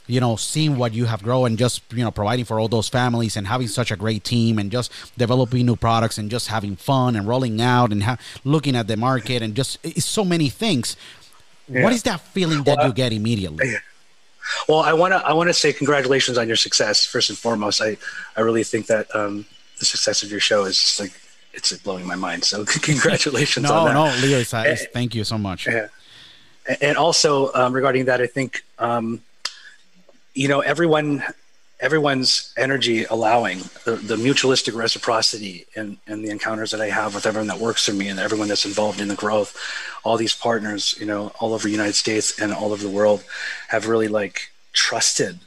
you 0.10 0.20
know, 0.20 0.36
seeing 0.36 0.78
what 0.78 0.94
you 0.94 1.06
have 1.06 1.22
grown 1.22 1.46
and 1.46 1.58
just, 1.58 1.84
you 1.94 2.04
know, 2.04 2.10
providing 2.10 2.44
for 2.44 2.60
all 2.60 2.68
those 2.68 2.90
families 2.90 3.38
and 3.38 3.46
having 3.46 3.68
such 3.68 3.92
a 3.92 3.96
great 3.96 4.24
team 4.24 4.58
and 4.58 4.72
just 4.72 4.92
developing 5.18 5.68
new 5.68 5.76
products 5.76 6.18
and 6.18 6.32
just 6.32 6.48
having 6.48 6.76
fun 6.76 7.16
and 7.16 7.28
rolling 7.28 7.62
out 7.62 7.92
and 7.92 8.04
ha- 8.04 8.18
looking 8.44 8.76
at 8.76 8.88
the 8.88 8.98
market 8.98 9.44
and 9.44 9.54
just 9.54 9.78
it's 9.84 10.06
so 10.06 10.26
many 10.26 10.50
things. 10.50 10.98
Yeah. 11.68 11.84
What 11.84 11.94
is 11.94 12.02
that 12.04 12.22
feeling 12.22 12.64
that 12.64 12.78
well, 12.78 12.88
you 12.88 12.94
get 12.94 13.14
immediately? 13.14 13.76
Well, 14.68 14.80
I 14.80 14.94
want 14.94 15.14
to 15.14 15.18
I 15.18 15.34
want 15.34 15.50
to 15.50 15.54
say 15.54 15.72
congratulations 15.72 16.40
on 16.40 16.48
your 16.48 16.58
success 16.58 17.06
first 17.06 17.30
and 17.30 17.38
foremost. 17.38 17.80
I 17.80 17.96
I 18.36 18.42
really 18.42 18.64
think 18.64 18.88
that 18.88 19.16
um, 19.16 19.46
the 19.78 19.86
success 19.86 20.24
of 20.24 20.32
your 20.32 20.40
show 20.40 20.66
is 20.66 20.80
just 20.80 21.00
like 21.00 21.14
it's 21.54 21.72
blowing 21.78 22.08
my 22.08 22.16
mind. 22.16 22.44
So 22.44 22.66
congratulations 22.82 23.70
no, 23.70 23.76
on 23.76 23.86
that. 23.86 23.94
No, 23.94 24.06
no, 24.10 24.22
Leo, 24.22 24.40
it's, 24.40 24.86
thank 24.88 25.14
you 25.14 25.24
so 25.24 25.38
much. 25.38 25.68
Yeah. 25.68 25.88
And 26.82 26.98
also 26.98 27.54
um, 27.54 27.74
regarding 27.74 28.06
that, 28.06 28.22
I 28.22 28.28
think 28.28 28.64
um, 28.80 29.22
you 30.40 30.48
know 30.48 30.62
everyone 30.62 31.22
everyone's 31.82 32.54
energy 32.58 33.04
allowing 33.06 33.60
the, 33.86 33.96
the 34.12 34.16
mutualistic 34.16 34.74
reciprocity 34.74 35.66
and, 35.76 35.98
and 36.08 36.24
the 36.24 36.30
encounters 36.30 36.72
that 36.72 36.82
I 36.82 36.90
have 36.90 37.14
with 37.16 37.26
everyone 37.26 37.48
that 37.48 37.60
works 37.60 37.86
for 37.86 37.94
me 37.94 38.08
and 38.10 38.20
everyone 38.20 38.50
that's 38.50 38.66
involved 38.66 39.00
in 39.00 39.08
the 39.08 39.16
growth, 39.16 39.58
all 40.04 40.18
these 40.18 40.36
partners, 40.36 40.96
you 41.00 41.06
know, 41.06 41.32
all 41.40 41.54
over 41.54 41.64
the 41.64 41.72
United 41.72 41.96
States 41.96 42.38
and 42.38 42.54
all 42.54 42.74
over 42.74 42.84
the 42.84 42.90
world 42.90 43.24
have 43.70 43.88
really 43.88 44.10
like 44.10 44.52
trusted 44.74 45.40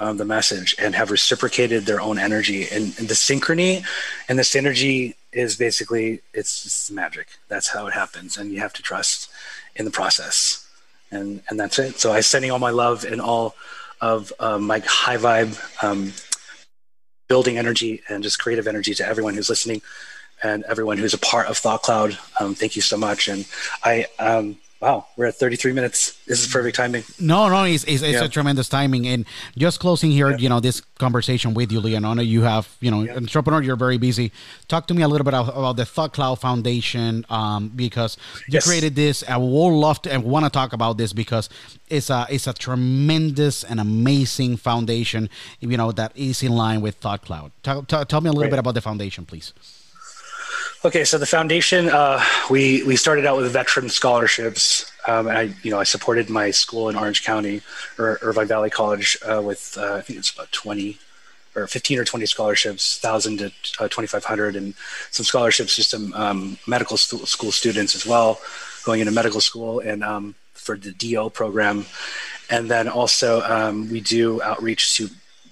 um, 0.00 0.16
the 0.16 0.24
message 0.24 0.74
and 0.80 0.96
have 0.96 1.12
reciprocated 1.12 1.86
their 1.86 2.00
own 2.00 2.18
energy 2.18 2.66
and, 2.72 2.98
and 2.98 3.08
the 3.08 3.14
synchrony 3.14 3.84
and 4.28 4.36
the 4.36 4.42
synergy 4.42 5.14
is 5.32 5.54
basically 5.54 6.22
it's, 6.34 6.66
it's 6.66 6.90
magic. 6.90 7.28
That's 7.48 7.68
how 7.68 7.86
it 7.86 7.94
happens. 7.94 8.36
And 8.36 8.50
you 8.50 8.58
have 8.60 8.72
to 8.74 8.82
trust 8.82 9.30
in 9.76 9.84
the 9.84 9.92
process 9.92 10.68
and, 11.12 11.40
and 11.48 11.58
that's 11.58 11.78
it. 11.78 12.00
So 12.00 12.12
i'm 12.12 12.22
sending 12.22 12.50
all 12.50 12.58
my 12.58 12.70
love 12.70 13.04
and 13.04 13.20
all, 13.20 13.54
of 14.00 14.32
um, 14.40 14.66
my 14.66 14.82
high 14.86 15.16
vibe, 15.16 15.58
um, 15.82 16.12
building 17.28 17.58
energy 17.58 18.02
and 18.08 18.22
just 18.22 18.38
creative 18.38 18.66
energy 18.66 18.94
to 18.94 19.06
everyone 19.06 19.34
who's 19.34 19.50
listening 19.50 19.82
and 20.42 20.64
everyone 20.64 20.98
who's 20.98 21.14
a 21.14 21.18
part 21.18 21.48
of 21.48 21.58
Thought 21.58 21.82
Cloud. 21.82 22.18
Um, 22.40 22.54
thank 22.54 22.76
you 22.76 22.82
so 22.82 22.96
much. 22.96 23.28
And 23.28 23.46
I, 23.84 24.06
um, 24.18 24.56
Wow, 24.80 25.06
we're 25.16 25.26
at 25.26 25.34
33 25.34 25.72
minutes. 25.72 26.24
This 26.24 26.46
is 26.46 26.52
perfect 26.52 26.76
timing. 26.76 27.02
No, 27.18 27.48
no, 27.48 27.64
it's, 27.64 27.82
it's, 27.82 28.00
it's 28.00 28.12
yeah. 28.12 28.24
a 28.24 28.28
tremendous 28.28 28.68
timing. 28.68 29.08
And 29.08 29.26
just 29.56 29.80
closing 29.80 30.12
here, 30.12 30.30
yeah. 30.30 30.36
you 30.36 30.48
know, 30.48 30.60
this 30.60 30.80
conversation 30.98 31.52
with 31.52 31.72
you, 31.72 31.80
Leonona, 31.80 32.24
you 32.24 32.42
have, 32.42 32.76
you 32.80 32.88
know, 32.92 33.02
yeah. 33.02 33.16
entrepreneur, 33.16 33.60
you're 33.60 33.74
very 33.74 33.98
busy. 33.98 34.30
Talk 34.68 34.86
to 34.86 34.94
me 34.94 35.02
a 35.02 35.08
little 35.08 35.24
bit 35.24 35.34
about, 35.34 35.48
about 35.48 35.76
the 35.76 35.84
Thought 35.84 36.12
Cloud 36.12 36.36
Foundation 36.38 37.26
um, 37.28 37.70
because 37.74 38.16
you 38.46 38.54
yes. 38.54 38.68
created 38.68 38.94
this. 38.94 39.24
I 39.28 39.36
would 39.36 39.48
love 39.48 40.00
to 40.02 40.12
and 40.12 40.22
want 40.22 40.44
to 40.44 40.50
talk 40.50 40.72
about 40.72 40.96
this 40.96 41.12
because 41.12 41.48
it's 41.88 42.08
a 42.08 42.26
it's 42.30 42.46
a 42.46 42.52
tremendous 42.52 43.64
and 43.64 43.80
amazing 43.80 44.58
foundation, 44.58 45.28
you 45.58 45.76
know, 45.76 45.90
that 45.90 46.16
is 46.16 46.44
in 46.44 46.52
line 46.52 46.82
with 46.82 46.96
Thought 46.96 47.22
Cloud. 47.22 47.50
Tell, 47.64 47.82
tell, 47.82 48.04
tell 48.04 48.20
me 48.20 48.28
a 48.28 48.32
little 48.32 48.44
right. 48.44 48.50
bit 48.50 48.60
about 48.60 48.74
the 48.74 48.80
foundation, 48.80 49.26
please. 49.26 49.52
Okay, 50.84 51.04
so 51.04 51.18
the 51.18 51.26
foundation, 51.26 51.88
uh, 51.88 52.22
we 52.50 52.82
we 52.84 52.96
started 52.96 53.26
out 53.26 53.36
with 53.36 53.50
veteran 53.52 53.88
scholarships. 53.88 54.90
Um, 55.06 55.26
and 55.26 55.38
I, 55.38 55.42
you 55.62 55.70
know, 55.70 55.80
I 55.80 55.84
supported 55.84 56.30
my 56.30 56.50
school 56.50 56.88
in 56.88 56.96
Orange 56.96 57.24
County, 57.24 57.62
or 57.98 58.18
Irvine 58.22 58.46
Valley 58.46 58.70
College, 58.70 59.16
uh, 59.24 59.42
with 59.42 59.76
uh, 59.78 59.94
I 59.94 60.00
think 60.02 60.18
it's 60.18 60.30
about 60.30 60.52
twenty 60.52 60.98
or 61.56 61.66
fifteen 61.66 61.98
or 61.98 62.04
twenty 62.04 62.26
scholarships, 62.26 62.98
thousand 62.98 63.38
to 63.38 63.52
uh, 63.80 63.88
twenty 63.88 64.06
five 64.06 64.24
hundred, 64.24 64.54
and 64.54 64.74
some 65.10 65.24
scholarships 65.24 65.76
to 65.76 65.84
some 65.84 66.12
um, 66.14 66.58
medical 66.66 66.96
st- 66.96 67.26
school 67.26 67.50
students 67.52 67.94
as 67.94 68.06
well, 68.06 68.40
going 68.84 69.00
into 69.00 69.12
medical 69.12 69.40
school 69.40 69.80
and 69.80 70.04
um, 70.04 70.34
for 70.52 70.76
the 70.76 70.92
DO 70.92 71.30
program, 71.30 71.86
and 72.50 72.70
then 72.70 72.88
also 72.88 73.40
um, 73.42 73.90
we 73.90 74.00
do 74.00 74.40
outreach 74.42 74.96
to 74.96 75.08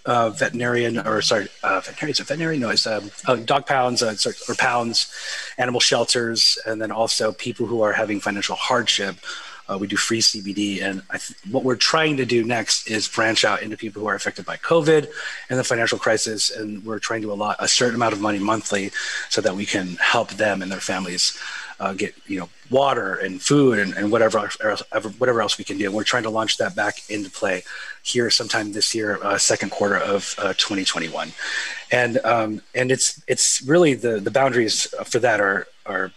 uh, 0.06 0.30
veterinarian 0.30 0.98
or 0.98 1.20
sorry, 1.20 1.48
uh, 1.62 1.80
veterinarian 1.80 2.12
is 2.12 2.20
a 2.20 2.24
veterinarian? 2.24 2.60
No, 2.62 2.70
it's 2.70 2.86
um, 2.86 3.10
uh, 3.26 3.36
dog 3.36 3.66
pounds 3.66 4.02
uh, 4.02 4.14
sorry, 4.14 4.36
or 4.48 4.54
pounds, 4.54 5.12
animal 5.58 5.80
shelters, 5.80 6.58
and 6.66 6.80
then 6.80 6.90
also 6.90 7.32
people 7.32 7.66
who 7.66 7.82
are 7.82 7.92
having 7.92 8.20
financial 8.20 8.56
hardship. 8.56 9.16
Uh, 9.68 9.78
we 9.78 9.86
do 9.86 9.96
free 9.96 10.20
CBD, 10.20 10.82
and 10.82 11.02
th- 11.10 11.34
what 11.50 11.64
we're 11.64 11.76
trying 11.76 12.16
to 12.16 12.24
do 12.24 12.44
next 12.44 12.88
is 12.90 13.08
branch 13.08 13.44
out 13.44 13.62
into 13.62 13.76
people 13.76 14.00
who 14.00 14.08
are 14.08 14.14
affected 14.14 14.44
by 14.44 14.56
COVID 14.56 15.08
and 15.50 15.58
the 15.58 15.64
financial 15.64 15.98
crisis, 15.98 16.50
and 16.50 16.84
we're 16.84 16.98
trying 16.98 17.22
to 17.22 17.32
allot 17.32 17.56
a 17.58 17.68
certain 17.68 17.94
amount 17.94 18.14
of 18.14 18.20
money 18.20 18.38
monthly 18.38 18.90
so 19.28 19.40
that 19.40 19.54
we 19.54 19.66
can 19.66 19.96
help 19.96 20.30
them 20.30 20.62
and 20.62 20.70
their 20.70 20.80
families 20.80 21.38
uh, 21.78 21.92
get 21.92 22.14
you 22.26 22.38
know 22.38 22.48
water 22.70 23.14
and 23.14 23.42
food 23.42 23.78
and, 23.78 23.94
and 23.94 24.10
whatever 24.10 24.38
else, 24.38 24.82
whatever 25.18 25.42
else 25.42 25.58
we 25.58 25.64
can 25.64 25.78
do. 25.78 25.90
We're 25.90 26.04
trying 26.04 26.22
to 26.24 26.30
launch 26.30 26.56
that 26.58 26.74
back 26.74 27.10
into 27.10 27.30
play 27.30 27.62
here 28.02 28.30
sometime 28.30 28.72
this 28.72 28.94
year, 28.94 29.18
uh, 29.22 29.38
second 29.38 29.70
quarter 29.70 29.98
of 29.98 30.34
uh, 30.38 30.54
2021. 30.54 31.32
And 31.92 32.18
um, 32.24 32.62
and 32.74 32.90
it's 32.90 33.22
it's 33.26 33.62
really 33.62 33.94
the 33.94 34.20
the 34.20 34.30
boundaries 34.30 34.86
for 35.04 35.18
that 35.18 35.40
are 35.40 35.66
are 35.84 36.12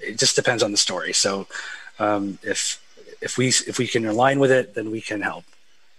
it 0.00 0.18
just 0.18 0.36
depends 0.36 0.62
on 0.62 0.72
the 0.72 0.78
story. 0.78 1.12
So 1.12 1.46
um, 1.98 2.38
if 2.42 2.80
if 3.24 3.38
we 3.38 3.48
if 3.48 3.78
we 3.78 3.86
can 3.86 4.06
align 4.06 4.38
with 4.38 4.52
it, 4.52 4.74
then 4.74 4.90
we 4.90 5.00
can 5.00 5.20
help. 5.20 5.44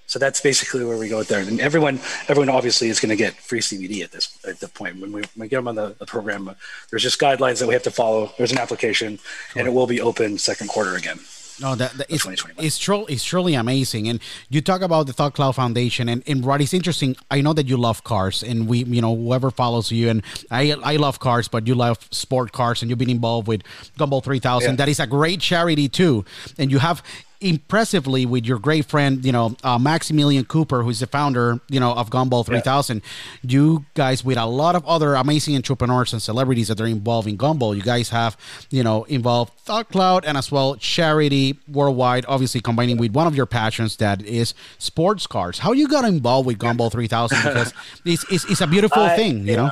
So 0.07 0.19
that's 0.19 0.39
basically 0.39 0.85
where 0.85 0.97
we 0.97 1.09
go 1.09 1.23
there. 1.23 1.39
And 1.39 1.59
everyone, 1.59 1.99
everyone 2.27 2.49
obviously 2.49 2.89
is 2.89 2.99
going 2.99 3.09
to 3.09 3.15
get 3.15 3.33
free 3.33 3.59
CBD 3.59 4.03
at 4.03 4.11
this 4.11 4.37
at 4.47 4.59
the 4.59 4.67
point 4.67 5.01
when 5.01 5.11
we, 5.11 5.21
when 5.21 5.29
we 5.35 5.47
get 5.47 5.57
them 5.57 5.67
on 5.67 5.75
the, 5.75 5.95
the, 5.97 6.05
program. 6.05 6.55
There's 6.89 7.01
just 7.01 7.19
guidelines 7.19 7.59
that 7.59 7.67
we 7.67 7.73
have 7.73 7.83
to 7.83 7.91
follow. 7.91 8.31
There's 8.37 8.51
an 8.51 8.59
application, 8.59 9.17
sure. 9.17 9.59
and 9.59 9.67
it 9.67 9.71
will 9.71 9.87
be 9.87 9.99
open 9.99 10.37
second 10.37 10.67
quarter 10.69 10.95
again. 10.95 11.19
No, 11.61 11.75
that, 11.75 11.93
that 11.93 12.07
it's, 12.09 12.25
it's, 12.57 12.77
truly, 12.77 13.13
it's 13.13 13.23
truly 13.23 13.53
amazing. 13.53 14.07
And 14.09 14.19
you 14.49 14.61
talk 14.61 14.81
about 14.81 15.07
the 15.07 15.13
Thought 15.13 15.33
Cloud 15.33 15.53
Foundation, 15.53 16.09
and, 16.09 16.21
and 16.27 16.43
what 16.43 16.61
is 16.61 16.73
interesting, 16.73 17.15
I 17.31 17.41
know 17.41 17.53
that 17.53 17.67
you 17.67 17.77
love 17.77 18.03
cars, 18.03 18.43
and 18.43 18.67
we, 18.67 18.83
you 18.83 19.01
know, 19.01 19.15
whoever 19.15 19.51
follows 19.51 19.91
you, 19.91 20.09
and 20.09 20.21
I, 20.51 20.75
I 20.83 20.97
love 20.97 21.19
cars, 21.19 21.47
but 21.47 21.65
you 21.67 21.75
love 21.75 22.07
sport 22.11 22.51
cars, 22.51 22.81
and 22.81 22.89
you've 22.89 22.99
been 22.99 23.09
involved 23.09 23.47
with 23.47 23.63
Gumball 23.97 24.23
3000. 24.23 24.69
Yeah. 24.69 24.75
That 24.75 24.89
is 24.89 24.99
a 24.99 25.07
great 25.07 25.39
charity 25.39 25.87
too, 25.87 26.25
and 26.57 26.71
you 26.71 26.79
have 26.79 27.01
impressively 27.41 28.25
with 28.25 28.45
your 28.45 28.59
great 28.59 28.85
friend, 28.85 29.23
you 29.25 29.31
know, 29.31 29.55
uh, 29.63 29.77
Maximillion 29.77 30.47
Cooper, 30.47 30.83
who's 30.83 30.99
the 30.99 31.07
founder, 31.07 31.59
you 31.69 31.79
know, 31.79 31.93
of 31.93 32.09
Gumball 32.09 32.45
3000. 32.45 32.97
Yeah. 32.97 33.01
You 33.49 33.85
guys, 33.93 34.23
with 34.23 34.37
a 34.37 34.45
lot 34.45 34.75
of 34.75 34.85
other 34.85 35.15
amazing 35.15 35.55
entrepreneurs 35.55 36.13
and 36.13 36.21
celebrities 36.21 36.67
that 36.69 36.79
are 36.79 36.87
involved 36.87 37.27
in 37.27 37.37
Gumball, 37.37 37.75
you 37.75 37.81
guys 37.81 38.09
have, 38.09 38.37
you 38.69 38.83
know, 38.83 39.03
involved 39.05 39.53
Thought 39.59 39.89
Cloud 39.89 40.25
and 40.25 40.37
as 40.37 40.51
well 40.51 40.75
charity 40.75 41.57
worldwide, 41.67 42.25
obviously 42.27 42.61
combining 42.61 42.97
with 42.97 43.13
one 43.13 43.27
of 43.27 43.35
your 43.35 43.45
passions 43.45 43.97
that 43.97 44.21
is 44.23 44.53
sports 44.77 45.27
cars. 45.27 45.59
How 45.59 45.71
you 45.71 45.87
got 45.87 46.05
involved 46.05 46.47
with 46.47 46.57
Gumball 46.57 46.91
3000? 46.91 47.37
Because 47.37 47.73
it's, 48.05 48.25
it's, 48.31 48.45
it's, 48.45 48.61
a 48.61 48.67
beautiful 48.67 49.03
I, 49.03 49.15
thing, 49.15 49.39
you 49.39 49.53
yeah. 49.53 49.55
know? 49.55 49.71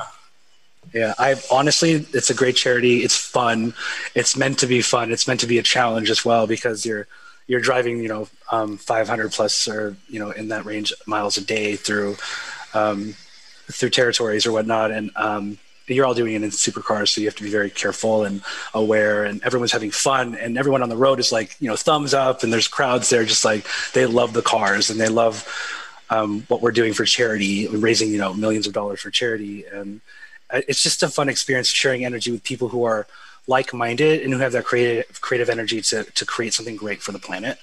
Yeah, 0.92 1.14
I 1.18 1.34
honestly, 1.50 2.06
it's 2.12 2.30
a 2.30 2.34
great 2.34 2.54
charity. 2.54 3.02
It's 3.02 3.16
fun. 3.16 3.74
It's 4.14 4.36
meant 4.36 4.60
to 4.60 4.66
be 4.66 4.80
fun. 4.80 5.10
It's 5.10 5.26
meant 5.26 5.40
to 5.40 5.46
be 5.46 5.58
a 5.58 5.62
challenge 5.62 6.08
as 6.08 6.24
well 6.24 6.46
because 6.46 6.86
you're 6.86 7.08
you're 7.46 7.60
driving, 7.60 8.00
you 8.00 8.08
know, 8.08 8.28
um, 8.50 8.76
500 8.76 9.32
plus 9.32 9.68
or 9.68 9.96
you 10.08 10.18
know 10.18 10.30
in 10.30 10.48
that 10.48 10.64
range 10.64 10.92
miles 11.06 11.36
a 11.36 11.44
day 11.44 11.76
through 11.76 12.16
um, 12.72 13.14
through 13.70 13.90
territories 13.90 14.46
or 14.46 14.52
whatnot, 14.52 14.90
and 14.90 15.10
um, 15.16 15.58
you're 15.86 16.06
all 16.06 16.14
doing 16.14 16.34
it 16.34 16.42
in 16.42 16.50
supercars, 16.50 17.08
so 17.08 17.20
you 17.20 17.26
have 17.26 17.36
to 17.36 17.42
be 17.42 17.50
very 17.50 17.70
careful 17.70 18.24
and 18.24 18.42
aware. 18.72 19.24
And 19.24 19.42
everyone's 19.42 19.72
having 19.72 19.90
fun, 19.90 20.34
and 20.34 20.56
everyone 20.56 20.82
on 20.82 20.88
the 20.88 20.96
road 20.96 21.18
is 21.18 21.32
like, 21.32 21.56
you 21.60 21.68
know, 21.68 21.76
thumbs 21.76 22.14
up, 22.14 22.42
and 22.42 22.52
there's 22.52 22.68
crowds 22.68 23.10
there, 23.10 23.24
just 23.24 23.44
like 23.44 23.66
they 23.92 24.06
love 24.06 24.32
the 24.32 24.42
cars 24.42 24.90
and 24.90 24.98
they 24.98 25.08
love 25.08 25.46
um, 26.10 26.44
what 26.48 26.62
we're 26.62 26.72
doing 26.72 26.92
for 26.92 27.04
charity, 27.04 27.66
raising 27.68 28.10
you 28.10 28.18
know 28.18 28.32
millions 28.32 28.66
of 28.66 28.72
dollars 28.72 29.00
for 29.00 29.10
charity, 29.10 29.64
and 29.66 30.00
uh, 30.50 30.60
it's 30.68 30.82
just 30.82 31.02
a 31.02 31.08
fun 31.08 31.28
experience 31.28 31.68
sharing 31.68 32.04
energy 32.04 32.30
with 32.30 32.44
people 32.44 32.68
who 32.68 32.84
are 32.84 33.06
like-minded 33.46 34.22
and 34.22 34.32
who 34.32 34.38
have 34.38 34.52
that 34.52 34.64
creative 34.64 35.20
creative 35.20 35.50
energy 35.50 35.80
to 35.80 36.04
to 36.04 36.24
create 36.24 36.54
something 36.54 36.76
great 36.76 37.02
for 37.02 37.12
the 37.12 37.18
planet. 37.18 37.58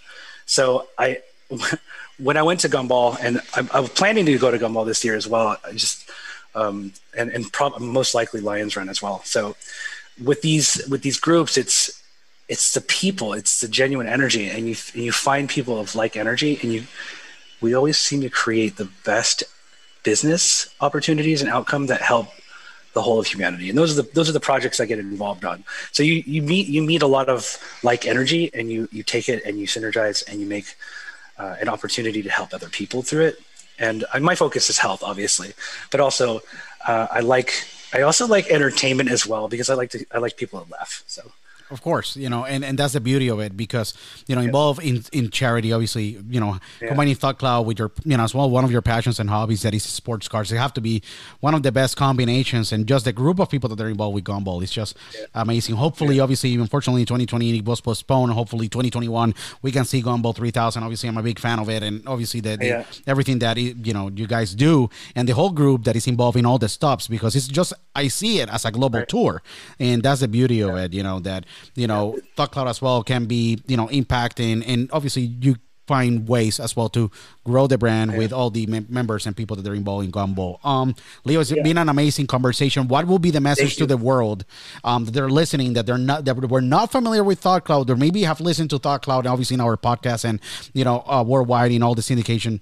So 0.45 0.87
I, 0.97 1.19
when 2.19 2.37
I 2.37 2.43
went 2.43 2.59
to 2.61 2.69
Gumball, 2.69 3.17
and 3.21 3.41
I, 3.55 3.77
I 3.77 3.79
was 3.79 3.89
planning 3.89 4.25
to 4.25 4.37
go 4.37 4.51
to 4.51 4.57
Gumball 4.57 4.85
this 4.85 5.03
year 5.03 5.15
as 5.15 5.27
well. 5.27 5.57
I 5.65 5.71
just 5.71 6.09
um, 6.55 6.93
and 7.17 7.29
and 7.29 7.51
prob- 7.51 7.79
most 7.79 8.13
likely 8.13 8.41
Lions 8.41 8.75
Run 8.75 8.89
as 8.89 9.01
well. 9.01 9.21
So 9.23 9.55
with 10.23 10.41
these 10.41 10.85
with 10.89 11.01
these 11.01 11.19
groups, 11.19 11.57
it's 11.57 12.01
it's 12.49 12.73
the 12.73 12.81
people, 12.81 13.33
it's 13.33 13.61
the 13.61 13.67
genuine 13.67 14.07
energy, 14.07 14.49
and 14.49 14.67
you 14.67 14.75
you 14.93 15.11
find 15.11 15.49
people 15.49 15.79
of 15.79 15.95
like 15.95 16.17
energy, 16.17 16.59
and 16.61 16.73
you 16.73 16.83
we 17.61 17.73
always 17.73 17.97
seem 17.97 18.21
to 18.21 18.29
create 18.29 18.77
the 18.77 18.89
best 19.05 19.43
business 20.03 20.73
opportunities 20.81 21.41
and 21.41 21.51
outcome 21.51 21.85
that 21.85 22.01
help 22.01 22.27
the 22.93 23.01
whole 23.01 23.19
of 23.19 23.27
humanity. 23.27 23.69
And 23.69 23.77
those 23.77 23.97
are 23.97 24.01
the 24.01 24.09
those 24.13 24.29
are 24.29 24.33
the 24.33 24.39
projects 24.39 24.79
i 24.79 24.85
get 24.85 24.99
involved 24.99 25.45
on. 25.45 25.63
So 25.91 26.03
you 26.03 26.23
you 26.25 26.41
meet 26.41 26.67
you 26.67 26.81
meet 26.81 27.01
a 27.01 27.07
lot 27.07 27.29
of 27.29 27.57
like 27.83 28.05
energy 28.05 28.51
and 28.53 28.71
you 28.71 28.87
you 28.91 29.03
take 29.03 29.29
it 29.29 29.43
and 29.45 29.59
you 29.59 29.67
synergize 29.67 30.23
and 30.27 30.39
you 30.39 30.45
make 30.45 30.75
uh, 31.37 31.55
an 31.61 31.69
opportunity 31.69 32.21
to 32.21 32.29
help 32.29 32.53
other 32.53 32.69
people 32.69 33.01
through 33.01 33.25
it. 33.25 33.39
And 33.79 34.05
uh, 34.13 34.19
my 34.19 34.35
focus 34.35 34.69
is 34.69 34.77
health 34.77 35.01
obviously 35.03 35.53
but 35.89 35.99
also 35.99 36.41
uh, 36.87 37.07
i 37.11 37.19
like 37.19 37.65
i 37.93 38.01
also 38.01 38.27
like 38.27 38.47
entertainment 38.51 39.09
as 39.09 39.25
well 39.25 39.47
because 39.47 39.69
i 39.69 39.73
like 39.73 39.89
to 39.89 40.05
i 40.11 40.17
like 40.19 40.37
people 40.37 40.61
to 40.61 40.71
laugh. 40.71 41.03
So 41.07 41.31
Of 41.71 41.81
course, 41.81 42.17
you 42.17 42.29
know, 42.29 42.43
and, 42.45 42.65
and 42.65 42.77
that's 42.77 42.93
the 42.93 42.99
beauty 42.99 43.29
of 43.29 43.39
it 43.39 43.55
because 43.55 43.93
you 44.27 44.35
know, 44.35 44.41
involved 44.41 44.83
in, 44.83 45.03
in 45.13 45.29
charity, 45.29 45.71
obviously, 45.71 46.19
you 46.29 46.39
know, 46.39 46.59
Yeah. 46.81 46.89
combining 46.89 47.15
Thought 47.15 47.39
Cloud 47.39 47.65
with 47.65 47.79
your, 47.79 47.91
you 48.03 48.17
know, 48.17 48.23
as 48.23 48.35
well 48.35 48.49
one 48.49 48.63
of 48.65 48.71
your 48.71 48.81
passions 48.81 49.19
and 49.19 49.29
hobbies 49.29 49.61
that 49.61 49.73
is 49.73 49.83
sports 49.83 50.27
cars. 50.27 50.49
They 50.49 50.57
have 50.57 50.73
to 50.73 50.81
be 50.81 51.01
one 51.39 51.53
of 51.53 51.63
the 51.63 51.71
best 51.71 51.95
combinations, 51.97 52.71
and 52.73 52.85
just 52.87 53.05
the 53.05 53.13
group 53.13 53.39
of 53.39 53.49
people 53.49 53.69
that 53.69 53.79
are 53.83 53.89
involved 53.89 54.15
with 54.15 54.23
Gumball 54.25 54.61
is 54.61 54.71
just 54.71 54.97
amazing. 55.33 55.75
Hopefully, 55.75 56.19
obviously, 56.19 56.53
unfortunately, 56.55 57.05
2020 57.05 57.57
it 57.59 57.65
was 57.65 57.79
postponed. 57.81 58.33
Hopefully, 58.33 58.67
2021 58.67 59.33
we 59.61 59.71
can 59.71 59.85
see 59.85 60.01
Gumball 60.03 60.35
3000. 60.35 60.83
Obviously, 60.83 61.07
I'm 61.09 61.17
a 61.17 61.23
big 61.23 61.39
fan 61.39 61.59
of 61.59 61.69
it, 61.69 61.83
and 61.83 62.05
obviously 62.07 62.41
the 62.41 62.57
Yeah. 62.61 62.83
everything 63.07 63.39
that 63.39 63.57
you 63.57 63.93
know 63.93 64.09
you 64.13 64.27
guys 64.27 64.53
do 64.53 64.89
and 65.15 65.27
the 65.27 65.33
whole 65.33 65.51
group 65.51 65.83
that 65.85 65.95
is 65.95 66.05
involved 66.07 66.37
in 66.37 66.45
all 66.45 66.57
the 66.59 66.69
stops 66.69 67.07
because 67.07 67.35
it's 67.35 67.47
just 67.47 67.73
I 67.95 68.07
see 68.09 68.39
it 68.39 68.49
as 68.49 68.65
a 68.65 68.71
global 68.71 69.05
tour, 69.05 69.41
and 69.79 70.03
that's 70.03 70.21
the 70.21 70.27
beauty 70.27 70.61
of 70.61 70.75
it. 70.75 70.93
You 70.93 71.03
know 71.03 71.19
that 71.21 71.45
you 71.75 71.87
know 71.87 72.17
Thought 72.35 72.51
Cloud 72.51 72.67
as 72.67 72.81
well 72.81 73.03
can 73.03 73.25
be 73.25 73.61
you 73.67 73.77
know 73.77 73.87
impacting, 73.87 74.63
and 74.67 74.89
obviously 74.91 75.23
you 75.23 75.55
find 75.87 76.25
ways 76.27 76.57
as 76.59 76.73
well 76.73 76.87
to 76.87 77.11
grow 77.43 77.67
the 77.67 77.77
brand 77.77 78.15
with 78.17 78.31
all 78.31 78.49
the 78.49 78.65
mem- 78.67 78.87
members 78.89 79.25
and 79.27 79.35
people 79.35 79.57
that 79.57 79.67
are 79.67 79.75
involved 79.75 80.05
in 80.05 80.11
Gumball. 80.11 80.63
Um, 80.65 80.95
Leo, 81.25 81.41
it's 81.41 81.51
been 81.51 81.77
an 81.77 81.89
amazing 81.89 82.27
conversation. 82.27 82.87
What 82.87 83.07
will 83.07 83.19
be 83.19 83.29
the 83.31 83.41
message 83.41 83.75
to 83.75 83.85
the 83.85 83.97
world 83.97 84.45
um, 84.85 85.03
that 85.03 85.11
they're 85.11 85.29
listening 85.29 85.73
that 85.73 85.85
they're 85.85 85.97
not 85.97 86.23
that 86.25 86.37
we're 86.37 86.61
not 86.61 86.91
familiar 86.93 87.23
with 87.25 87.39
Thought 87.39 87.65
Cloud 87.65 87.89
or 87.89 87.97
maybe 87.97 88.23
have 88.23 88.39
listened 88.39 88.69
to 88.69 88.79
Thought 88.79 89.01
Cloud 89.01 89.27
obviously 89.27 89.55
in 89.55 89.61
our 89.61 89.75
podcast 89.75 90.23
and 90.23 90.39
you 90.73 90.85
know 90.85 91.03
uh, 91.07 91.23
worldwide 91.27 91.71
in 91.71 91.83
all 91.83 91.95
the 91.95 92.01
syndication 92.01 92.61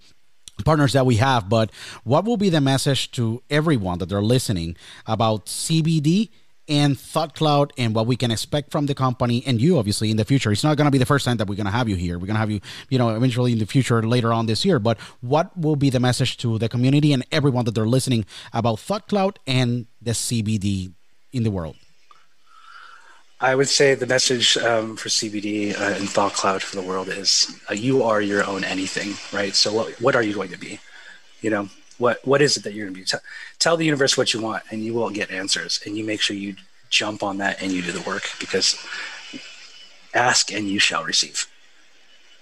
partners 0.65 0.93
that 0.93 1.05
we 1.05 1.15
have 1.15 1.47
but 1.47 1.71
what 2.03 2.25
will 2.25 2.35
be 2.35 2.49
the 2.49 2.59
message 2.59 3.11
to 3.11 3.41
everyone 3.49 3.97
that 3.99 4.09
they're 4.09 4.21
listening 4.21 4.75
about 5.05 5.45
cbd 5.45 6.29
and 6.69 6.97
thought 6.97 7.33
cloud 7.33 7.73
and 7.77 7.95
what 7.95 8.05
we 8.05 8.15
can 8.15 8.31
expect 8.31 8.71
from 8.71 8.85
the 8.85 8.93
company 8.93 9.43
and 9.45 9.59
you 9.59 9.77
obviously 9.77 10.11
in 10.11 10.17
the 10.17 10.23
future 10.23 10.51
it's 10.51 10.63
not 10.63 10.77
going 10.77 10.85
to 10.85 10.91
be 10.91 10.99
the 10.99 11.05
first 11.05 11.25
time 11.25 11.35
that 11.37 11.47
we're 11.47 11.55
going 11.55 11.65
to 11.65 11.71
have 11.71 11.89
you 11.89 11.95
here 11.95 12.17
we're 12.19 12.27
going 12.27 12.35
to 12.35 12.39
have 12.39 12.51
you 12.51 12.61
you 12.89 12.97
know 12.97 13.09
eventually 13.09 13.51
in 13.51 13.57
the 13.57 13.65
future 13.65 14.03
later 14.03 14.31
on 14.31 14.45
this 14.45 14.63
year 14.63 14.79
but 14.79 14.97
what 15.21 15.55
will 15.57 15.75
be 15.75 15.89
the 15.89 15.99
message 15.99 16.37
to 16.37 16.57
the 16.59 16.69
community 16.69 17.11
and 17.11 17.25
everyone 17.31 17.65
that 17.65 17.73
they're 17.73 17.87
listening 17.87 18.23
about 18.53 18.79
thought 18.79 19.07
cloud 19.07 19.39
and 19.47 19.87
the 20.01 20.11
cbd 20.11 20.93
in 21.33 21.43
the 21.43 21.51
world 21.51 21.75
I 23.41 23.55
would 23.55 23.69
say 23.69 23.95
the 23.95 24.05
message 24.05 24.57
um, 24.57 24.97
for 24.97 25.07
CBD 25.07 25.71
uh, 25.71 25.95
and 25.95 26.09
Thought 26.09 26.33
Cloud 26.33 26.61
for 26.61 26.75
the 26.75 26.81
world 26.81 27.07
is 27.07 27.57
uh, 27.69 27.73
you 27.73 28.03
are 28.03 28.19
your 28.19 28.43
own 28.45 28.65
anything, 28.65 29.13
right? 29.31 29.55
So 29.55 29.71
what 29.71 30.01
what 30.01 30.13
are 30.13 30.21
you 30.21 30.33
going 30.33 30.49
to 30.49 30.57
be? 30.57 30.77
You 31.39 31.51
know 31.51 31.69
what 31.99 32.25
what 32.25 32.41
is 32.41 32.57
it 32.57 32.63
that 32.63 32.73
you're 32.73 32.85
going 32.85 32.95
to 32.95 32.99
be? 32.99 33.05
Tell 33.05 33.21
tell 33.59 33.77
the 33.77 33.85
universe 33.85 34.17
what 34.17 34.33
you 34.33 34.41
want, 34.41 34.63
and 34.71 34.83
you 34.83 34.93
will 34.93 35.09
get 35.09 35.29
answers. 35.29 35.79
And 35.85 35.95
you 35.97 36.03
make 36.03 36.21
sure 36.21 36.35
you 36.35 36.55
jump 36.89 37.21
on 37.21 37.37
that 37.37 37.61
and 37.61 37.71
you 37.71 37.81
do 37.81 37.91
the 37.91 38.01
work 38.01 38.23
because 38.39 38.83
ask 40.13 40.51
and 40.51 40.67
you 40.67 40.79
shall 40.79 41.03
receive. 41.03 41.45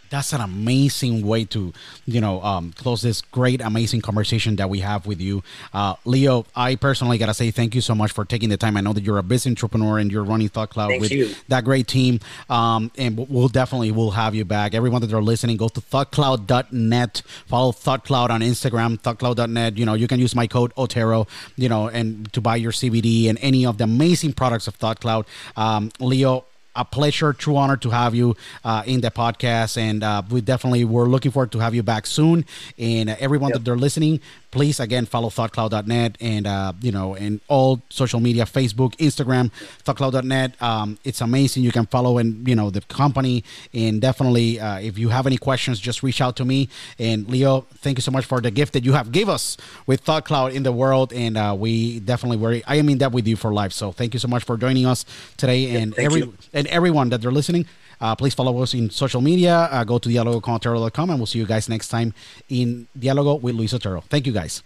That's 0.09 0.33
an 0.33 0.41
amazing 0.41 1.25
way 1.25 1.45
to 1.45 1.73
you 2.05 2.21
know 2.21 2.41
um, 2.41 2.73
close 2.73 3.01
this 3.01 3.21
great 3.21 3.61
amazing 3.61 4.01
conversation 4.01 4.55
that 4.57 4.69
we 4.69 4.79
have 4.79 5.05
with 5.05 5.19
you. 5.21 5.43
Uh, 5.73 5.95
leo 6.05 6.45
i 6.55 6.75
personally 6.75 7.17
gotta 7.17 7.33
say 7.33 7.51
thank 7.51 7.75
you 7.75 7.81
so 7.81 7.93
much 7.95 8.11
for 8.11 8.25
taking 8.25 8.49
the 8.49 8.57
time. 8.57 8.77
I 8.77 8.81
know 8.81 8.93
that 8.93 9.03
you're 9.03 9.17
a 9.17 9.23
business 9.23 9.51
entrepreneur 9.51 9.97
and 9.99 10.11
you're 10.11 10.23
running 10.23 10.49
thought 10.49 10.69
cloud 10.69 10.89
Thank 10.89 11.01
with 11.01 11.11
you. 11.11 11.33
that 11.47 11.63
great 11.63 11.87
team. 11.87 12.19
Um, 12.49 12.91
and 12.97 13.17
we'll- 13.17 13.27
we'll 13.29 13.47
definitely 13.49 13.91
will 13.91 14.11
have 14.11 14.33
you 14.35 14.45
back. 14.45 14.73
Everyone 14.73 15.01
that 15.01 15.13
are 15.13 15.21
listening 15.21 15.57
go 15.57 15.67
to 15.69 15.81
thoughtcloud.net 15.81 17.21
follow 17.45 17.71
thoughtcloud 17.71 18.29
on 18.29 18.41
instagram 18.41 18.99
thoughtcloud.net 18.99 19.77
you 19.77 19.85
know 19.85 19.93
you 19.93 20.07
can 20.07 20.19
use 20.19 20.35
my 20.35 20.47
code 20.47 20.71
otero 20.77 21.27
you 21.55 21.69
know 21.69 21.87
and 21.87 22.31
to 22.33 22.41
buy 22.41 22.55
your 22.55 22.71
cbd 22.71 23.29
and 23.29 23.37
any 23.41 23.65
of 23.65 23.77
the 23.77 23.83
amazing 23.83 24.33
products 24.33 24.67
of 24.67 24.77
thoughtcloud 24.77 25.25
um, 25.55 25.91
leo 25.99 26.45
a 26.77 26.85
pleasure, 26.85 27.33
true 27.33 27.57
honor 27.57 27.75
to 27.77 27.89
have 27.89 28.15
you 28.15 28.35
uh, 28.63 28.83
in 28.85 29.01
the 29.01 29.11
podcast, 29.11 29.77
and 29.77 30.03
uh, 30.03 30.21
we 30.29 30.39
definitely 30.39 30.85
we're 30.85 31.05
looking 31.05 31.31
forward 31.31 31.51
to 31.51 31.59
have 31.59 31.75
you 31.75 31.83
back 31.83 32.05
soon. 32.05 32.45
And 32.77 33.09
uh, 33.09 33.15
everyone 33.19 33.51
that 33.51 33.65
they're 33.65 33.75
listening, 33.75 34.21
please 34.57 34.79
again 34.79 35.05
follow 35.05 35.29
thoughtcloud.net 35.29 36.17
and 36.19 36.47
uh, 36.47 36.73
you 36.81 36.91
know 36.91 37.13
and 37.13 37.39
all 37.47 37.79
social 37.89 38.19
media, 38.19 38.43
Facebook, 38.43 38.95
Instagram, 38.97 39.51
thoughtcloud.net. 39.85 40.59
Um, 40.59 40.97
it's 41.03 41.21
amazing. 41.21 41.61
You 41.61 41.71
can 41.71 41.85
follow 41.85 42.17
and 42.17 42.47
you 42.47 42.55
know 42.55 42.71
the 42.71 42.81
company, 42.81 43.43
and 43.71 44.01
definitely 44.01 44.59
uh, 44.59 44.79
if 44.79 44.97
you 44.97 45.09
have 45.09 45.27
any 45.27 45.37
questions, 45.37 45.79
just 45.79 46.01
reach 46.01 46.21
out 46.21 46.35
to 46.37 46.45
me. 46.45 46.69
And 46.97 47.29
Leo, 47.29 47.67
thank 47.75 47.99
you 47.99 48.01
so 48.01 48.09
much 48.09 48.25
for 48.25 48.41
the 48.41 48.49
gift 48.49 48.73
that 48.73 48.83
you 48.83 48.93
have 48.93 49.11
gave 49.11 49.29
us 49.29 49.57
with 49.85 50.03
ThoughtCloud 50.03 50.55
in 50.55 50.63
the 50.63 50.71
world, 50.71 51.13
and 51.13 51.37
uh, 51.37 51.55
we 51.57 51.99
definitely 51.99 52.37
were 52.37 52.59
I 52.65 52.77
am 52.77 52.89
in 52.89 52.97
debt 52.97 53.11
with 53.11 53.27
you 53.27 53.35
for 53.35 53.53
life. 53.53 53.73
So 53.73 53.91
thank 53.91 54.15
you 54.15 54.19
so 54.19 54.27
much 54.27 54.43
for 54.43 54.57
joining 54.57 54.87
us 54.87 55.05
today, 55.37 55.75
and 55.75 55.93
every 55.99 56.21
you. 56.21 56.33
and 56.51 56.65
everyone 56.67 57.09
that 57.09 57.21
they're 57.21 57.31
listening. 57.31 57.67
Uh, 57.99 58.15
please 58.15 58.33
follow 58.33 58.61
us 58.61 58.73
in 58.73 58.89
social 58.89 59.21
media. 59.21 59.69
Uh, 59.71 59.83
go 59.83 59.97
to 59.97 60.09
dialogocontero.com 60.09 61.09
and 61.09 61.19
we'll 61.19 61.25
see 61.25 61.39
you 61.39 61.45
guys 61.45 61.69
next 61.69 61.89
time 61.89 62.13
in 62.49 62.87
Dialogo 62.97 63.41
with 63.41 63.55
Luis 63.55 63.73
Otero. 63.73 64.01
Thank 64.09 64.27
you 64.27 64.33
guys. 64.33 64.63